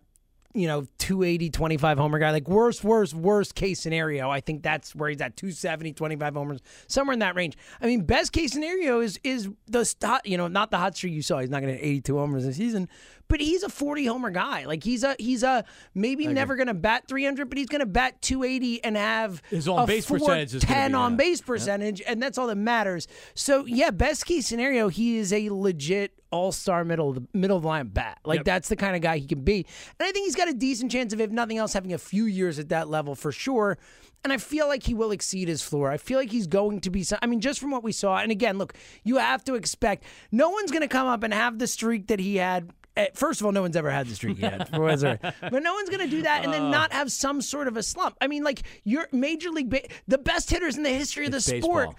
you 0.58 0.68
know, 0.68 0.86
280, 0.98 1.52
25 1.52 1.98
homer 1.98 2.20
guy. 2.20 2.32
Like 2.32 2.48
worst, 2.48 2.84
worst, 2.84 3.14
worst 3.14 3.56
case 3.56 3.80
scenario. 3.80 4.30
I 4.30 4.42
think 4.42 4.64
that's 4.64 4.96
where 4.96 5.10
he's 5.10 5.22
at 5.22 5.38
270, 5.38 5.94
25 5.94 6.34
homers, 6.34 6.62
somewhere 6.88 7.14
in 7.14 7.20
that 7.20 7.36
range. 7.36 7.58
I 7.80 7.86
mean, 7.86 8.02
best 8.02 8.32
case 8.32 8.52
scenario 8.52 9.00
is 9.00 9.20
is 9.24 9.50
the 9.68 9.96
hot, 10.04 10.26
you 10.26 10.38
know, 10.38 10.48
not 10.48 10.72
the 10.72 10.78
hot 10.78 10.98
streak 10.98 11.14
you 11.14 11.22
saw. 11.22 11.40
He's 11.40 11.50
not 11.50 11.62
going 11.62 11.76
to 11.76 11.84
82 11.84 12.18
homers 12.18 12.46
this 12.46 12.58
season, 12.58 12.90
but 13.28 13.40
he's 13.40 13.64
a 13.64 13.70
40 13.70 14.06
homer 14.06 14.32
guy. 14.32 14.66
Like 14.66 14.84
he's 14.84 15.04
a 15.04 15.16
he's 15.20 15.44
a 15.44 15.64
maybe 15.94 16.28
never 16.28 16.56
going 16.56 16.68
to 16.68 16.74
bat 16.74 17.08
300, 17.08 17.50
but 17.50 17.58
he's 17.58 17.68
going 17.68 17.80
to 17.80 17.86
bat 17.86 18.22
280 18.22 18.84
and 18.84 18.98
have 18.98 19.42
His 19.50 19.68
on-base 19.68 20.08
percentage 20.08 20.56
is 20.56 20.64
10 20.64 20.96
on 20.96 21.16
base 21.16 21.42
percentage, 21.42 22.02
and 22.06 22.22
that's 22.22 22.38
all 22.38 22.48
that 22.48 22.56
matters. 22.56 23.08
So 23.36 23.66
yeah, 23.66 23.92
best 23.92 24.26
case 24.26 24.48
scenario, 24.48 24.88
he 24.90 25.18
is 25.18 25.32
a 25.32 25.50
legit 25.50 26.17
all 26.32 26.52
star 26.52 26.84
middle 26.84 27.10
of 27.10 27.16
the 27.16 27.24
middle 27.34 27.58
of 27.58 27.64
the 27.64 27.68
line 27.70 27.88
bat. 27.88 28.20
Like 28.26 28.40
Yep. 28.40 28.46
that's 28.46 28.70
the 28.70 28.76
kind 28.76 28.96
of 28.96 29.02
guy 29.02 29.18
he 29.18 29.28
can 29.28 29.42
be. 29.44 29.66
And 30.00 30.08
I 30.08 30.12
think 30.12 30.26
he's 30.26 30.36
got 30.36 30.48
a 30.50 30.54
decent 30.54 30.92
chance 30.92 31.14
of, 31.14 31.22
if 31.22 31.32
nothing 31.32 31.58
else, 31.58 31.74
having 31.74 31.94
a 31.94 31.98
few 31.98 32.26
years 32.26 32.60
at 32.60 32.70
that 32.70 32.90
level 32.90 33.16
for 33.16 33.32
sure. 33.32 33.78
And 34.24 34.34
I 34.34 34.38
feel 34.38 34.68
like 34.68 34.84
he 34.84 34.94
will 34.94 35.12
exceed 35.12 35.48
his 35.48 35.62
floor. 35.62 35.90
I 35.92 35.98
feel 35.98 36.18
like 36.20 36.32
he's 36.32 36.48
going 36.48 36.82
to 36.82 36.90
be. 36.90 37.04
so- 37.04 37.18
I 37.22 37.28
mean, 37.28 37.40
just 37.40 37.60
from 37.60 37.72
what 37.72 37.84
we 37.84 37.92
saw. 37.92 38.18
And 38.18 38.32
again, 38.32 38.58
look, 38.58 38.74
you 39.04 39.18
have 39.18 39.44
to 39.46 39.56
expect 39.56 40.04
no 40.32 40.50
one's 40.50 40.72
going 40.72 40.82
to 40.82 40.88
come 40.88 41.08
up 41.08 41.24
and 41.24 41.34
have 41.34 41.60
the 41.60 41.68
streak 41.68 42.08
that 42.08 42.20
he 42.20 42.36
had. 42.38 42.72
eh, 42.98 43.08
First 43.14 43.40
of 43.40 43.46
all, 43.46 43.52
no 43.54 43.62
one's 43.62 43.76
ever 43.78 43.92
had 43.92 44.08
the 44.08 44.16
streak 44.16 44.38
he 44.38 44.44
had, 44.44 44.68
for 44.70 44.82
what 44.82 44.94
it's 44.96 45.04
worth. 45.04 45.20
but 45.22 45.62
no 45.64 45.74
one's 45.76 45.90
going 45.90 46.02
to 46.04 46.10
do 46.10 46.24
that 46.24 46.40
and 46.44 46.48
Uh. 46.50 46.52
then 46.58 46.72
not 46.72 46.92
have 46.92 47.12
some 47.12 47.42
sort 47.42 47.68
of 47.68 47.78
a 47.78 47.84
slump. 47.84 48.18
I 48.20 48.28
mean, 48.28 48.44
like 48.44 48.64
your 48.84 49.08
major 49.12 49.50
league, 49.52 49.70
ba- 49.70 49.88
the 50.08 50.18
best 50.18 50.50
hitters 50.50 50.76
in 50.78 50.84
the 50.84 50.90
history 50.90 51.28
of 51.28 51.32
the 51.32 51.40
sport 51.40 51.62
baseball. 51.62 51.96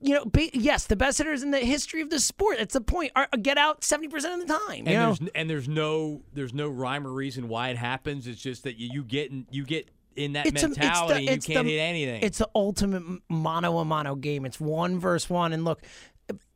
You 0.00 0.14
know, 0.14 0.24
ba- 0.24 0.50
yes, 0.56 0.86
the 0.86 0.96
best 0.96 1.18
hitters 1.18 1.42
in 1.42 1.50
the 1.50 1.58
history 1.58 2.00
of 2.00 2.10
the 2.10 2.18
sport. 2.18 2.56
That's 2.58 2.72
the 2.74 2.80
point. 2.80 3.12
Are 3.14 3.28
get 3.40 3.58
out 3.58 3.84
seventy 3.84 4.08
percent 4.08 4.40
of 4.40 4.48
the 4.48 4.58
time. 4.66 4.84
And 4.86 4.88
there's 4.88 5.20
and 5.34 5.50
there's 5.50 5.68
no 5.68 6.22
there's 6.32 6.54
no 6.54 6.68
rhyme 6.68 7.06
or 7.06 7.12
reason 7.12 7.48
why 7.48 7.68
it 7.68 7.76
happens. 7.76 8.26
It's 8.26 8.40
just 8.40 8.64
that 8.64 8.78
you, 8.78 8.90
you 8.92 9.04
get 9.04 9.30
in, 9.30 9.46
you 9.50 9.64
get 9.64 9.90
in 10.16 10.32
that 10.34 10.46
a- 10.46 10.52
mentality. 10.52 11.28
it's 11.28 11.48
you 11.48 11.54
can't 11.54 11.66
the- 11.66 11.72
hit 11.72 11.80
anything. 11.80 12.22
It's 12.22 12.38
the 12.38 12.48
ultimate 12.54 13.02
mono 13.28 13.78
a 13.78 13.84
mono 13.84 14.14
game. 14.14 14.46
It's 14.46 14.58
one 14.60 14.98
versus 14.98 15.28
one. 15.28 15.52
And 15.52 15.64
look, 15.64 15.82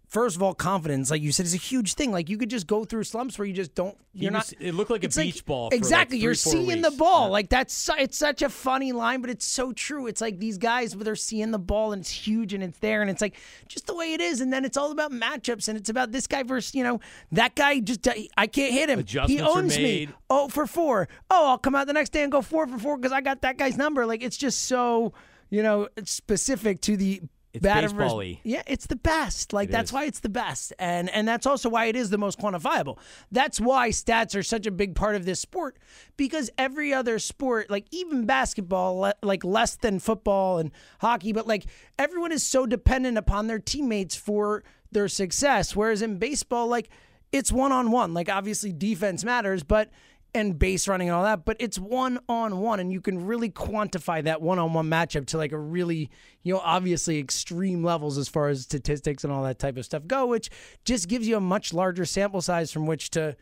first 0.09 0.37
of 0.37 0.43
all, 0.43 0.55
confidence, 0.55 1.11
like 1.11 1.23
you 1.23 1.31
said, 1.33 1.47
is 1.47 1.55
a 1.55 1.59
huge 1.59 1.95
thing. 1.95 2.11
Like 2.11 2.29
you 2.29 2.37
could 2.39 2.51
just 2.51 2.67
go 2.67 2.85
through 2.85 3.05
slumps 3.05 3.39
where 3.39 3.47
you 3.47 3.55
just 3.55 3.75
don't. 3.75 3.97
You're 4.13 4.33
was- 4.33 4.53
not. 4.59 4.67
it 4.67 4.75
looked 4.75 4.91
like 4.91 5.05
a 5.05 5.09
beach 5.09 5.45
ball 5.45 5.71
for, 5.71 5.75
like, 5.77 5.79
exactly. 5.79 6.17
three, 6.19 6.25
you're 6.25 6.35
seeing 6.35 6.83
the 6.83 6.89
weeks. 6.89 6.97
ball. 6.97 7.31
Like 7.31 7.49
that's 7.49 7.89
it's 7.99 8.19
such 8.19 8.43
a 8.43 8.49
funny 8.49 8.93
line, 8.93 9.21
but 9.21 9.31
it's 9.31 9.47
so 9.47 9.73
true. 9.73 10.07
It's 10.07 10.21
like 10.21 10.39
these 10.39 10.59
guys, 10.59 10.97
where 10.97 11.05
they're 11.05 11.15
seeing 11.15 11.51
the 11.51 11.59
ball 11.59 11.93
and 11.93 12.01
it's 12.01 12.11
huge 12.11 12.55
and 12.55 12.65
it's 12.65 12.79
there 12.79 13.01
and 13.03 13.11
it's 13.11 13.21
like 13.21 13.37
just 13.69 13.87
the 13.87 13.95
way 13.95 14.15
it 14.15 14.21
is. 14.21 14.41
And 14.41 14.53
then 14.53 14.65
it's 14.65 14.77
all 14.77 14.91
about 14.91 15.13
matchups 15.13 15.69
and 15.69 15.79
it's 15.79 15.89
about 15.89 16.11
this 16.11 16.27
guy 16.27 16.43
versus 16.43 16.75
you 16.75 16.83
know 16.83 17.01
that 17.33 17.55
guy. 17.55 17.81
Just 17.81 18.09
uh, 18.09 18.15
I 18.37 18.47
can't 18.47 18.73
hit 18.73 18.91
him. 18.91 18.99
Adjustments 19.01 19.41
he 19.43 19.47
are 19.47 19.59
owns 19.59 19.77
me. 19.77 19.83
made. 19.83 20.15
Oh 20.31 20.49
for 20.49 20.67
four. 20.67 21.09
Oh, 21.31 21.49
I'll 21.51 21.59
come 21.59 21.75
out 21.75 21.87
the 21.87 21.93
next 21.93 22.11
day 22.11 22.23
and 22.23 22.33
go 22.33 22.43
four 22.43 22.67
for 22.67 22.79
four 22.79 22.97
because 22.97 23.13
I 23.13 23.21
got 23.21 23.43
that 23.43 23.57
guy's 23.59 23.77
number. 23.77 24.05
Like 24.07 24.23
it's 24.23 24.37
just 24.37 24.65
so 24.65 25.13
you 25.51 25.63
know 25.63 25.89
specific 26.05 26.81
to 26.83 26.97
the. 26.97 27.21
It's 27.55 27.63
batter 27.63 27.89
baseball-y. 27.89 28.41
yeah, 28.45 28.63
it's 28.67 28.87
the 28.87 28.97
best. 28.97 29.53
Like 29.55 29.71
It 29.71 29.73
that's 29.73 29.89
is. 29.91 29.93
why 29.95 30.05
it's 30.05 30.21
the 30.21 30.29
best, 30.29 30.73
and 30.79 31.09
and 31.11 31.27
that's 31.27 31.47
also 31.47 31.69
why 31.71 31.87
it 31.87 31.97
is 31.97 32.11
the 32.11 32.19
most 32.19 32.39
quantifiable. 32.39 32.99
That's 33.33 33.59
why 33.59 33.89
stats 33.89 34.37
are 34.37 34.43
such 34.43 34.67
a 34.67 34.71
big 34.71 34.95
part 34.95 35.17
of 35.17 35.25
this 35.25 35.41
sport 35.41 35.79
because 36.19 36.51
every 36.59 36.93
other 36.93 37.19
sport, 37.19 37.71
like 37.71 37.87
even 37.91 38.27
basketball, 38.27 38.97
le- 38.99 39.15
like 39.23 39.45
less 39.45 39.77
than 39.77 39.99
football 39.99 40.59
and 40.59 40.71
hockey, 41.01 41.33
but 41.33 41.47
like 41.47 41.65
everyone 41.99 42.33
is 42.33 42.43
so 42.47 42.67
dependent 42.67 43.17
upon 43.17 43.47
their 43.47 43.59
teammates 43.59 44.15
for 44.15 44.63
their 44.93 45.09
success. 45.09 45.75
Whereas 45.75 46.03
in 46.03 46.19
baseball, 46.19 46.67
like 46.69 46.91
it's 47.33 47.51
one 47.51 47.73
on 47.73 47.91
one. 47.91 48.13
Like 48.13 48.29
obviously 48.29 48.73
defense 48.73 49.25
matters, 49.25 49.63
but 49.63 49.91
and 50.35 50.59
base 50.59 50.87
running 50.87 51.09
and 51.09 51.17
all 51.17 51.25
that, 51.25 51.45
but 51.45 51.57
it's 51.59 51.79
one 51.79 52.19
on 52.29 52.59
one, 52.59 52.81
and 52.81 52.93
you 52.93 53.01
can 53.01 53.25
really 53.25 53.51
quantify 53.51 54.23
that 54.25 54.43
one 54.43 54.59
on 54.59 54.73
one 54.75 54.89
matchup 54.89 55.27
to 55.27 55.39
like 55.39 55.53
a 55.53 55.59
really, 55.59 56.11
you 56.43 56.53
know, 56.53 56.61
obviously 56.63 57.19
extreme 57.19 57.83
levels 57.83 58.19
as 58.19 58.29
far 58.29 58.49
as 58.49 58.63
statistics 58.63 59.25
and 59.25 59.33
all 59.33 59.43
that 59.43 59.59
type 59.59 59.77
of 59.77 59.85
stuff 59.85 60.07
go, 60.07 60.27
which 60.27 60.51
just 60.85 61.09
gives 61.09 61.27
you 61.27 61.37
a 61.37 61.41
much 61.41 61.73
larger 61.73 62.05
sample 62.05 62.43
size 62.43 62.71
from 62.71 62.87
which 62.87 63.11
to 63.11 63.37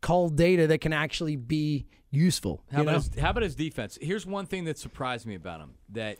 cull 0.00 0.28
data 0.28 0.66
that 0.66 0.80
can 0.80 0.92
actually 0.92 1.36
be 1.36 1.86
useful. 2.10 2.62
How 2.72 2.82
about, 2.82 2.94
his, 2.94 3.10
how 3.18 3.30
about 3.30 3.42
his 3.44 3.54
defense? 3.54 3.96
Here's 4.00 4.26
one 4.26 4.46
thing 4.46 4.64
that 4.64 4.78
surprised 4.78 5.26
me 5.26 5.36
about 5.36 5.60
him 5.60 5.74
that 5.90 6.18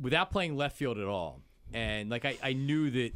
without 0.00 0.30
playing 0.30 0.56
left 0.56 0.76
field 0.76 0.98
at 0.98 1.06
all, 1.06 1.40
and 1.72 2.10
like 2.10 2.24
I, 2.24 2.36
I 2.42 2.52
knew 2.52 2.90
that 2.90 3.12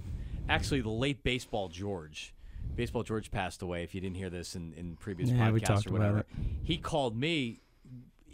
actually 0.49 0.81
the 0.81 0.91
late 0.91 1.23
baseball 1.23 1.69
George, 1.69 2.35
baseball 2.75 3.03
George 3.03 3.31
passed 3.31 3.63
away. 3.63 3.83
If 3.83 3.95
you 3.95 4.01
didn't 4.01 4.17
hear 4.17 4.31
this 4.31 4.55
in, 4.57 4.73
in 4.75 4.97
previous 4.97 5.31
Yeah, 5.31 5.51
podcasts 5.51 5.87
or 5.87 5.93
whatever, 5.93 6.25
he 6.63 6.77
called 6.77 7.17
me 7.17 7.61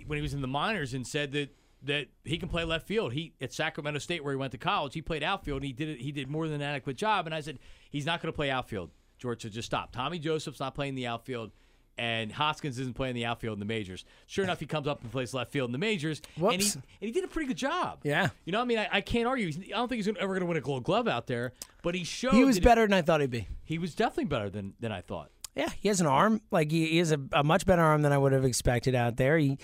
when 0.07 0.17
he 0.17 0.23
was 0.23 0.35
in 0.35 0.41
the 0.41 0.49
minors 0.49 0.95
and 0.95 1.07
said 1.07 1.33
that 1.33 1.55
that 1.83 2.09
he 2.25 2.39
can 2.39 2.49
play 2.49 2.65
left 2.65 2.87
field. 2.87 3.13
He 3.13 3.33
at 3.41 3.53
Sacramento 3.53 3.99
State 4.01 4.25
where 4.25 4.33
he 4.33 4.37
went 4.37 4.53
to 4.53 4.59
college, 4.59 4.95
he 4.95 5.03
played 5.03 5.23
outfield 5.23 5.59
and 5.59 5.67
he 5.67 5.73
did 5.73 5.89
it. 5.89 6.01
He 6.01 6.13
did 6.13 6.29
more 6.29 6.49
than 6.49 6.61
an 6.61 6.63
adequate 6.63 6.97
job. 6.97 7.27
And 7.27 7.35
I 7.35 7.41
said 7.41 7.59
he's 7.91 8.07
not 8.07 8.21
going 8.21 8.33
to 8.33 8.37
play 8.37 8.51
outfield. 8.51 8.91
George 9.19 9.43
said 9.43 9.53
just 9.53 9.67
stop. 9.67 9.93
Tommy 9.93 10.19
Joseph's 10.19 10.61
not 10.61 10.75
playing 10.75 10.95
the 10.95 11.07
outfield. 11.07 11.53
And 11.99 12.31
Hoskins 12.31 12.79
isn't 12.79 12.95
playing 12.95 13.15
the 13.15 13.25
outfield 13.25 13.55
in 13.55 13.59
the 13.59 13.65
majors. 13.65 14.05
Sure 14.27 14.45
enough, 14.45 14.61
he 14.61 14.67
comes 14.67 14.87
up 14.87 15.03
and 15.03 15.11
plays 15.11 15.33
left 15.33 15.51
field 15.51 15.69
in 15.69 15.73
the 15.73 15.79
majors, 15.79 16.21
and 16.37 16.61
he 16.61 16.71
and 16.73 16.83
he 17.01 17.11
did 17.11 17.25
a 17.25 17.29
pretty 17.29 17.49
good 17.49 17.57
job. 17.57 18.01
Yeah. 18.03 18.29
you 18.45 18.53
know, 18.53 18.61
I 18.61 18.65
mean, 18.65 18.79
I, 18.79 18.89
I 18.93 19.01
can't 19.01 19.27
argue. 19.27 19.47
He's, 19.47 19.59
I 19.59 19.77
don't 19.77 19.89
think 19.89 20.05
he's 20.05 20.09
ever 20.09 20.27
going 20.29 20.41
to 20.41 20.47
win 20.47 20.59
a 20.59 20.61
Gold 20.61 20.85
Glove 20.85 21.09
out 21.09 21.27
there, 21.27 21.55
but 21.83 21.95
he 21.95 22.05
showed 22.05 22.35
He 22.35 22.45
was 22.45 22.61
better 22.61 22.83
than 22.83 22.93
I 22.93 23.01
thought 23.01 23.23
he'd 23.23 23.31
be. 23.31 23.49
He 23.65 23.79
was 23.79 23.95
definitely 23.95 24.27
better 24.27 24.51
than 24.51 24.75
than 24.79 24.93
I 24.93 25.01
thought. 25.01 25.31
Yeah, 25.57 25.71
he 25.81 25.89
has 25.89 26.03
an 26.03 26.07
arm. 26.07 26.43
Like 26.51 26.71
he, 26.71 26.87
he 26.87 26.99
has 26.99 27.13
a, 27.13 27.21
a 27.33 27.43
much 27.43 27.65
better 27.65 27.81
arm 27.81 28.03
than 28.03 28.13
I 28.13 28.19
would 28.19 28.33
have 28.33 28.45
expected 28.45 28.95
out 28.95 29.17
there. 29.17 29.39
He 29.39 29.57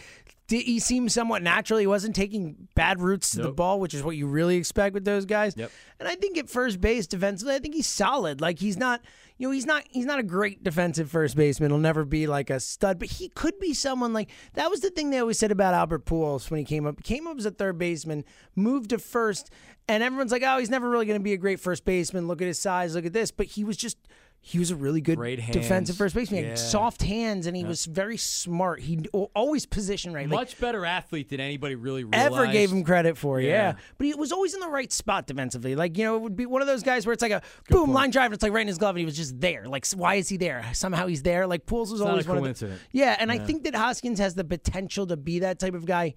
he 0.49 0.79
seemed 0.79 1.11
somewhat 1.13 1.43
natural. 1.43 1.79
He 1.79 1.87
wasn't 1.87 2.15
taking 2.15 2.69
bad 2.75 3.01
routes 3.01 3.31
to 3.33 3.43
the 3.43 3.53
ball, 3.53 3.81
which 3.81 3.95
is 3.95 4.03
what 4.03 4.17
you 4.17 4.27
really 4.27 4.57
expect 4.57 4.95
with 4.95 5.05
those 5.05 5.25
guys. 5.25 5.55
Yep. 5.57 5.71
And 5.99 6.09
I 6.09 6.15
think 6.15 6.37
at 6.37 6.51
first 6.51 6.81
base 6.81 7.07
defensively, 7.07 7.55
I 7.55 7.59
think 7.59 7.75
he's 7.75 7.87
solid. 7.87 8.41
Like 8.41 8.59
he's 8.59 8.77
not, 8.77 9.01
you 9.39 9.49
know, 9.49 9.53
he's 9.53 9.67
not 9.67 9.85
he's 9.91 10.05
not 10.05 10.19
a 10.19 10.23
great 10.23 10.63
defensive 10.63 11.11
first 11.11 11.37
baseman. 11.37 11.71
He'll 11.71 11.79
never 11.79 12.05
be 12.05 12.27
like 12.27 12.51
a 12.51 12.61
stud, 12.61 12.99
but 12.99 13.09
he 13.09 13.29
could 13.29 13.59
be 13.61 13.73
someone 13.73 14.13
like 14.13 14.31
that 14.55 14.71
was 14.71 14.81
the 14.81 14.91
thing 14.91 15.11
they 15.11 15.19
always 15.19 15.39
said 15.39 15.53
about 15.53 15.75
Albert 15.75 16.05
Pujols 16.05 16.51
when 16.51 16.59
he 16.59 16.65
came 16.65 16.87
up. 16.87 16.97
He 16.99 17.03
came 17.03 17.27
up 17.27 17.39
as 17.39 17.47
a 17.47 17.51
third 17.51 17.79
baseman, 17.79 18.25
moved 18.55 18.91
to 18.91 18.99
first, 18.99 19.51
and 19.89 20.03
everyone's 20.03 20.33
like, 20.33 20.43
"Oh, 20.45 20.59
he's 20.59 20.71
never 20.71 20.91
really 20.91 21.07
going 21.07 21.19
to 21.19 21.25
be 21.25 21.33
a 21.33 21.39
great 21.39 21.61
first 21.61 21.85
baseman. 21.85 22.29
Look 22.29 22.43
at 22.43 22.49
his 22.49 22.59
size, 22.59 22.95
look 22.95 23.07
at 23.07 23.13
this." 23.13 23.31
But 23.31 23.47
he 23.47 23.65
was 23.65 23.77
just 23.77 23.97
he 24.45 24.59
was 24.59 24.73
a 24.73 24.77
really 24.77 25.01
good 25.01 25.21
defensive 25.53 25.97
first 25.97 26.17
baseman. 26.17 26.39
He 26.39 26.43
Yeah. 26.43 26.49
had 26.51 26.59
soft 26.59 27.03
hands, 27.03 27.47
and 27.47 27.57
he 27.57 27.65
was 27.65 27.85
very 27.87 28.17
smart. 28.17 28.81
He 28.81 28.99
always 29.37 29.67
position 29.67 30.13
right. 30.13 30.29
Like, 30.29 30.37
Much 30.37 30.59
better 30.61 30.85
athlete 30.85 31.29
than 31.29 31.39
anybody 31.39 31.77
really 31.77 32.03
realized. 32.03 32.35
ever 32.35 32.47
gave 32.49 32.73
him 32.73 32.83
credit 32.83 33.17
for. 33.17 33.41
Yeah. 33.41 33.49
Yeah. 33.49 33.73
But 33.99 34.07
he 34.09 34.15
was 34.15 34.33
always 34.33 34.53
in 34.53 34.59
the 34.59 34.69
right 34.69 34.93
spot 34.93 35.29
defensively. 35.29 35.77
Like, 35.77 35.97
you 35.97 36.03
know, 36.05 36.17
it 36.17 36.23
would 36.23 36.35
be 36.35 36.47
one 36.47 36.61
of 36.61 36.67
those 36.67 36.83
guys 36.83 37.07
where 37.07 37.13
it's 37.13 37.23
like 37.23 37.31
a 37.31 37.41
boom, 37.71 37.93
line 37.93 38.11
drive, 38.11 38.27
and 38.27 38.35
it's 38.35 38.43
like 38.43 38.53
right 38.53 38.63
in 38.63 38.67
his 38.67 38.79
glove, 38.79 38.97
and 38.97 38.99
he 38.99 39.05
was 39.05 39.17
just 39.17 39.41
there. 39.41 39.67
Like, 39.69 39.87
why 39.95 40.17
is 40.17 40.29
he 40.29 40.37
there? 40.37 40.65
Somehow 40.73 41.07
he's 41.07 41.23
there. 41.23 41.47
Like, 41.47 41.65
Pujols 41.65 41.93
was 41.93 42.01
not 42.01 42.11
always 42.11 42.27
a 42.27 42.29
one 42.35 42.45
of 42.45 42.59
the. 42.59 42.73
Yeah, 42.91 43.17
and 43.21 43.31
I 43.31 43.39
think 43.39 43.63
that 43.63 43.77
Hoskins 43.77 44.19
has 44.19 44.35
the 44.35 44.45
potential 44.45 45.07
to 45.07 45.17
be 45.17 45.39
that 45.39 45.61
type 45.61 45.75
of 45.75 45.87
guy 45.87 46.15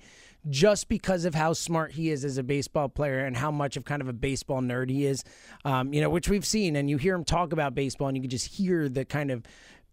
just 0.49 0.87
because 0.89 1.25
of 1.25 1.35
how 1.35 1.53
smart 1.53 1.91
he 1.93 2.09
is 2.09 2.23
as 2.23 2.37
a 2.37 2.43
baseball 2.43 2.89
player 2.89 3.25
and 3.25 3.35
how 3.35 3.51
much 3.51 3.77
of 3.77 3.85
kind 3.85 4.01
of 4.01 4.07
a 4.07 4.13
baseball 4.13 4.61
nerd 4.61 4.89
he 4.89 5.05
is. 5.05 5.23
Um, 5.63 5.93
you 5.93 6.01
know, 6.01 6.09
which 6.09 6.29
we've 6.29 6.45
seen, 6.45 6.75
and 6.75 6.89
you 6.89 6.97
hear 6.97 7.15
him 7.15 7.23
talk 7.23 7.53
about 7.53 7.75
baseball, 7.75 8.07
and 8.07 8.17
you 8.17 8.21
can 8.21 8.29
just 8.29 8.47
hear 8.47 8.89
the 8.89 9.05
kind 9.05 9.31
of 9.31 9.43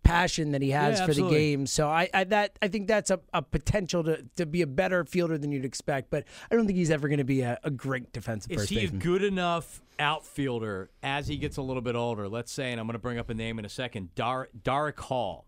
passion 0.02 0.52
that 0.52 0.62
he 0.62 0.70
has 0.70 0.98
Yeah, 0.98 1.06
for 1.06 1.14
the 1.14 1.28
game. 1.28 1.66
So 1.66 1.88
I, 1.88 2.08
I 2.12 2.24
that 2.24 2.58
I 2.60 2.68
think 2.68 2.88
that's 2.88 3.10
a, 3.10 3.20
a 3.32 3.42
potential 3.42 4.04
to, 4.04 4.24
to 4.36 4.46
be 4.46 4.62
a 4.62 4.66
better 4.66 5.04
fielder 5.04 5.38
than 5.38 5.52
you'd 5.52 5.64
expect. 5.64 6.10
But 6.10 6.24
I 6.50 6.56
don't 6.56 6.66
think 6.66 6.76
he's 6.76 6.90
ever 6.90 7.08
going 7.08 7.18
to 7.18 7.24
be 7.24 7.42
a, 7.42 7.58
a 7.62 7.70
great 7.70 8.12
defensive 8.12 8.52
Is 8.52 8.68
he 8.68 8.84
a 8.84 8.88
good 8.88 9.22
enough 9.22 9.80
outfielder 9.98 10.90
as 11.02 11.28
he 11.28 11.36
gets 11.36 11.56
a 11.56 11.62
little 11.62 11.82
bit 11.82 11.94
older? 11.94 12.28
Let's 12.28 12.52
say, 12.52 12.72
and 12.72 12.80
I'm 12.80 12.86
going 12.86 12.94
to 12.94 12.98
bring 12.98 13.18
up 13.18 13.30
a 13.30 13.34
name 13.34 13.58
in 13.58 13.64
a 13.64 13.70
second, 13.70 14.14
Dar- 14.14 14.48
Darick 14.60 14.98
Hall, 14.98 15.46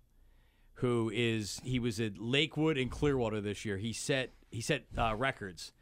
who 0.75 1.11
is 1.15 1.61
he 1.65 1.79
was 1.79 2.01
at 2.01 2.19
Lakewood 2.19 2.79
and 2.79 2.91
Clearwater 2.91 3.41
this 3.41 3.65
year. 3.65 3.77
He 3.77 3.93
set 3.93 4.33
he 4.55 4.61
set 4.61 4.85
uh, 4.97 5.15
records 5.17 5.73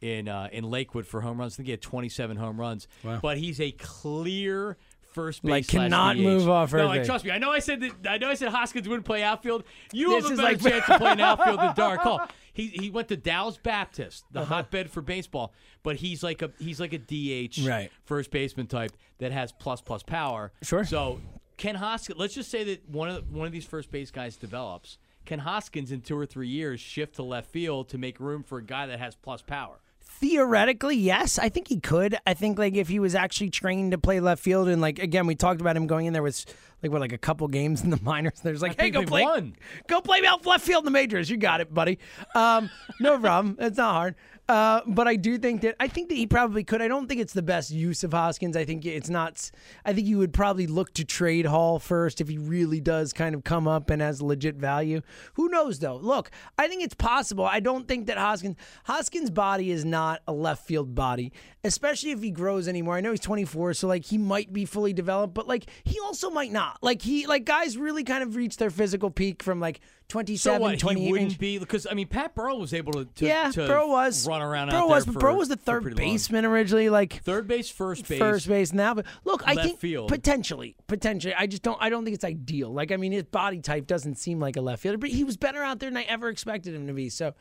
in 0.00 0.28
uh, 0.28 0.48
in 0.52 0.64
Lakewood 0.64 1.06
for 1.06 1.20
home 1.22 1.38
runs. 1.38 1.54
I 1.54 1.56
think 1.56 1.66
he 1.66 1.70
had 1.72 1.82
27 1.82 2.36
home 2.36 2.58
runs. 2.60 2.86
But 3.22 3.38
he's 3.38 3.60
a 3.60 3.72
clear 3.72 4.76
first 5.12 5.42
base 5.42 5.50
Like, 5.50 5.66
cannot 5.66 6.16
DH. 6.16 6.20
move 6.20 6.48
off 6.48 6.72
No, 6.72 6.86
like 6.86 7.04
trust 7.04 7.24
me. 7.24 7.30
I 7.30 7.38
know 7.38 7.50
I 7.50 7.58
said 7.58 7.80
that. 7.80 7.92
I 8.08 8.18
know 8.18 8.28
I 8.28 8.34
said 8.34 8.48
Hoskins 8.50 8.86
wouldn't 8.88 9.06
play 9.06 9.22
outfield. 9.22 9.64
You 9.92 10.10
This 10.10 10.28
have 10.28 10.32
a 10.38 10.42
better 10.42 10.48
like- 10.54 10.60
chance 10.84 10.88
of 10.88 11.00
playing 11.00 11.20
outfield 11.20 11.58
than 11.60 11.72
Darick 11.74 11.98
Hall. 11.98 12.20
He 12.54 12.66
he 12.68 12.90
went 12.90 13.06
to 13.06 13.16
Dallas 13.16 13.56
Baptist, 13.56 14.24
the 14.32 14.40
Uh-huh. 14.40 14.56
hotbed 14.56 14.90
for 14.90 15.00
baseball. 15.00 15.52
But 15.84 15.94
he's 15.94 16.24
like 16.24 16.42
a 16.42 16.50
he's 16.58 16.80
like 16.80 16.92
a 16.92 16.98
DH 16.98 17.64
Right. 17.64 17.88
first 18.04 18.32
baseman 18.32 18.66
type 18.66 18.90
that 19.18 19.30
has 19.30 19.52
plus 19.52 19.80
plus 19.80 20.02
power. 20.02 20.50
Sure. 20.64 20.84
So 20.84 21.20
Ken 21.56 21.76
Hoskins, 21.76 22.18
let's 22.18 22.34
just 22.34 22.50
say 22.50 22.64
that 22.64 22.88
one 22.90 23.10
of 23.10 23.30
one 23.32 23.46
of 23.46 23.52
these 23.52 23.64
first 23.64 23.92
base 23.92 24.10
guys 24.10 24.36
develops. 24.36 24.98
Ken 25.28 25.40
Hoskins 25.40 25.92
in 25.92 26.00
two 26.00 26.16
or 26.16 26.24
three 26.24 26.48
years 26.48 26.80
shift 26.80 27.16
to 27.16 27.22
left 27.22 27.50
field 27.50 27.90
to 27.90 27.98
make 27.98 28.18
room 28.18 28.42
for 28.42 28.56
a 28.56 28.64
guy 28.64 28.86
that 28.86 28.98
has 28.98 29.14
plus 29.14 29.42
power. 29.42 29.78
Theoretically, 30.00 30.96
yes, 30.96 31.38
I 31.38 31.50
think 31.50 31.68
he 31.68 31.78
could. 31.78 32.16
I 32.26 32.32
think 32.32 32.58
like 32.58 32.74
if 32.74 32.88
he 32.88 32.98
was 32.98 33.14
actually 33.14 33.50
trained 33.50 33.92
to 33.92 33.98
play 33.98 34.20
left 34.20 34.42
field, 34.42 34.68
and 34.68 34.80
like 34.80 34.98
again, 34.98 35.26
we 35.26 35.34
talked 35.34 35.60
about 35.60 35.76
him 35.76 35.86
going 35.86 36.06
in 36.06 36.14
there 36.14 36.22
with 36.22 36.46
like 36.82 36.92
what 36.92 37.00
like 37.00 37.12
a 37.12 37.18
couple 37.18 37.48
games 37.48 37.82
in 37.82 37.90
the 37.90 38.00
minors. 38.02 38.40
There's 38.42 38.62
like, 38.62 38.80
I 38.80 38.84
hey, 38.84 38.90
go 38.90 39.02
play, 39.04 39.22
won. 39.22 39.56
go 39.88 40.00
play 40.00 40.20
out 40.24 40.44
left 40.46 40.64
field 40.64 40.82
in 40.82 40.84
the 40.86 40.90
majors. 40.90 41.28
You 41.30 41.36
got 41.36 41.60
it, 41.60 41.72
buddy. 41.72 41.98
Um, 42.34 42.70
no 43.00 43.18
problem. 43.20 43.56
It's 43.58 43.78
not 43.78 43.92
hard. 43.92 44.14
Uh, 44.48 44.80
but 44.86 45.06
I 45.06 45.16
do 45.16 45.36
think 45.36 45.60
that 45.60 45.76
I 45.78 45.88
think 45.88 46.08
that 46.08 46.14
he 46.14 46.26
probably 46.26 46.64
could. 46.64 46.80
I 46.80 46.88
don't 46.88 47.06
think 47.06 47.20
it's 47.20 47.34
the 47.34 47.42
best 47.42 47.70
use 47.70 48.02
of 48.02 48.14
Hoskins. 48.14 48.56
I 48.56 48.64
think 48.64 48.86
it's 48.86 49.10
not. 49.10 49.50
I 49.84 49.92
think 49.92 50.06
you 50.06 50.16
would 50.18 50.32
probably 50.32 50.66
look 50.66 50.94
to 50.94 51.04
trade 51.04 51.44
Hall 51.44 51.78
first 51.78 52.22
if 52.22 52.28
he 52.28 52.38
really 52.38 52.80
does 52.80 53.12
kind 53.12 53.34
of 53.34 53.44
come 53.44 53.68
up 53.68 53.90
and 53.90 54.00
has 54.00 54.22
legit 54.22 54.56
value. 54.56 55.02
Who 55.34 55.50
knows 55.50 55.80
though? 55.80 55.96
Look, 55.96 56.30
I 56.56 56.66
think 56.66 56.82
it's 56.82 56.94
possible. 56.94 57.44
I 57.44 57.60
don't 57.60 57.86
think 57.86 58.06
that 58.06 58.16
Hoskins 58.16 58.56
Hoskins' 58.84 59.28
body 59.28 59.70
is 59.70 59.84
not 59.84 60.22
a 60.26 60.32
left 60.32 60.66
field 60.66 60.94
body, 60.94 61.30
especially 61.62 62.12
if 62.12 62.22
he 62.22 62.30
grows 62.30 62.68
anymore. 62.68 62.94
I 62.94 63.02
know 63.02 63.10
he's 63.10 63.20
24, 63.20 63.74
so 63.74 63.86
like 63.86 64.06
he 64.06 64.16
might 64.16 64.50
be 64.50 64.64
fully 64.64 64.94
developed, 64.94 65.34
but 65.34 65.46
like 65.46 65.66
he 65.84 66.00
also 66.00 66.30
might 66.30 66.52
not. 66.52 66.67
Like 66.82 67.02
he 67.02 67.26
like 67.26 67.44
guys 67.44 67.76
really 67.76 68.04
kind 68.04 68.22
of 68.22 68.36
reach 68.36 68.56
their 68.56 68.70
physical 68.70 69.10
peak 69.10 69.42
from 69.42 69.60
like 69.60 69.80
27, 70.08 70.38
So 70.38 70.60
what? 70.62 70.78
28 70.78 71.04
He 71.04 71.10
wouldn't 71.12 71.28
range. 71.30 71.38
be 71.38 71.58
because 71.58 71.86
I 71.90 71.94
mean 71.94 72.06
Pat 72.08 72.34
Burrell 72.34 72.58
was 72.58 72.72
able 72.74 72.92
to, 72.92 73.04
to 73.04 73.26
Yeah, 73.26 73.50
to 73.50 73.66
Burrell 73.66 73.90
was 73.90 74.26
run 74.26 74.40
around 74.42 74.70
Burrell 74.70 74.82
out 74.84 74.88
was, 74.88 75.04
there 75.04 75.12
but 75.12 75.20
for- 75.20 75.26
Burrell 75.26 75.36
was 75.38 75.48
the 75.48 75.56
third 75.56 75.82
pretty 75.82 75.96
long. 76.02 76.12
baseman 76.14 76.44
originally. 76.44 76.88
Like 76.88 77.22
Third 77.22 77.46
base, 77.46 77.68
first 77.70 78.08
base, 78.08 78.18
first 78.18 78.48
base 78.48 78.72
now. 78.72 78.94
But 78.94 79.06
look, 79.24 79.42
I 79.46 79.54
Left 79.54 79.66
think 79.68 79.80
field. 79.80 80.08
potentially, 80.08 80.76
potentially. 80.86 81.34
I 81.34 81.46
just 81.46 81.62
don't. 81.62 81.78
I 81.80 81.90
don't 81.90 82.04
think 82.04 82.14
it's 82.14 82.24
ideal. 82.24 82.72
Like 82.72 82.90
I 82.92 82.96
mean, 82.96 83.12
his 83.12 83.24
body 83.24 83.60
type 83.60 83.86
doesn't 83.86 84.16
seem 84.16 84.40
like 84.40 84.56
a 84.56 84.60
left 84.60 84.82
fielder, 84.82 84.98
but 84.98 85.10
he 85.10 85.24
was 85.24 85.36
better 85.36 85.62
out 85.62 85.78
there 85.80 85.90
than 85.90 85.96
I 85.96 86.02
ever 86.02 86.28
expected 86.28 86.74
him 86.74 86.86
to 86.86 86.92
be. 86.92 87.08
So, 87.10 87.34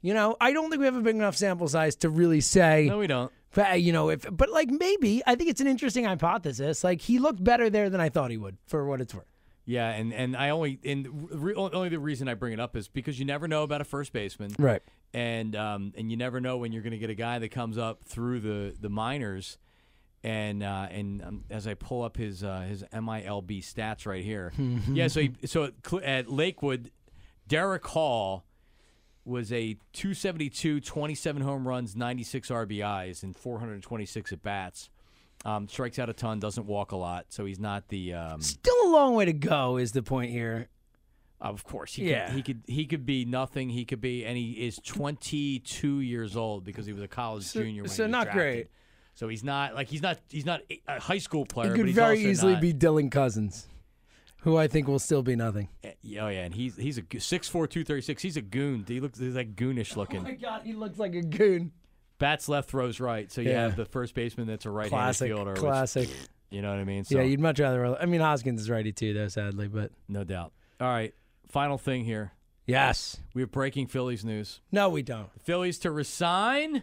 you 0.00 0.14
know, 0.14 0.36
I 0.40 0.52
don't 0.52 0.70
think 0.70 0.80
we 0.80 0.86
have 0.86 0.96
a 0.96 1.00
big 1.02 1.16
enough 1.16 1.36
sample 1.36 1.68
size 1.68 1.96
to 1.96 2.08
really 2.10 2.40
say. 2.40 2.86
No, 2.88 2.98
we 2.98 3.06
don't. 3.06 3.32
But, 3.54 3.80
you 3.82 3.92
know, 3.92 4.10
if 4.10 4.26
but 4.30 4.50
like 4.50 4.68
maybe 4.68 5.22
I 5.26 5.34
think 5.34 5.50
it's 5.50 5.60
an 5.60 5.66
interesting 5.66 6.04
hypothesis. 6.04 6.84
Like 6.84 7.00
he 7.00 7.18
looked 7.18 7.42
better 7.42 7.70
there 7.70 7.88
than 7.90 8.00
I 8.00 8.08
thought 8.08 8.30
he 8.30 8.36
would, 8.36 8.58
for 8.66 8.86
what 8.86 9.00
it's 9.00 9.14
worth. 9.14 9.24
Yeah, 9.64 9.90
and, 9.90 10.14
and 10.14 10.34
I 10.34 10.48
only 10.48 10.78
and 10.82 11.28
re, 11.30 11.54
only 11.54 11.90
the 11.90 11.98
reason 11.98 12.26
I 12.26 12.32
bring 12.32 12.54
it 12.54 12.60
up 12.60 12.74
is 12.74 12.88
because 12.88 13.18
you 13.18 13.26
never 13.26 13.46
know 13.46 13.64
about 13.64 13.82
a 13.82 13.84
first 13.84 14.14
baseman, 14.14 14.50
Right. 14.58 14.82
And 15.12 15.54
um, 15.56 15.92
and 15.96 16.10
you 16.10 16.16
never 16.16 16.40
know 16.40 16.56
when 16.56 16.72
you're 16.72 16.82
going 16.82 16.92
to 16.92 16.98
get 16.98 17.10
a 17.10 17.14
guy 17.14 17.38
that 17.38 17.50
comes 17.50 17.76
up 17.76 18.04
through 18.04 18.40
the 18.40 18.76
the 18.78 18.88
minors, 18.88 19.58
and 20.22 20.62
uh, 20.62 20.88
and 20.90 21.22
um, 21.22 21.44
as 21.50 21.66
I 21.66 21.74
pull 21.74 22.02
up 22.02 22.16
his 22.16 22.42
uh, 22.42 22.60
his 22.60 22.82
MILB 22.92 23.62
stats 23.62 24.06
right 24.06 24.24
here, 24.24 24.52
yeah. 24.90 25.08
So 25.08 25.20
he, 25.20 25.32
so 25.44 25.64
at, 25.64 26.02
at 26.02 26.30
Lakewood, 26.30 26.90
Darick 27.48 27.84
Hall 27.86 28.44
was 29.28 29.52
a 29.52 29.74
272, 29.92 30.80
27 30.80 31.42
home 31.42 31.66
runs, 31.68 31.94
96 31.94 32.48
RBIs, 32.48 33.22
and 33.22 33.36
426 33.36 34.32
at 34.32 34.42
bats. 34.42 34.90
Um, 35.44 35.68
strikes 35.68 35.98
out 36.00 36.08
a 36.08 36.12
ton, 36.12 36.40
doesn't 36.40 36.66
walk 36.66 36.90
a 36.92 36.96
lot, 36.96 37.26
so 37.28 37.44
he's 37.44 37.60
not 37.60 37.88
the. 37.88 38.14
Um, 38.14 38.40
Still 38.42 38.74
a 38.86 38.90
long 38.90 39.14
way 39.14 39.24
to 39.26 39.32
go 39.32 39.76
is 39.76 39.92
the 39.92 40.02
point 40.02 40.32
here. 40.32 40.68
Of 41.40 41.62
course, 41.62 41.94
he 41.94 42.10
Yeah. 42.10 42.26
could, 42.26 42.34
he 42.34 42.42
could 42.42 42.62
he 42.66 42.86
could 42.86 43.06
be 43.06 43.24
nothing. 43.24 43.68
He 43.70 43.84
could 43.84 44.00
be, 44.00 44.24
and 44.26 44.36
he 44.36 44.66
is 44.66 44.80
22 44.84 46.00
years 46.00 46.36
old 46.36 46.64
because 46.64 46.86
he 46.86 46.92
was 46.92 47.02
a 47.02 47.06
college 47.08 47.44
So- 47.44 47.60
junior. 47.62 47.82
When 47.82 47.90
so 47.90 48.02
he 48.02 48.06
was 48.08 48.10
not 48.12 48.24
drafted. 48.24 48.34
great. 48.42 48.66
So 49.14 49.28
he's 49.28 49.44
not 49.44 49.74
like 49.76 49.86
he's 49.88 50.02
not 50.02 50.18
he's 50.28 50.44
not 50.46 50.62
a 50.88 50.98
high 51.00 51.18
school 51.18 51.46
player. 51.46 51.70
But 51.70 51.76
could 51.76 51.90
very 51.94 52.18
easily 52.24 52.54
not- 52.54 52.62
be 52.62 52.72
Dylan 52.74 53.10
Cozens, 53.10 53.68
who 54.42 54.56
I 54.56 54.68
think 54.68 54.86
will 54.88 54.98
still 54.98 55.22
be 55.22 55.36
nothing. 55.36 55.68
Eh, 55.84 55.92
oh 56.20 56.28
yeah, 56.28 56.44
and 56.44 56.54
he's 56.54 56.76
he's 56.76 56.98
a 56.98 57.20
six 57.20 57.48
four 57.48 57.66
two 57.66 57.84
thirty 57.84 58.02
six. 58.02 58.22
He's 58.22 58.36
a 58.36 58.42
goon. 58.42 58.84
He 58.86 59.00
looks 59.00 59.18
he's 59.18 59.34
like 59.34 59.56
goonish 59.56 59.96
oh 59.96 60.00
looking. 60.00 60.20
Oh 60.20 60.24
my 60.24 60.32
God, 60.32 60.62
he 60.64 60.72
looks 60.72 60.98
like 60.98 61.14
a 61.14 61.22
goon. 61.22 61.72
Bats 62.18 62.48
left, 62.48 62.68
throws 62.70 62.98
right. 63.00 63.30
So 63.30 63.40
you 63.40 63.50
Yeah. 63.50 63.62
have 63.62 63.76
the 63.76 63.84
first 63.84 64.14
baseman 64.14 64.46
that's 64.48 64.66
a 64.66 64.70
right-handed 64.70 64.90
Classic, 64.96 65.28
fielder. 65.32 65.52
which- 65.52 65.60
classic. 65.60 66.08
you 66.50 66.62
know 66.62 66.70
what 66.70 66.78
I 66.80 66.84
mean? 66.84 67.04
So 67.04 67.16
Yeah, 67.18 67.22
you'd 67.24 67.38
much 67.40 67.60
rather. 67.60 67.96
I 68.00 68.06
mean, 68.06 68.20
Hoskins 68.20 68.60
is 68.60 68.68
righty 68.70 68.90
too, 68.92 69.14
though. 69.14 69.28
Sadly, 69.28 69.68
but 69.68 69.92
no 70.08 70.24
doubt. 70.24 70.52
All 70.80 70.88
right, 70.88 71.14
final 71.48 71.78
thing 71.78 72.04
here. 72.04 72.32
yes. 72.66 73.18
We 73.34 73.42
have 73.42 73.50
breaking 73.52 73.86
Phillies 73.86 74.24
news. 74.24 74.60
No, 74.72 74.88
we 74.88 75.02
don't. 75.02 75.32
The 75.34 75.40
Phillies 75.40 75.78
to 75.80 75.90
resign 75.92 76.82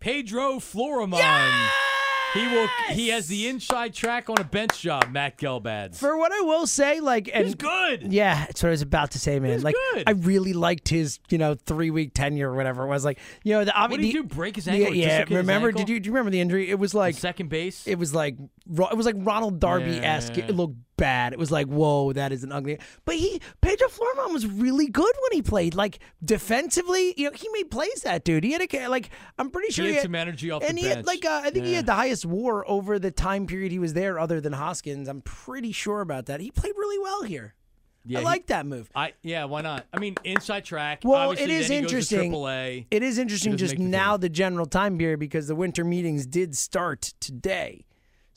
Pedro 0.00 0.56
Florimon. 0.58 1.68
He 2.34 2.46
will. 2.48 2.68
He 2.90 3.08
has 3.08 3.28
the 3.28 3.46
inside 3.48 3.94
track 3.94 4.28
on 4.28 4.38
a 4.38 4.44
bench 4.44 4.80
job. 4.80 5.08
Matt 5.10 5.38
Gelbad. 5.38 5.94
For 5.96 6.16
what 6.18 6.32
I 6.32 6.40
will 6.40 6.66
say, 6.66 7.00
like, 7.00 7.30
and 7.32 7.44
He's 7.46 7.54
good. 7.54 8.12
Yeah, 8.12 8.44
that's 8.46 8.62
what 8.62 8.68
I 8.68 8.72
was 8.72 8.82
about 8.82 9.12
to 9.12 9.18
say, 9.20 9.38
man. 9.38 9.52
He's 9.52 9.62
like, 9.64 9.76
good. 9.94 10.04
I 10.06 10.10
really 10.12 10.52
liked 10.52 10.88
his, 10.88 11.20
you 11.30 11.38
know, 11.38 11.54
three 11.54 11.90
week 11.90 12.12
tenure 12.12 12.50
or 12.50 12.54
whatever 12.56 12.82
it 12.84 12.88
was. 12.88 13.04
Like, 13.04 13.18
you 13.44 13.52
know, 13.52 13.64
the 13.64 13.72
What 13.72 13.90
did 13.92 14.00
he 14.00 14.12
do? 14.12 14.24
Break 14.24 14.56
his 14.56 14.64
the- 14.64 14.72
ankle? 14.72 14.94
yeah, 14.94 15.04
Dislocate 15.24 15.28
his 15.28 15.36
remember? 15.36 15.68
ankle? 15.68 15.78
Did 15.80 15.88
you 15.88 16.00
do 16.00 16.06
you 16.08 16.12
remember 16.12 16.30
the 16.30 16.40
injury? 16.40 16.68
It 16.70 16.78
was 16.78 16.92
like 16.94 17.14
second 17.14 17.48
base? 17.50 17.86
it 17.86 17.98
was 17.98 18.12
like 18.14 18.36
it 18.66 18.96
was 18.96 19.06
like 19.06 19.16
Ronald 19.18 19.60
Darby 19.60 19.98
esque. 19.98 20.36
Yeah. 20.36 20.46
It 20.46 20.56
looked 20.56 20.76
bad. 20.96 21.32
It 21.32 21.38
was 21.38 21.50
like, 21.50 21.66
whoa, 21.66 22.12
that 22.12 22.32
is 22.32 22.44
an 22.44 22.52
ugly. 22.52 22.78
But 23.04 23.16
he 23.16 23.40
Pedro 23.60 23.88
Florimon 23.88 24.32
was 24.32 24.46
really 24.46 24.86
good 24.86 25.14
when 25.22 25.32
he 25.36 25.42
played. 25.42 25.74
Like 25.74 25.98
defensively, 26.24 27.14
you 27.16 27.30
know, 27.30 27.36
he 27.36 27.48
made 27.52 27.70
plays. 27.70 28.02
That 28.02 28.24
dude, 28.24 28.44
he 28.44 28.52
had 28.52 28.62
a 28.62 28.88
like. 28.88 29.10
I'm 29.38 29.50
pretty 29.50 29.72
sure 29.72 29.84
he 29.86 29.94
had 29.94 30.02
some 30.02 30.14
energy 30.14 30.50
off 30.50 30.62
the 30.62 30.68
and 30.68 30.78
he 30.78 30.86
had 30.86 31.06
like 31.06 31.24
uh, 31.24 31.42
I 31.44 31.50
think 31.50 31.66
he 31.66 31.74
had 31.74 31.86
the 31.86 31.94
highest 31.94 32.24
WAR 32.24 32.68
over 32.68 32.98
the 32.98 33.10
time 33.10 33.46
period 33.46 33.72
he 33.72 33.78
was 33.78 33.94
there, 33.94 34.18
other 34.18 34.40
than 34.40 34.52
Hoskins. 34.52 35.08
I'm 35.08 35.20
pretty 35.20 35.72
sure 35.72 36.00
about 36.00 36.26
that. 36.26 36.40
He 36.40 36.50
played 36.50 36.74
really 36.76 36.98
well 36.98 37.22
here. 37.22 37.54
yeah, 38.06 38.18
I 38.18 38.20
he- 38.20 38.24
like 38.24 38.46
that 38.46 38.66
move. 38.66 38.90
I 38.94 39.12
yeah. 39.22 39.44
Why 39.44 39.60
not? 39.60 39.86
I 39.92 39.98
mean, 39.98 40.14
inside 40.24 40.64
track. 40.64 41.00
Well, 41.04 41.32
it 41.32 41.50
is 41.50 41.68
then 41.68 41.76
he 41.76 41.82
goes 41.82 41.90
to 41.90 41.96
interesting. 41.96 42.32
AAA. 42.32 42.86
It 42.90 43.02
is 43.02 43.18
interesting 43.18 43.56
just 43.56 43.78
now 43.78 44.16
the 44.16 44.28
general 44.28 44.66
time 44.66 44.96
period 44.96 45.20
because 45.20 45.48
the 45.48 45.54
winter 45.56 45.84
meetings 45.84 46.26
did 46.26 46.56
start 46.56 47.12
today. 47.20 47.84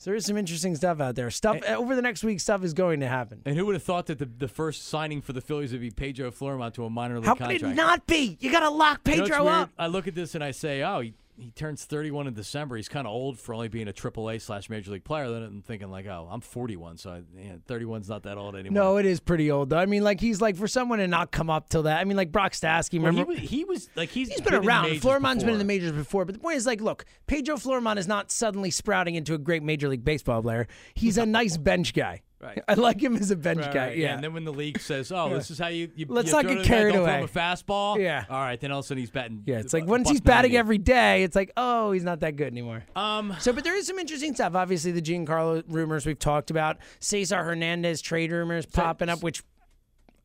So 0.00 0.10
there's 0.12 0.26
some 0.26 0.36
interesting 0.36 0.76
stuff 0.76 1.00
out 1.00 1.16
there. 1.16 1.28
Stuff 1.28 1.60
over 1.66 1.96
the 1.96 2.02
next 2.02 2.22
week. 2.22 2.38
Stuff 2.38 2.62
is 2.62 2.72
going 2.72 3.00
to 3.00 3.08
happen. 3.08 3.42
And 3.44 3.56
who 3.56 3.66
would 3.66 3.74
have 3.74 3.82
thought 3.82 4.06
that 4.06 4.18
the, 4.18 4.26
the 4.26 4.46
first 4.46 4.86
signing 4.86 5.20
for 5.20 5.32
the 5.32 5.40
Phillies 5.40 5.72
would 5.72 5.80
be 5.80 5.90
Pedro 5.90 6.30
Florimon 6.30 6.72
to 6.74 6.84
a 6.84 6.90
minor 6.90 7.16
league 7.16 7.26
How 7.26 7.34
could 7.34 7.48
contract? 7.48 7.64
it 7.64 7.74
not 7.74 8.06
be? 8.06 8.38
You 8.40 8.52
got 8.52 8.60
to 8.60 8.70
lock 8.70 9.00
You 9.06 9.16
know 9.16 9.22
Pedro 9.24 9.48
up. 9.48 9.70
I 9.76 9.88
look 9.88 10.06
at 10.06 10.14
this 10.14 10.36
and 10.36 10.44
I 10.44 10.52
say, 10.52 10.82
oh, 10.84 11.00
he, 11.00 11.14
he 11.38 11.50
turns 11.52 11.84
31 11.84 12.26
in 12.26 12.34
December. 12.34 12.76
He's 12.76 12.88
kind 12.88 13.06
of 13.06 13.12
old 13.12 13.38
for 13.38 13.54
only 13.54 13.68
being 13.68 13.88
a 13.88 13.92
AAA 13.92 14.40
slash 14.42 14.68
major 14.68 14.90
league 14.90 15.04
player. 15.04 15.30
Then 15.30 15.42
I'm 15.42 15.62
thinking 15.62 15.90
like, 15.90 16.06
oh, 16.06 16.28
I'm 16.30 16.40
41, 16.40 16.98
so 16.98 17.10
I, 17.10 17.22
yeah, 17.36 17.52
31's 17.68 18.08
not 18.08 18.24
that 18.24 18.36
old 18.36 18.56
anymore. 18.56 18.82
No, 18.82 18.96
it 18.96 19.06
is 19.06 19.20
pretty 19.20 19.50
old 19.50 19.70
though. 19.70 19.78
I 19.78 19.86
mean, 19.86 20.02
like 20.02 20.20
he's 20.20 20.40
like 20.40 20.56
for 20.56 20.66
someone 20.66 20.98
to 20.98 21.06
not 21.06 21.30
come 21.30 21.48
up 21.48 21.68
till 21.68 21.84
that. 21.84 22.00
I 22.00 22.04
mean, 22.04 22.16
like 22.16 22.32
Brock 22.32 22.52
Stassi. 22.52 22.98
Well, 22.98 23.12
Remember, 23.12 23.32
he, 23.34 23.40
was, 23.40 23.50
he 23.50 23.64
was 23.64 23.90
like 23.94 24.08
he's 24.08 24.28
He's 24.28 24.40
been, 24.40 24.54
the 24.54 24.60
around. 24.60 24.88
Florimon's 25.00 25.44
been 25.44 25.54
in 25.54 25.58
the 25.58 25.64
majors 25.64 25.92
before, 25.92 26.24
but 26.24 26.34
the 26.34 26.40
point 26.40 26.56
is, 26.56 26.66
like, 26.66 26.80
look, 26.80 27.04
Pedro 27.26 27.56
Florimon 27.56 27.96
is 27.96 28.08
not 28.08 28.30
suddenly 28.30 28.70
sprouting 28.70 29.14
into 29.14 29.34
a 29.34 29.38
great 29.38 29.62
major 29.62 29.88
league 29.88 30.04
baseball 30.04 30.42
player. 30.42 30.66
He's 30.94 31.18
a 31.18 31.26
nice 31.26 31.56
bench 31.56 31.94
guy. 31.94 32.22
Right. 32.40 32.62
I 32.68 32.74
like 32.74 33.02
him 33.02 33.16
as 33.16 33.32
a 33.32 33.36
bench 33.36 33.62
Right, 33.62 33.74
guy. 33.74 33.86
right, 33.88 33.96
yeah. 33.96 34.14
And 34.14 34.22
then 34.22 34.32
when 34.32 34.44
the 34.44 34.52
league 34.52 34.78
says, 34.78 35.10
"Oh, 35.10 35.28
this 35.28 35.50
is 35.50 35.58
how 35.58 35.66
you, 35.66 35.90
you 35.96 36.06
Let's 36.08 36.28
you 36.28 36.34
not 36.34 36.42
get 36.46 36.48
to 36.50 36.54
the 36.58 36.62
guy, 36.62 36.68
carried 36.68 36.92
don't 36.92 37.02
throw 37.02 37.12
away. 37.12 37.18
him 37.18 37.24
a 37.24 37.28
fastball." 37.28 37.98
Yeah. 37.98 38.24
All 38.30 38.38
right. 38.40 38.60
Then 38.60 38.70
all 38.70 38.78
of 38.78 38.84
a 38.84 38.86
sudden 38.86 39.00
he's 39.00 39.10
batting. 39.10 39.42
yeah, 39.44 39.58
it's 39.58 39.72
like 39.72 39.86
once 39.86 40.08
he's 40.08 40.20
batting 40.20 40.52
90. 40.52 40.56
every 40.58 40.78
day, 40.78 41.24
it's 41.24 41.34
like, 41.34 41.50
oh, 41.56 41.90
he's 41.90 42.04
not 42.04 42.20
that 42.20 42.36
good 42.36 42.46
anymore. 42.46 42.84
Um. 42.94 43.34
So, 43.40 43.52
but 43.52 43.64
there 43.64 43.74
is 43.76 43.88
some 43.88 43.98
interesting 43.98 44.34
stuff. 44.34 44.54
Obviously, 44.54 44.92
the 44.92 45.02
Giancarlo 45.02 45.64
rumors 45.66 46.06
we've 46.06 46.18
talked 46.18 46.52
about, 46.52 46.76
Cesar 47.00 47.42
Hernandez 47.42 48.00
trade 48.00 48.30
rumors 48.30 48.66
popping 48.66 49.08
up, 49.08 49.20
which 49.20 49.42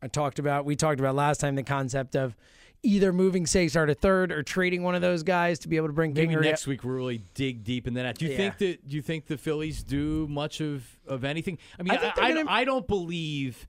I 0.04 0.08
talked 0.08 0.38
about. 0.38 0.66
We 0.66 0.76
talked 0.76 1.00
about 1.00 1.16
last 1.16 1.40
time 1.42 1.56
the 1.56 1.64
concept 1.64 2.16
of 2.16 2.36
either 2.84 3.14
moving 3.14 3.46
Cesar 3.46 3.86
to 3.86 3.96
third 3.96 4.32
or 4.32 4.44
trading 4.44 4.84
one 4.84 4.94
of 4.94 5.02
those 5.02 5.24
guys 5.24 5.60
to 5.60 5.68
be 5.70 5.78
able 5.78 5.88
to 5.88 5.94
bring 5.94 6.14
Maybe 6.14 6.36
next 6.36 6.68
week 6.68 6.84
we'll 6.84 6.94
really 6.96 7.22
dig 7.34 7.64
deep 7.64 7.88
in 7.88 7.94
that. 7.96 8.18
Do 8.18 8.26
you 8.26 8.32
Yeah. 8.32 8.38
think 8.38 8.58
that? 8.60 8.88
Do 8.88 8.96
you 8.96 9.02
think 9.02 9.26
the 9.28 9.38
Phillies 9.38 9.84
do 9.84 10.28
much 10.28 10.62
of 10.62 10.86
of 11.08 11.24
anything? 11.24 11.58
I 11.80 11.84
mean, 11.84 11.94
I 11.94 11.96
I, 11.96 11.98
I, 11.98 12.14
gonna- 12.16 12.34
don't- 12.36 12.50
I 12.50 12.64
don't 12.66 12.88
believe. 12.88 13.68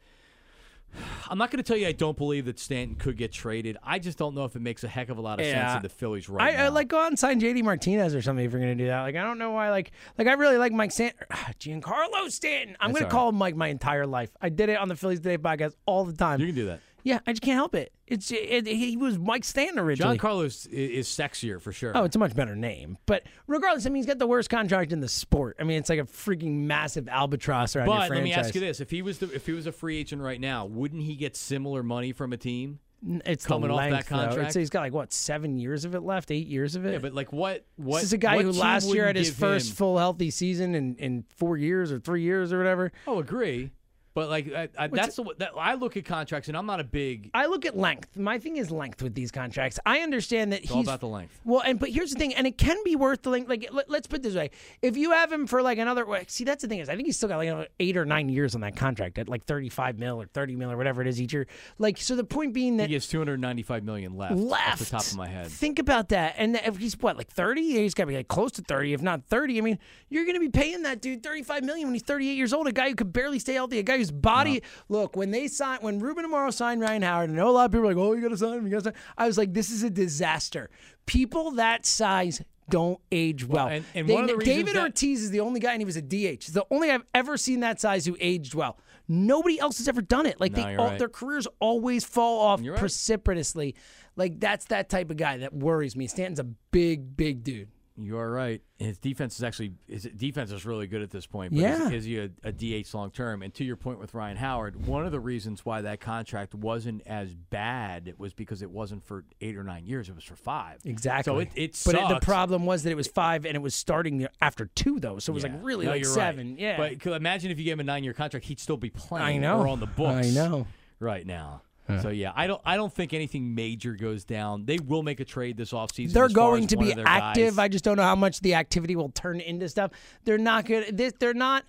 I'm 1.29 1.39
not 1.39 1.51
going 1.51 1.57
to 1.59 1.65
tell 1.65 1.77
you 1.77 1.89
I 1.89 1.93
don't 1.93 2.17
believe 2.17 2.45
that 2.45 2.59
Stanton 2.61 2.95
could 2.97 3.17
get 3.17 3.33
traded. 3.33 3.77
I 3.83 3.99
just 3.99 4.17
don't 4.17 4.35
know 4.35 4.45
if 4.45 4.55
it 4.55 4.63
makes 4.63 4.85
a 4.85 4.89
heck 4.89 5.09
of 5.09 5.19
a 5.19 5.21
lot 5.21 5.41
of 5.41 5.47
sense 5.47 5.75
in 5.77 5.83
the 5.83 5.89
Phillies 5.89 6.29
right 6.29 6.55
I, 6.55 6.57
now. 6.57 6.65
I 6.65 6.69
like 6.69 6.87
go 6.89 6.99
out 6.99 7.09
and 7.09 7.19
sign 7.19 7.41
JD 7.41 7.65
Martinez 7.65 8.15
or 8.15 8.23
something 8.23 8.45
if 8.45 8.53
you're 8.53 8.61
gonna 8.61 8.75
do 8.77 8.87
that. 8.87 9.03
Like 9.03 9.17
I 9.17 9.23
don't 9.23 9.39
know 9.39 9.51
why. 9.53 9.71
Like 9.71 9.91
like 10.19 10.27
I 10.29 10.33
really 10.35 10.57
like 10.59 10.73
Mike 10.73 10.93
Stanton, 10.93 11.19
Giancarlo 11.61 12.31
Stanton. 12.31 12.77
I'm 12.81 12.93
gonna 12.93 13.07
all 13.07 13.11
call 13.11 13.29
him 13.31 13.37
Mike 13.37 13.57
my 13.57 13.69
entire 13.69 14.07
life. 14.07 14.31
I 14.41 14.49
did 14.51 14.69
it 14.69 14.79
on 14.79 14.89
the 14.89 14.97
Phillies 14.97 15.21
Today 15.21 15.39
podcast 15.39 15.75
all 15.87 16.05
the 16.05 16.13
time. 16.13 16.41
you 16.41 16.47
can 16.47 16.55
do 16.55 16.67
that. 16.67 16.81
Yeah, 17.05 17.21
I 17.27 17.33
just 17.33 17.43
can't 17.43 17.57
help 17.57 17.75
it. 17.75 17.93
It's 18.07 18.33
it, 18.33 18.67
he 18.67 18.97
was 18.97 19.19
Mike 19.19 19.45
Stanton 19.45 19.79
originally. 19.79 20.19
Giancarlo 20.19 20.47
is, 20.47 20.67
is 20.67 21.07
sexier 21.07 21.61
for 21.61 21.71
sure. 21.71 21.93
Oh, 21.95 22.05
it's 22.05 22.17
a 22.17 22.19
much 22.19 22.35
better 22.35 22.57
name. 22.57 22.97
But 23.05 23.25
regardless, 23.47 23.85
I 23.85 23.91
mean, 23.91 23.97
he's 23.97 24.07
got 24.07 24.19
the 24.19 24.27
worst 24.27 24.49
contract 24.49 24.91
in 24.91 25.01
the 25.01 25.09
sport. 25.09 25.57
I 25.61 25.65
mean, 25.65 25.79
it's 25.79 25.91
like 25.91 26.01
a 26.01 26.05
freaking 26.05 26.63
massive 26.65 27.07
albatross 27.09 27.77
around 27.77 27.87
your 27.87 27.97
but 27.97 28.09
franchise. 28.09 28.17
let 28.17 28.25
me 28.25 28.33
ask 28.33 28.55
you 28.55 28.61
this: 28.63 28.81
if 28.81 28.91
he 28.91 29.03
was 29.03 29.19
the, 29.19 29.31
if 29.35 29.47
he 29.47 29.53
was 29.53 29.67
a 29.67 29.73
free 29.73 29.99
agent 29.99 30.23
right 30.23 30.41
now, 30.41 30.65
wouldn't 30.65 31.03
he 31.03 31.15
get 31.15 31.37
similar 31.37 31.83
money 31.83 32.13
from 32.13 32.33
a 32.33 32.39
team? 32.39 32.81
It's 33.27 33.45
coming 33.45 33.69
the 33.69 33.75
off 33.75 33.91
that 33.91 34.07
contract? 34.07 34.39
It's- 34.39 34.55
he's 34.55 34.71
got 34.71 34.81
like 34.81 34.95
what 34.95 35.13
seven 35.13 35.59
years 35.59 35.85
of 35.85 35.95
it 35.95 36.01
left, 36.01 36.31
eight 36.31 36.47
years 36.47 36.75
of 36.75 36.87
it. 36.87 36.93
Yeah, 36.93 36.99
but 36.99 37.13
like 37.13 37.35
what? 37.35 37.67
What? 37.77 37.97
this 37.99 38.05
is 38.05 38.13
a 38.15 38.19
guy 38.19 38.43
who 38.43 38.51
last 38.51 38.89
year 38.89 39.07
had 39.07 39.17
his 39.17 39.31
first 39.31 39.71
him- 39.71 39.77
full 39.77 39.99
healthy 39.99 40.31
season 40.31 40.75
in, 40.75 40.97
in 40.97 41.25
four 41.37 41.59
years 41.59 41.93
or 41.93 41.99
three 41.99 42.23
years 42.23 42.51
or 42.51 42.57
whatever. 42.59 42.93
Oh, 43.07 43.19
agree. 43.19 43.73
But 44.15 44.29
like 44.29 44.53
I, 44.55 44.69
I, 44.79 44.87
that's 44.87 45.17
the 45.17 45.25
that, 45.39 45.51
I 45.59 45.75
look 45.75 45.97
at 45.97 46.05
contracts, 46.05 46.47
and 46.47 46.57
I'm 46.57 46.67
not 46.67 46.79
a 46.79 46.85
big. 46.85 47.31
I 47.35 47.47
look 47.47 47.67
at 47.67 47.77
length. 47.77 48.17
My 48.17 48.39
thing 48.39 48.57
is 48.59 48.71
length 48.71 49.03
with 49.03 49.13
these 49.13 49.33
contracts. 49.33 49.81
I 49.85 50.01
understand 50.01 50.53
that 50.53 50.61
It's 50.61 50.69
he's 50.69 50.77
all 50.77 50.83
about 50.83 51.01
the 51.01 51.09
length. 51.09 51.41
Well, 51.45 51.63
and 51.63 51.81
but 51.81 51.91
here's 51.91 52.13
the 52.13 52.19
thing, 52.19 52.33
and 52.33 52.47
it 52.47 52.57
can 52.57 52.77
be 52.85 52.95
worth 52.95 53.23
the 53.23 53.31
length. 53.31 53.49
Like, 53.49 53.69
let, 53.73 53.91
us 53.91 54.07
put 54.07 54.21
it 54.21 54.23
this 54.23 54.37
way: 54.37 54.53
if 54.83 54.97
you 54.97 55.11
have 55.11 55.33
him 55.33 55.49
for 55.49 55.63
like 55.63 55.79
another, 55.79 56.07
see, 56.29 56.45
that's 56.45 56.63
the 56.63 56.69
thing 56.69 56.79
is, 56.79 56.89
I 56.89 56.95
think 56.95 57.07
he's 57.07 57.17
still 57.17 57.29
got 57.29 57.39
like 57.39 57.49
another 57.49 57.67
eight 57.81 57.97
or 57.97 58.05
nine 58.05 58.29
years 58.29 58.55
on 58.55 58.61
that 58.61 58.77
contract 58.77 59.19
at 59.19 59.29
like 59.29 59.47
35 59.47 59.99
mil 59.99 60.23
or 60.23 60.27
30 60.27 60.55
mil 60.55 60.71
or 60.71 60.77
whatever 60.77 61.03
it 61.03 61.09
is 61.09 61.21
each 61.21 61.33
year. 61.33 61.49
Like, 61.79 61.99
so 61.99 62.15
the 62.15 62.23
point 62.23 62.55
being 62.55 62.77
that 62.77 62.87
He 62.87 62.95
has 62.95 63.09
295 63.09 63.83
million 63.83 64.17
left, 64.17 64.37
left 64.37 64.73
off 64.75 64.79
the 64.79 64.85
top 64.85 65.07
of 65.07 65.17
my 65.17 65.27
head. 65.27 65.49
Think 65.49 65.81
about 65.81 66.11
that, 66.11 66.37
and 66.39 66.55
if 66.55 66.77
he's 66.77 66.97
what 67.01 67.17
like 67.17 67.31
30, 67.31 67.63
he's 67.63 67.95
got 67.95 68.05
to 68.05 68.09
be 68.09 68.17
like 68.17 68.29
close 68.29 68.53
to 68.53 68.63
30, 68.63 68.93
if 68.93 69.03
not 69.03 69.25
30. 69.27 69.59
I 69.59 69.61
mean, 69.61 69.79
you're 70.09 70.25
going 70.25 70.37
to 70.37 70.41
be 70.41 70.51
paying 70.51 70.85
that 70.85 71.01
dude 71.01 71.25
35 71.25 71.65
million 71.65 71.89
when 71.89 71.95
he's 71.97 72.05
38 72.05 72.35
years 72.35 72.53
old. 72.53 72.69
A 72.69 72.73
guy 72.73 72.91
who 72.91 72.95
could 72.95 73.13
barely 73.13 73.41
stay 73.41 73.55
healthy, 73.55 73.81
a 73.81 73.83
guy 73.83 74.04
whose 74.05 74.11
body. 74.13 74.63
Look, 74.89 75.17
when 75.17 75.31
they 75.31 75.49
signed, 75.49 75.83
when 75.83 75.99
Ruben 75.99 76.25
Amaro 76.25 76.53
signed 76.53 76.81
Ryan 76.81 77.03
Howard, 77.03 77.31
I 77.31 77.33
know 77.35 77.49
a 77.49 77.51
lot 77.51 77.65
of 77.67 77.73
people 77.73 77.85
are 77.85 77.89
like, 77.89 77.97
oh, 77.97 78.13
you 78.13 78.23
got 78.23 78.29
to 78.29 78.37
sign 78.37 78.59
him, 78.59 78.65
you 78.67 78.71
got 78.71 78.79
to 78.79 78.85
sign. 78.85 78.95
I 79.19 79.27
was 79.27 79.39
like, 79.39 79.53
this 79.55 79.71
is 79.71 79.83
a 79.83 79.91
disaster. 79.91 80.71
People 81.07 81.53
that 81.53 81.85
size 81.87 82.43
don't 82.71 82.99
age 83.13 83.45
well. 83.47 83.69
and- 83.69 83.85
and 83.95 84.09
They- 84.09 84.15
one 84.15 84.31
of 84.31 84.39
the 84.39 84.45
David 84.45 84.75
that- 84.75 84.83
Ortiz 84.83 85.23
is 85.23 85.31
the 85.31 85.41
only 85.41 85.61
guy, 85.61 85.73
and 85.73 85.81
he 85.83 85.85
was 85.85 85.97
a 85.97 86.03
DH. 86.03 86.45
He's 86.47 86.55
the 86.55 86.65
only 86.71 86.89
guy 86.89 86.95
I've 86.95 87.05
ever 87.15 87.37
seen 87.37 87.61
that 87.61 87.79
size 87.81 88.07
who 88.07 88.17
aged 88.21 88.55
well. 88.55 88.79
Nobody 89.07 89.59
else 89.61 89.77
has 89.79 89.87
ever 89.89 90.01
done 90.01 90.25
it. 90.25 90.41
Like 90.41 90.53
No, 90.53 90.63
they, 90.63 90.77
all, 90.77 90.87
right. 90.89 90.99
their 90.99 91.11
careers 91.11 91.47
always 91.61 92.05
fall 92.05 92.41
off 92.41 92.63
You're 92.63 92.73
right. 92.73 92.81
precipitously. 92.81 93.75
Like 94.17 94.41
that's 94.41 94.65
that 94.67 94.89
type 94.89 95.11
of 95.11 95.19
guy 95.19 95.37
that 95.39 95.53
worries 95.53 95.95
me. 95.95 96.07
Stanton's 96.07 96.39
a 96.39 96.45
big, 96.45 97.17
big 97.17 97.45
dude. 97.45 97.69
You 97.97 98.19
are 98.19 98.29
right. 98.29 98.61
His 98.77 98.99
defense 98.99 99.37
is 99.37 99.45
actually 99.45 99.73
his 99.89 100.03
defense 100.03 100.51
is 100.51 100.67
really 100.67 100.89
good 100.89 101.01
at 101.03 101.11
this 101.11 101.27
point. 101.27 101.53
But 101.53 101.61
Yeah. 101.61 101.87
is, 101.87 101.93
is 101.93 102.05
he 102.07 102.19
a, 102.19 102.29
a 102.43 102.51
DH 102.51 102.93
long 102.93 103.13
term? 103.13 103.41
And 103.43 103.55
to 103.55 103.65
your 103.65 103.77
point 103.77 104.01
with 104.01 104.15
Ryan 104.15 104.37
Howard, 104.37 104.87
one 104.87 105.07
of 105.07 105.13
the 105.13 105.21
reasons 105.21 105.65
why 105.65 105.81
that 105.83 106.01
contract 106.01 106.57
wasn't 106.57 107.03
as 107.07 107.35
bad 107.37 108.15
was 108.19 108.35
because 108.35 108.63
it 108.63 108.71
wasn't 108.73 109.05
for 109.05 109.25
eight 109.41 109.57
or 109.57 109.63
nine 109.63 109.87
years; 109.87 110.09
it 110.09 110.15
was 110.17 110.25
for 110.25 110.35
five. 110.35 110.81
Exactly. 110.85 111.33
So 111.33 111.39
it 111.39 111.51
it 111.55 111.83
but 111.87 111.95
it, 111.95 112.09
the 112.09 112.19
problem 112.21 112.67
was 112.67 112.83
that 112.83 112.91
it 112.91 112.97
was 112.97 113.07
five, 113.07 113.47
and 113.47 113.55
it 113.55 113.63
was 113.63 113.77
starting 113.77 114.27
after 114.41 114.67
two 114.75 114.99
though. 114.99 115.21
So 115.21 115.33
it 115.33 115.35
was 115.35 115.45
Yeah. 115.45 115.53
like 115.53 115.61
really 115.65 115.87
No, 115.87 115.93
like 115.93 116.05
seven. 116.05 116.49
right. 116.51 116.59
Yeah. 116.59 116.77
But 117.05 117.07
imagine 117.15 117.53
if 117.53 117.59
you 117.61 117.65
gave 117.65 117.75
him 117.75 117.81
a 117.81 117.85
nine 117.85 118.03
year 118.03 118.13
contract, 118.13 118.47
he'd 118.47 118.59
still 118.59 118.77
be 118.77 118.91
playing. 118.91 119.25
I 119.25 119.39
know. 119.39 119.61
Or 119.61 119.69
on 119.69 119.79
the 119.79 119.87
books. 119.87 120.27
I 120.27 120.31
know. 120.31 120.67
Right 120.99 121.25
now. 121.27 121.63
So 122.01 122.09
yeah, 122.09 122.33
I 122.35 122.47
don't. 122.47 122.63
I 122.65 122.77
don't 122.77 122.93
think 122.93 123.13
anything 123.13 123.55
major 123.55 123.95
goes 123.95 124.25
down. 124.25 124.65
They 124.65 124.79
will 124.79 125.03
make 125.03 125.21
a 125.21 125.25
trade 125.25 125.57
this 125.57 125.73
offseason. 125.73 126.13
They're 126.13 126.29
going 126.29 126.67
to 126.69 126.77
be 126.77 126.93
active. 126.93 127.57
guys. 127.57 127.59
I 127.59 127.69
just 127.69 127.85
don't 127.85 127.97
know 127.97 128.03
how 128.03 128.17
much 128.17 128.41
the 128.41 128.55
activity 128.55 128.97
will 128.97 129.11
turn 129.11 129.41
into 129.41 129.69
stuff. 129.69 129.91
They're 130.25 130.39
not 130.39 130.65
good. 130.65 130.97
They're 131.19 131.35
not 131.35 131.65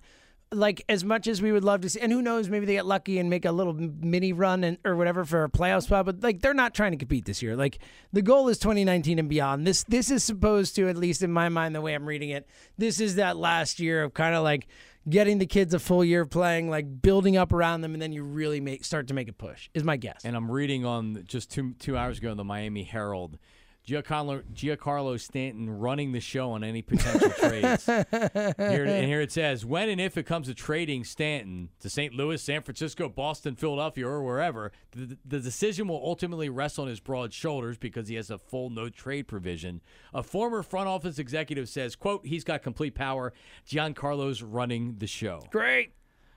like 0.52 0.84
as 0.88 1.04
much 1.04 1.26
as 1.26 1.42
we 1.42 1.52
would 1.52 1.64
love 1.64 1.80
to 1.82 1.90
see. 1.90 2.00
And 2.00 2.12
who 2.12 2.22
knows? 2.22 2.48
Maybe 2.48 2.66
they 2.66 2.74
get 2.74 2.86
lucky 2.86 3.18
and 3.18 3.28
make 3.28 3.44
a 3.44 3.52
little 3.52 3.74
mini 3.74 4.32
run 4.32 4.64
and 4.64 4.78
or 4.84 4.96
whatever 4.96 5.24
for 5.24 5.44
a 5.44 5.50
playoff 5.50 5.82
spot. 5.82 6.06
But 6.06 6.22
like 6.22 6.40
they're 6.40 6.54
not 6.54 6.72
trying 6.74 6.92
to 6.92 6.98
compete 6.98 7.24
this 7.24 7.42
year. 7.42 7.56
Like 7.56 7.78
the 8.12 8.22
goal 8.22 8.48
is 8.48 8.58
2019 8.58 9.18
and 9.18 9.28
beyond. 9.28 9.66
This 9.66 9.82
this 9.84 10.10
is 10.10 10.24
supposed 10.24 10.76
to, 10.76 10.88
at 10.88 10.96
least 10.96 11.22
in 11.22 11.32
my 11.32 11.48
mind, 11.48 11.74
the 11.74 11.80
way 11.80 11.94
I'm 11.94 12.06
reading 12.06 12.30
it, 12.30 12.46
this 12.78 13.00
is 13.00 13.16
that 13.16 13.36
last 13.36 13.80
year 13.80 14.02
of 14.02 14.14
kind 14.14 14.34
of 14.34 14.44
like 14.44 14.66
getting 15.08 15.38
the 15.38 15.46
kids 15.46 15.74
a 15.74 15.78
full 15.78 16.04
year 16.04 16.22
of 16.22 16.30
playing, 16.30 16.70
like 16.70 17.02
building 17.02 17.36
up 17.36 17.52
around 17.52 17.80
them, 17.80 17.92
and 17.94 18.02
then 18.02 18.12
you 18.12 18.22
really 18.22 18.60
make 18.60 18.84
start 18.84 19.08
to 19.08 19.14
make 19.14 19.28
a 19.28 19.32
push. 19.32 19.68
Is 19.74 19.84
my 19.84 19.96
guess. 19.96 20.24
And 20.24 20.36
I'm 20.36 20.50
reading 20.50 20.84
on 20.84 21.24
just 21.26 21.50
two 21.50 21.74
two 21.78 21.96
hours 21.96 22.18
ago 22.18 22.30
in 22.30 22.36
the 22.36 22.44
Miami 22.44 22.82
Herald, 22.82 23.38
Giancarlo, 23.86 24.42
Giancarlo 24.52 25.18
Stanton 25.20 25.70
running 25.70 26.10
the 26.10 26.20
show 26.20 26.50
on 26.50 26.64
any 26.64 26.82
potential 26.82 27.30
trades. 27.30 27.86
Here, 27.86 28.84
and 28.84 29.06
here 29.06 29.20
it 29.20 29.30
says, 29.30 29.64
when 29.64 29.88
and 29.88 30.00
if 30.00 30.16
it 30.16 30.26
comes 30.26 30.48
to 30.48 30.54
trading 30.54 31.04
Stanton 31.04 31.68
to 31.80 31.88
St. 31.88 32.12
Louis, 32.12 32.42
San 32.42 32.62
Francisco, 32.62 33.08
Boston, 33.08 33.54
Philadelphia, 33.54 34.08
or 34.08 34.24
wherever, 34.24 34.72
the, 34.90 35.16
the 35.24 35.38
decision 35.38 35.86
will 35.86 36.02
ultimately 36.04 36.48
rest 36.48 36.80
on 36.80 36.88
his 36.88 36.98
broad 36.98 37.32
shoulders 37.32 37.78
because 37.78 38.08
he 38.08 38.16
has 38.16 38.28
a 38.28 38.38
full 38.38 38.70
no 38.70 38.88
trade 38.88 39.28
provision. 39.28 39.80
A 40.12 40.22
former 40.22 40.64
front 40.64 40.88
office 40.88 41.20
executive 41.20 41.68
says, 41.68 41.94
"quote 41.94 42.26
He's 42.26 42.42
got 42.42 42.62
complete 42.62 42.96
power. 42.96 43.32
Giancarlo's 43.68 44.42
running 44.42 44.96
the 44.98 45.06
show." 45.06 45.44
Great. 45.50 45.92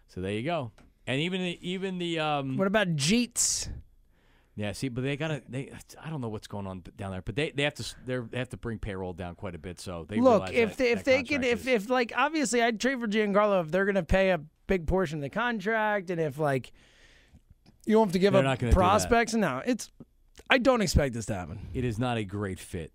So 0.08 0.22
there 0.22 0.34
you 0.34 0.44
go. 0.44 0.72
And 1.08 1.20
even 1.22 1.42
the, 1.42 1.68
even 1.68 1.98
the 1.98 2.20
um, 2.20 2.58
What 2.58 2.68
about 2.68 2.96
Jeets? 2.96 3.70
Yeah, 4.60 4.74
see, 4.74 4.90
but 4.90 5.04
they 5.04 5.16
gotta. 5.16 5.42
They, 5.48 5.72
I 6.04 6.10
don't 6.10 6.20
know 6.22 6.28
what's 6.30 6.48
going 6.48 6.68
on 6.68 6.84
down 6.98 7.12
there, 7.12 7.22
but 7.22 7.36
they, 7.36 7.52
they 7.52 7.64
have 7.64 7.76
to 7.76 7.96
they're, 8.06 8.22
they 8.30 8.38
have 8.40 8.50
to 8.50 8.58
bring 8.58 8.78
payroll 8.78 9.14
down 9.14 9.36
quite 9.36 9.56
a 9.56 9.58
bit. 9.60 9.80
So 9.80 10.06
they 10.08 10.20
Look, 10.20 10.52
if 10.52 10.72
that- 10.72 10.78
they, 10.78 10.92
if 10.92 11.04
they 11.06 11.24
can, 11.24 11.44
if 11.44 11.68
if 11.68 11.90
like 11.90 12.12
obviously, 12.16 12.62
I'd 12.62 12.80
trade 12.80 13.00
for 13.00 13.08
Giancarlo 13.08 13.62
if 13.64 13.72
they're 13.72 13.86
gonna 13.86 14.04
pay 14.04 14.32
a 14.32 14.40
big 14.68 14.86
portion 14.86 15.20
of 15.20 15.22
the 15.22 15.30
contract, 15.30 16.10
and 16.10 16.20
if 16.20 16.38
like 16.38 16.72
you 17.86 17.94
don't 17.94 18.08
have 18.08 18.14
to 18.14 18.20
give 18.20 18.34
They're 18.34 18.42
up 18.46 18.60
gonna 18.60 18.60
do 18.60 18.66
that. 18.68 18.74
prospects. 18.76 19.34
No, 19.34 19.62
it's. 19.66 19.90
I 20.50 20.58
don't 20.58 20.82
expect 20.82 21.14
this 21.14 21.26
to 21.28 21.36
happen. 21.36 21.60
it 21.74 21.84
is 21.86 21.98
not 22.00 22.18
a 22.18 22.24
great 22.24 22.60
fit, 22.60 22.92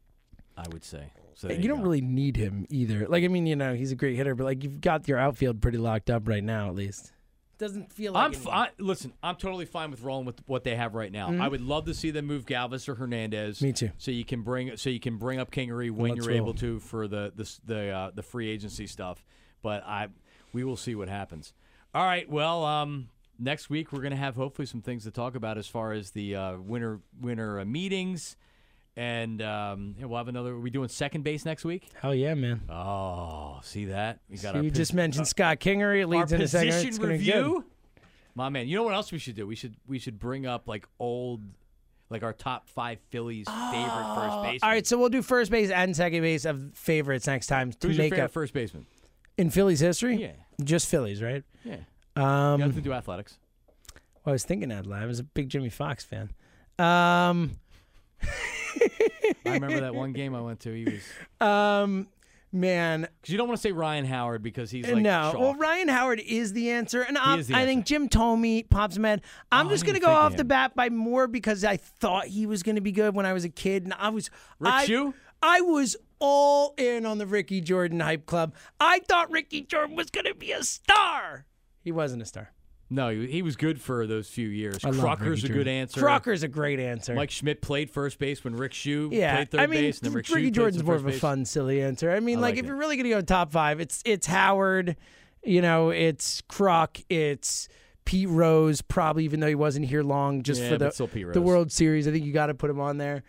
I 0.57 0.65
would 0.73 0.85
say. 0.85 1.13
So 1.35 1.49
there 1.49 1.59
You 1.59 1.69
don't 1.69 1.79
go. 1.79 1.85
really 1.85 2.01
need 2.01 2.37
him 2.37 2.67
either. 2.71 3.07
Like 3.09 3.25
I 3.25 3.29
mean, 3.29 3.47
you 3.47 3.57
know, 3.57 3.75
he's 3.75 3.91
a 3.93 3.97
great 3.97 4.17
hitter, 4.17 4.35
but 4.35 4.45
like 4.45 4.63
you've 4.63 4.81
got 4.81 5.09
your 5.09 5.19
outfield 5.19 5.61
pretty 5.63 5.79
locked 5.79 6.11
up 6.11 6.29
right 6.29 6.45
now, 6.45 6.69
at 6.69 6.75
least. 6.75 7.13
Doesn't 7.59 7.93
feel 7.93 8.13
like 8.13 8.25
I'm 8.25 8.33
it 8.33 8.37
f- 8.37 8.45
needs- 8.45 8.51
I, 8.53 8.69
listen. 8.79 9.13
I'm 9.23 9.37
totally 9.37 9.65
fine 9.65 9.91
with 9.91 10.03
rolling 10.03 10.27
with 10.27 10.41
what 10.47 10.65
they 10.65 10.75
have 10.75 10.95
right 10.95 11.13
now. 11.13 11.31
I 11.41 11.47
would 11.49 11.61
love 11.61 11.85
to 11.87 11.95
see 11.95 12.11
them 12.11 12.27
move 12.27 12.47
Galvis 12.47 12.89
or 12.89 12.95
Hernandez. 12.97 13.57
Mm-hmm. 13.59 13.67
Me 13.67 13.73
too. 13.73 13.91
So 13.99 14.11
you 14.11 14.25
can 14.25 14.43
bring 14.43 14.77
so 14.77 14.91
you 14.91 14.99
can 15.01 15.19
bring 15.19 15.39
up 15.39 15.51
Kingery 15.51 15.91
when 15.91 16.11
Let's 16.13 16.27
you're 16.27 16.35
roll. 16.37 16.49
able 16.49 16.55
to 16.55 16.81
for 16.81 17.07
the 17.07 17.33
the 17.35 17.59
the 17.65 17.89
uh, 17.91 18.11
the 18.15 18.23
free 18.23 18.51
agency 18.51 18.87
stuff. 18.87 19.25
But 19.63 19.85
I 19.87 20.09
we 20.53 20.65
will 20.65 20.77
see 20.77 20.95
what 20.95 21.09
happens. 21.09 21.53
All 21.95 22.05
right. 22.05 22.29
Well, 22.29 22.65
um, 22.65 23.09
next 23.39 23.71
week 23.71 23.93
we're 23.93 24.03
gonna 24.03 24.17
have 24.17 24.35
hopefully 24.35 24.67
some 24.67 24.83
things 24.83 25.05
to 25.05 25.11
talk 25.13 25.37
about 25.37 25.57
as 25.57 25.67
far 25.69 25.93
as 25.93 26.11
the 26.11 26.35
uh, 26.35 26.57
winter 26.59 27.01
winter 27.21 27.61
uh, 27.61 27.65
meetings, 27.65 28.37
and 28.97 29.43
um, 29.43 29.95
we'll 30.01 30.17
have 30.19 30.29
another. 30.29 30.53
Are 30.53 30.61
we 30.61 30.71
doing 30.71 30.89
second 30.89 31.23
base 31.25 31.45
next 31.45 31.65
week? 31.65 31.89
Hell 32.01 32.15
yeah, 32.15 32.35
man. 32.35 32.63
Oh, 32.71 33.61
see 33.63 33.87
that 33.87 34.21
we 34.31 34.37
got 34.37 34.53
So 34.53 34.59
our 34.59 34.63
you 34.65 34.71
just 34.71 34.95
mentioned 34.95 35.27
Scott 35.29 35.59
Kingery. 35.61 35.99
It 36.01 36.03
our 36.03 36.07
leads 36.09 36.33
into 36.33 36.47
second. 36.49 36.69
position 36.69 36.89
It's 36.89 36.99
good. 36.99 37.09
review. 37.09 37.65
My 38.37 38.49
man, 38.49 38.67
you 38.69 38.77
know 38.77 38.83
what 38.83 38.95
else 38.95 39.13
we 39.13 39.19
should 39.19 39.37
do? 39.37 39.47
We 39.47 39.55
should 39.57 39.77
we 39.87 39.99
should 39.99 40.19
bring 40.19 40.45
up 40.47 40.67
like 40.69 40.87
old, 40.99 41.41
like 42.11 42.23
our 42.25 42.33
top 42.33 42.69
five 42.69 42.99
Phillies 43.11 43.47
favorite 43.49 44.15
first 44.17 44.43
baseman. 44.43 44.59
All 44.63 44.69
right, 44.71 44.87
so 44.87 44.99
we'll 44.99 45.09
do 45.09 45.23
first 45.23 45.51
base 45.51 45.71
and 45.71 45.95
second 45.95 46.23
base 46.23 46.45
of 46.45 46.73
favorites 46.75 47.27
next 47.27 47.47
time 47.47 47.73
to 47.73 47.87
who's 47.87 47.97
your 47.97 48.05
make 48.05 48.13
favorite 48.13 48.25
up 48.27 48.31
first 48.33 48.53
baseman? 48.53 48.87
in 49.39 49.51
Phillies 49.51 49.81
history. 49.81 50.17
Yeah, 50.17 50.33
Just 50.65 50.89
Phillies, 50.89 51.21
right? 51.23 51.43
yeah. 51.65 51.77
Um, 52.17 52.61
You 52.61 52.67
have 52.67 52.75
to 52.77 52.81
do 52.81 52.93
athletics. 52.93 53.39
Well, 54.25 54.31
I 54.31 54.33
was 54.33 54.45
thinking 54.45 54.69
that. 54.71 54.87
I 54.91 55.07
was 55.07 55.19
a 55.19 55.25
big 55.25 55.49
Jimmie 55.49 55.69
Foxx 55.71 56.05
fan. 56.05 56.31
Um, 56.79 57.53
I 59.47 59.55
remember 59.55 59.81
that 59.81 59.95
one 59.95 60.13
game 60.13 60.35
I 60.35 60.41
went 60.41 60.61
to. 60.61 60.73
He 60.73 60.85
was 60.85 61.47
um, 61.47 62.09
man, 62.53 63.03
because 63.21 63.33
you 63.33 63.39
don't 63.39 63.49
want 63.49 63.59
to 63.59 63.63
say 63.63 63.73
Ryan 63.73 64.05
Howard 64.05 64.43
because 64.43 64.71
he's 64.71 64.87
like 64.87 65.03
no. 65.03 65.31
chalk. 65.33 65.39
Well, 65.41 65.55
Ryan 65.55 65.89
Howard 65.89 66.21
is 66.21 66.53
the 66.53 66.71
answer, 66.71 67.03
and 67.03 67.19
I'm, 67.19 67.41
is 67.41 67.49
the 67.49 67.55
I 67.55 67.65
think. 67.65 67.87
Jim 67.87 68.09
Thome 68.09 68.69
pops 68.71 68.97
him 68.97 69.05
head. 69.05 69.23
I'm 69.51 69.67
Oh, 69.67 69.71
just 69.71 69.85
I 69.85 69.87
gonna 69.89 69.99
go 70.01 70.07
think 70.07 70.19
of 70.19 70.25
off 70.25 70.37
the 70.37 70.43
him. 70.43 70.49
bat 70.49 70.75
by 70.77 70.89
more 70.91 71.27
because 71.27 71.65
I 71.65 71.77
thought 71.77 72.27
he 72.27 72.47
was 72.47 72.63
gonna 72.63 72.81
be 72.81 72.93
good 72.93 73.15
when 73.15 73.27
I 73.27 73.33
was 73.33 73.45
a 73.45 73.49
kid, 73.49 73.85
and 73.85 73.95
I 73.95 74.09
was 74.11 74.31
Rick 74.59 74.73
I? 74.73 75.13
I 75.43 75.61
was 75.61 75.97
all 76.21 76.75
in 76.79 77.05
on 77.05 77.19
the 77.19 77.27
Ricky 77.27 77.61
Jordan 77.61 78.01
hype 78.01 78.25
club. 78.25 78.55
I 78.81 79.01
thought 79.01 79.31
Ricky 79.31 79.61
Jordan 79.63 79.95
was 79.97 80.11
gonna 80.11 80.35
be 80.35 80.53
a 80.53 80.63
star. 80.63 81.45
He 81.83 81.93
wasn't 81.93 82.23
a 82.23 82.25
star. 82.25 82.53
No, 82.95 83.09
he, 83.09 83.27
he 83.27 83.43
was 83.43 83.57
good 83.57 83.81
for 83.81 84.07
those 84.07 84.29
few 84.29 84.47
years. 84.47 84.85
I 84.85 84.91
love 84.91 85.01
Crocker's 85.01 85.43
Ricky 85.43 85.53
a 85.53 85.57
good 85.57 85.69
answer. 85.69 86.01
Crocker's 86.01 86.45
a 86.45 86.49
great 86.49 86.79
answer. 86.79 87.15
Mike 87.15 87.33
Schmidt 87.33 87.61
played 87.61 87.91
first 87.91 88.21
base 88.21 88.45
when 88.45 88.55
Rick 88.55 88.73
Schu 88.73 89.11
yeah, 89.13 89.35
played 89.35 89.51
third 89.51 89.61
I 89.61 89.67
mean, 89.67 89.81
base, 89.81 89.99
and 89.99 90.07
then 90.07 90.13
Rick 90.15 90.29
Ricky 90.29 90.43
played 90.43 90.55
Jordan's 90.55 90.85
more 90.85 90.95
of 90.95 91.05
a 91.05 91.11
base. 91.11 91.21
fun, 91.21 91.45
silly 91.45 91.83
answer. 91.83 92.13
I 92.13 92.21
mean, 92.21 92.39
I 92.39 92.41
like, 92.43 92.53
like 92.53 92.59
if 92.61 92.65
it. 92.65 92.69
you're 92.69 92.77
really 92.77 92.97
gonna 92.97 93.09
go 93.09 93.21
top 93.21 93.51
five, 93.51 93.81
it's 93.81 94.01
it's 94.05 94.27
Howard, 94.27 94.97
you 95.43 95.61
know, 95.61 95.91
it's 95.91 96.41
Kruk, 96.43 97.05
it's 97.09 97.69
Pete 98.05 98.29
Rose, 98.29 98.81
probably 98.81 99.25
even 99.25 99.41
though 99.41 99.49
he 99.49 99.55
wasn't 99.55 99.87
here 99.87 100.03
long, 100.05 100.43
just 100.43 100.63
Yeah, 100.63 100.69
for 100.71 100.79
the 100.79 100.85
but 100.87 100.95
still 100.95 101.09
Pete 101.09 101.33
the 101.33 101.41
Rose. 101.41 101.47
World 101.47 101.73
Series. 101.73 102.07
I 102.07 102.13
think 102.13 102.25
you 102.25 102.33
got 102.33 102.47
to 102.47 102.55
put 102.55 102.71
him 102.71 102.79
on 102.81 102.99
there. 102.99 103.25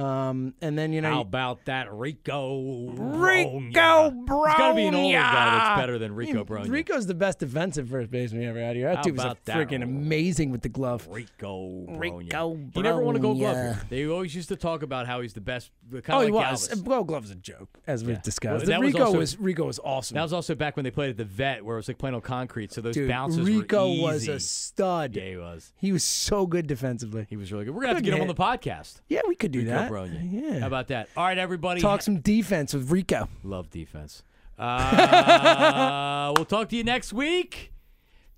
Um, 0.00 0.54
and 0.60 0.78
then 0.78 0.92
you 0.92 1.00
know, 1.00 1.10
How 1.14 1.20
about 1.20 1.64
that 1.66 1.92
Rico? 1.92 2.90
Rico 2.90 4.10
Brogna? 4.10 4.48
It's 4.48 4.58
got 4.58 4.68
to 4.70 4.74
be 4.74 4.86
an 4.86 4.94
older 4.94 5.18
guy 5.18 5.58
that's 5.58 5.80
better 5.80 5.98
than 5.98 6.14
Rico 6.14 6.44
Brogna. 6.44 6.70
Rico's 6.70 7.06
the 7.06 7.14
best 7.14 7.38
defensive 7.40 7.88
first 7.88 8.10
baseman 8.10 8.42
we 8.42 8.46
ever 8.48 8.60
had 8.60 8.76
here. 8.76 8.88
That 8.88 8.96
How 8.98 9.02
dude 9.02 9.16
was 9.16 9.24
about 9.24 9.44
freaking 9.44 9.82
amazing 9.82 10.50
with 10.50 10.62
the 10.62 10.68
glove. 10.68 11.06
Rico 11.10 11.86
Brogna. 11.88 12.00
Rico 12.00 12.58
He 12.74 12.82
never 12.82 13.02
won 13.02 13.16
a 13.16 13.18
Gold 13.18 13.38
Glove. 13.38 13.84
They 13.88 14.06
always 14.06 14.34
used 14.34 14.48
to 14.48 14.56
talk 14.56 14.82
about 14.82 15.06
how 15.06 15.20
he's 15.20 15.32
the 15.34 15.40
best. 15.40 15.70
Kind 15.90 16.04
Oh, 16.10 16.20
of 16.20 16.26
he 16.26 16.32
like 16.32 16.52
was. 16.52 16.68
Galvis. 16.68 16.84
Gold 16.84 17.06
Glove's 17.08 17.30
a 17.30 17.34
joke, 17.34 17.68
as 17.86 18.04
we've 18.04 18.16
Yeah. 18.16 18.20
discussed. 18.22 18.66
Well, 18.66 18.78
that 18.78 18.80
was 18.80 18.92
Rico 18.92 19.04
also- 19.06 19.18
was 19.18 19.38
Rico 19.40 19.66
was 19.66 19.78
awesome. 19.82 20.14
That 20.14 20.22
was 20.22 20.32
also 20.32 20.54
back 20.54 20.76
when 20.76 20.84
they 20.84 20.90
played 20.90 21.10
at 21.10 21.16
the 21.16 21.24
Vet, 21.24 21.64
where 21.64 21.76
it 21.76 21.80
was 21.80 21.88
like 21.88 21.98
playing 21.98 22.14
on 22.14 22.20
concrete. 22.20 22.72
So 22.72 22.80
those 22.80 22.94
Dude, 22.94 23.08
bounces 23.08 23.40
Rico 23.46 23.88
were 23.88 23.92
easy. 23.94 24.02
was 24.02 24.28
a 24.28 24.40
stud. 24.40 25.16
Yeah, 25.16 25.24
he 25.30 25.36
was. 25.36 25.72
He 25.76 25.92
was 25.92 26.04
so 26.04 26.46
good 26.46 26.66
defensively. 26.66 27.26
He 27.28 27.36
was 27.36 27.52
really 27.52 27.64
good. 27.64 27.74
We're 27.74 27.82
gonna 27.82 27.88
have 27.94 27.96
to 27.98 28.02
get 28.02 28.10
Couldn't 28.12 28.28
him 28.28 28.30
on 28.30 28.34
the 28.36 28.58
podcast. 28.68 29.00
Yeah, 29.08 29.20
we 29.28 29.34
could 29.34 29.50
do 29.50 29.60
Rico 29.60 29.70
that. 29.72 29.89
Brogna. 29.90 30.20
Yeah. 30.30 30.60
How 30.60 30.66
about 30.66 30.88
that? 30.88 31.08
All 31.16 31.24
right, 31.24 31.38
everybody. 31.38 31.80
Talk 31.80 32.02
some 32.02 32.20
defense 32.20 32.72
with 32.74 32.90
Rico. 32.90 33.28
Love 33.42 33.70
defense. 33.70 34.22
Uh, 34.58 36.32
we'll 36.36 36.44
talk 36.44 36.68
to 36.70 36.76
you 36.76 36.84
next 36.84 37.12
week. 37.12 37.72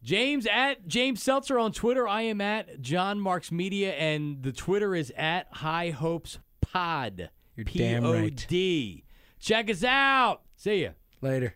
James 0.02 0.46
at 0.50 0.86
James 0.88 1.22
Seltzer 1.22 1.58
on 1.58 1.72
Twitter. 1.72 2.08
I 2.08 2.22
am 2.22 2.40
at 2.40 2.80
Jon 2.80 3.20
Marks 3.20 3.52
Media, 3.52 3.92
and 3.92 4.42
the 4.42 4.52
Twitter 4.52 4.94
is 4.94 5.12
at 5.16 5.46
High 5.52 5.90
Hopes 5.90 6.38
Pod. 6.60 7.30
You're 7.54 7.64
damn 7.64 8.04
right. 8.04 8.36
P-O-D. 8.36 9.04
Check 9.38 9.70
us 9.70 9.84
out. 9.84 10.42
See 10.56 10.82
ya. 10.84 10.90
Later. 11.20 11.54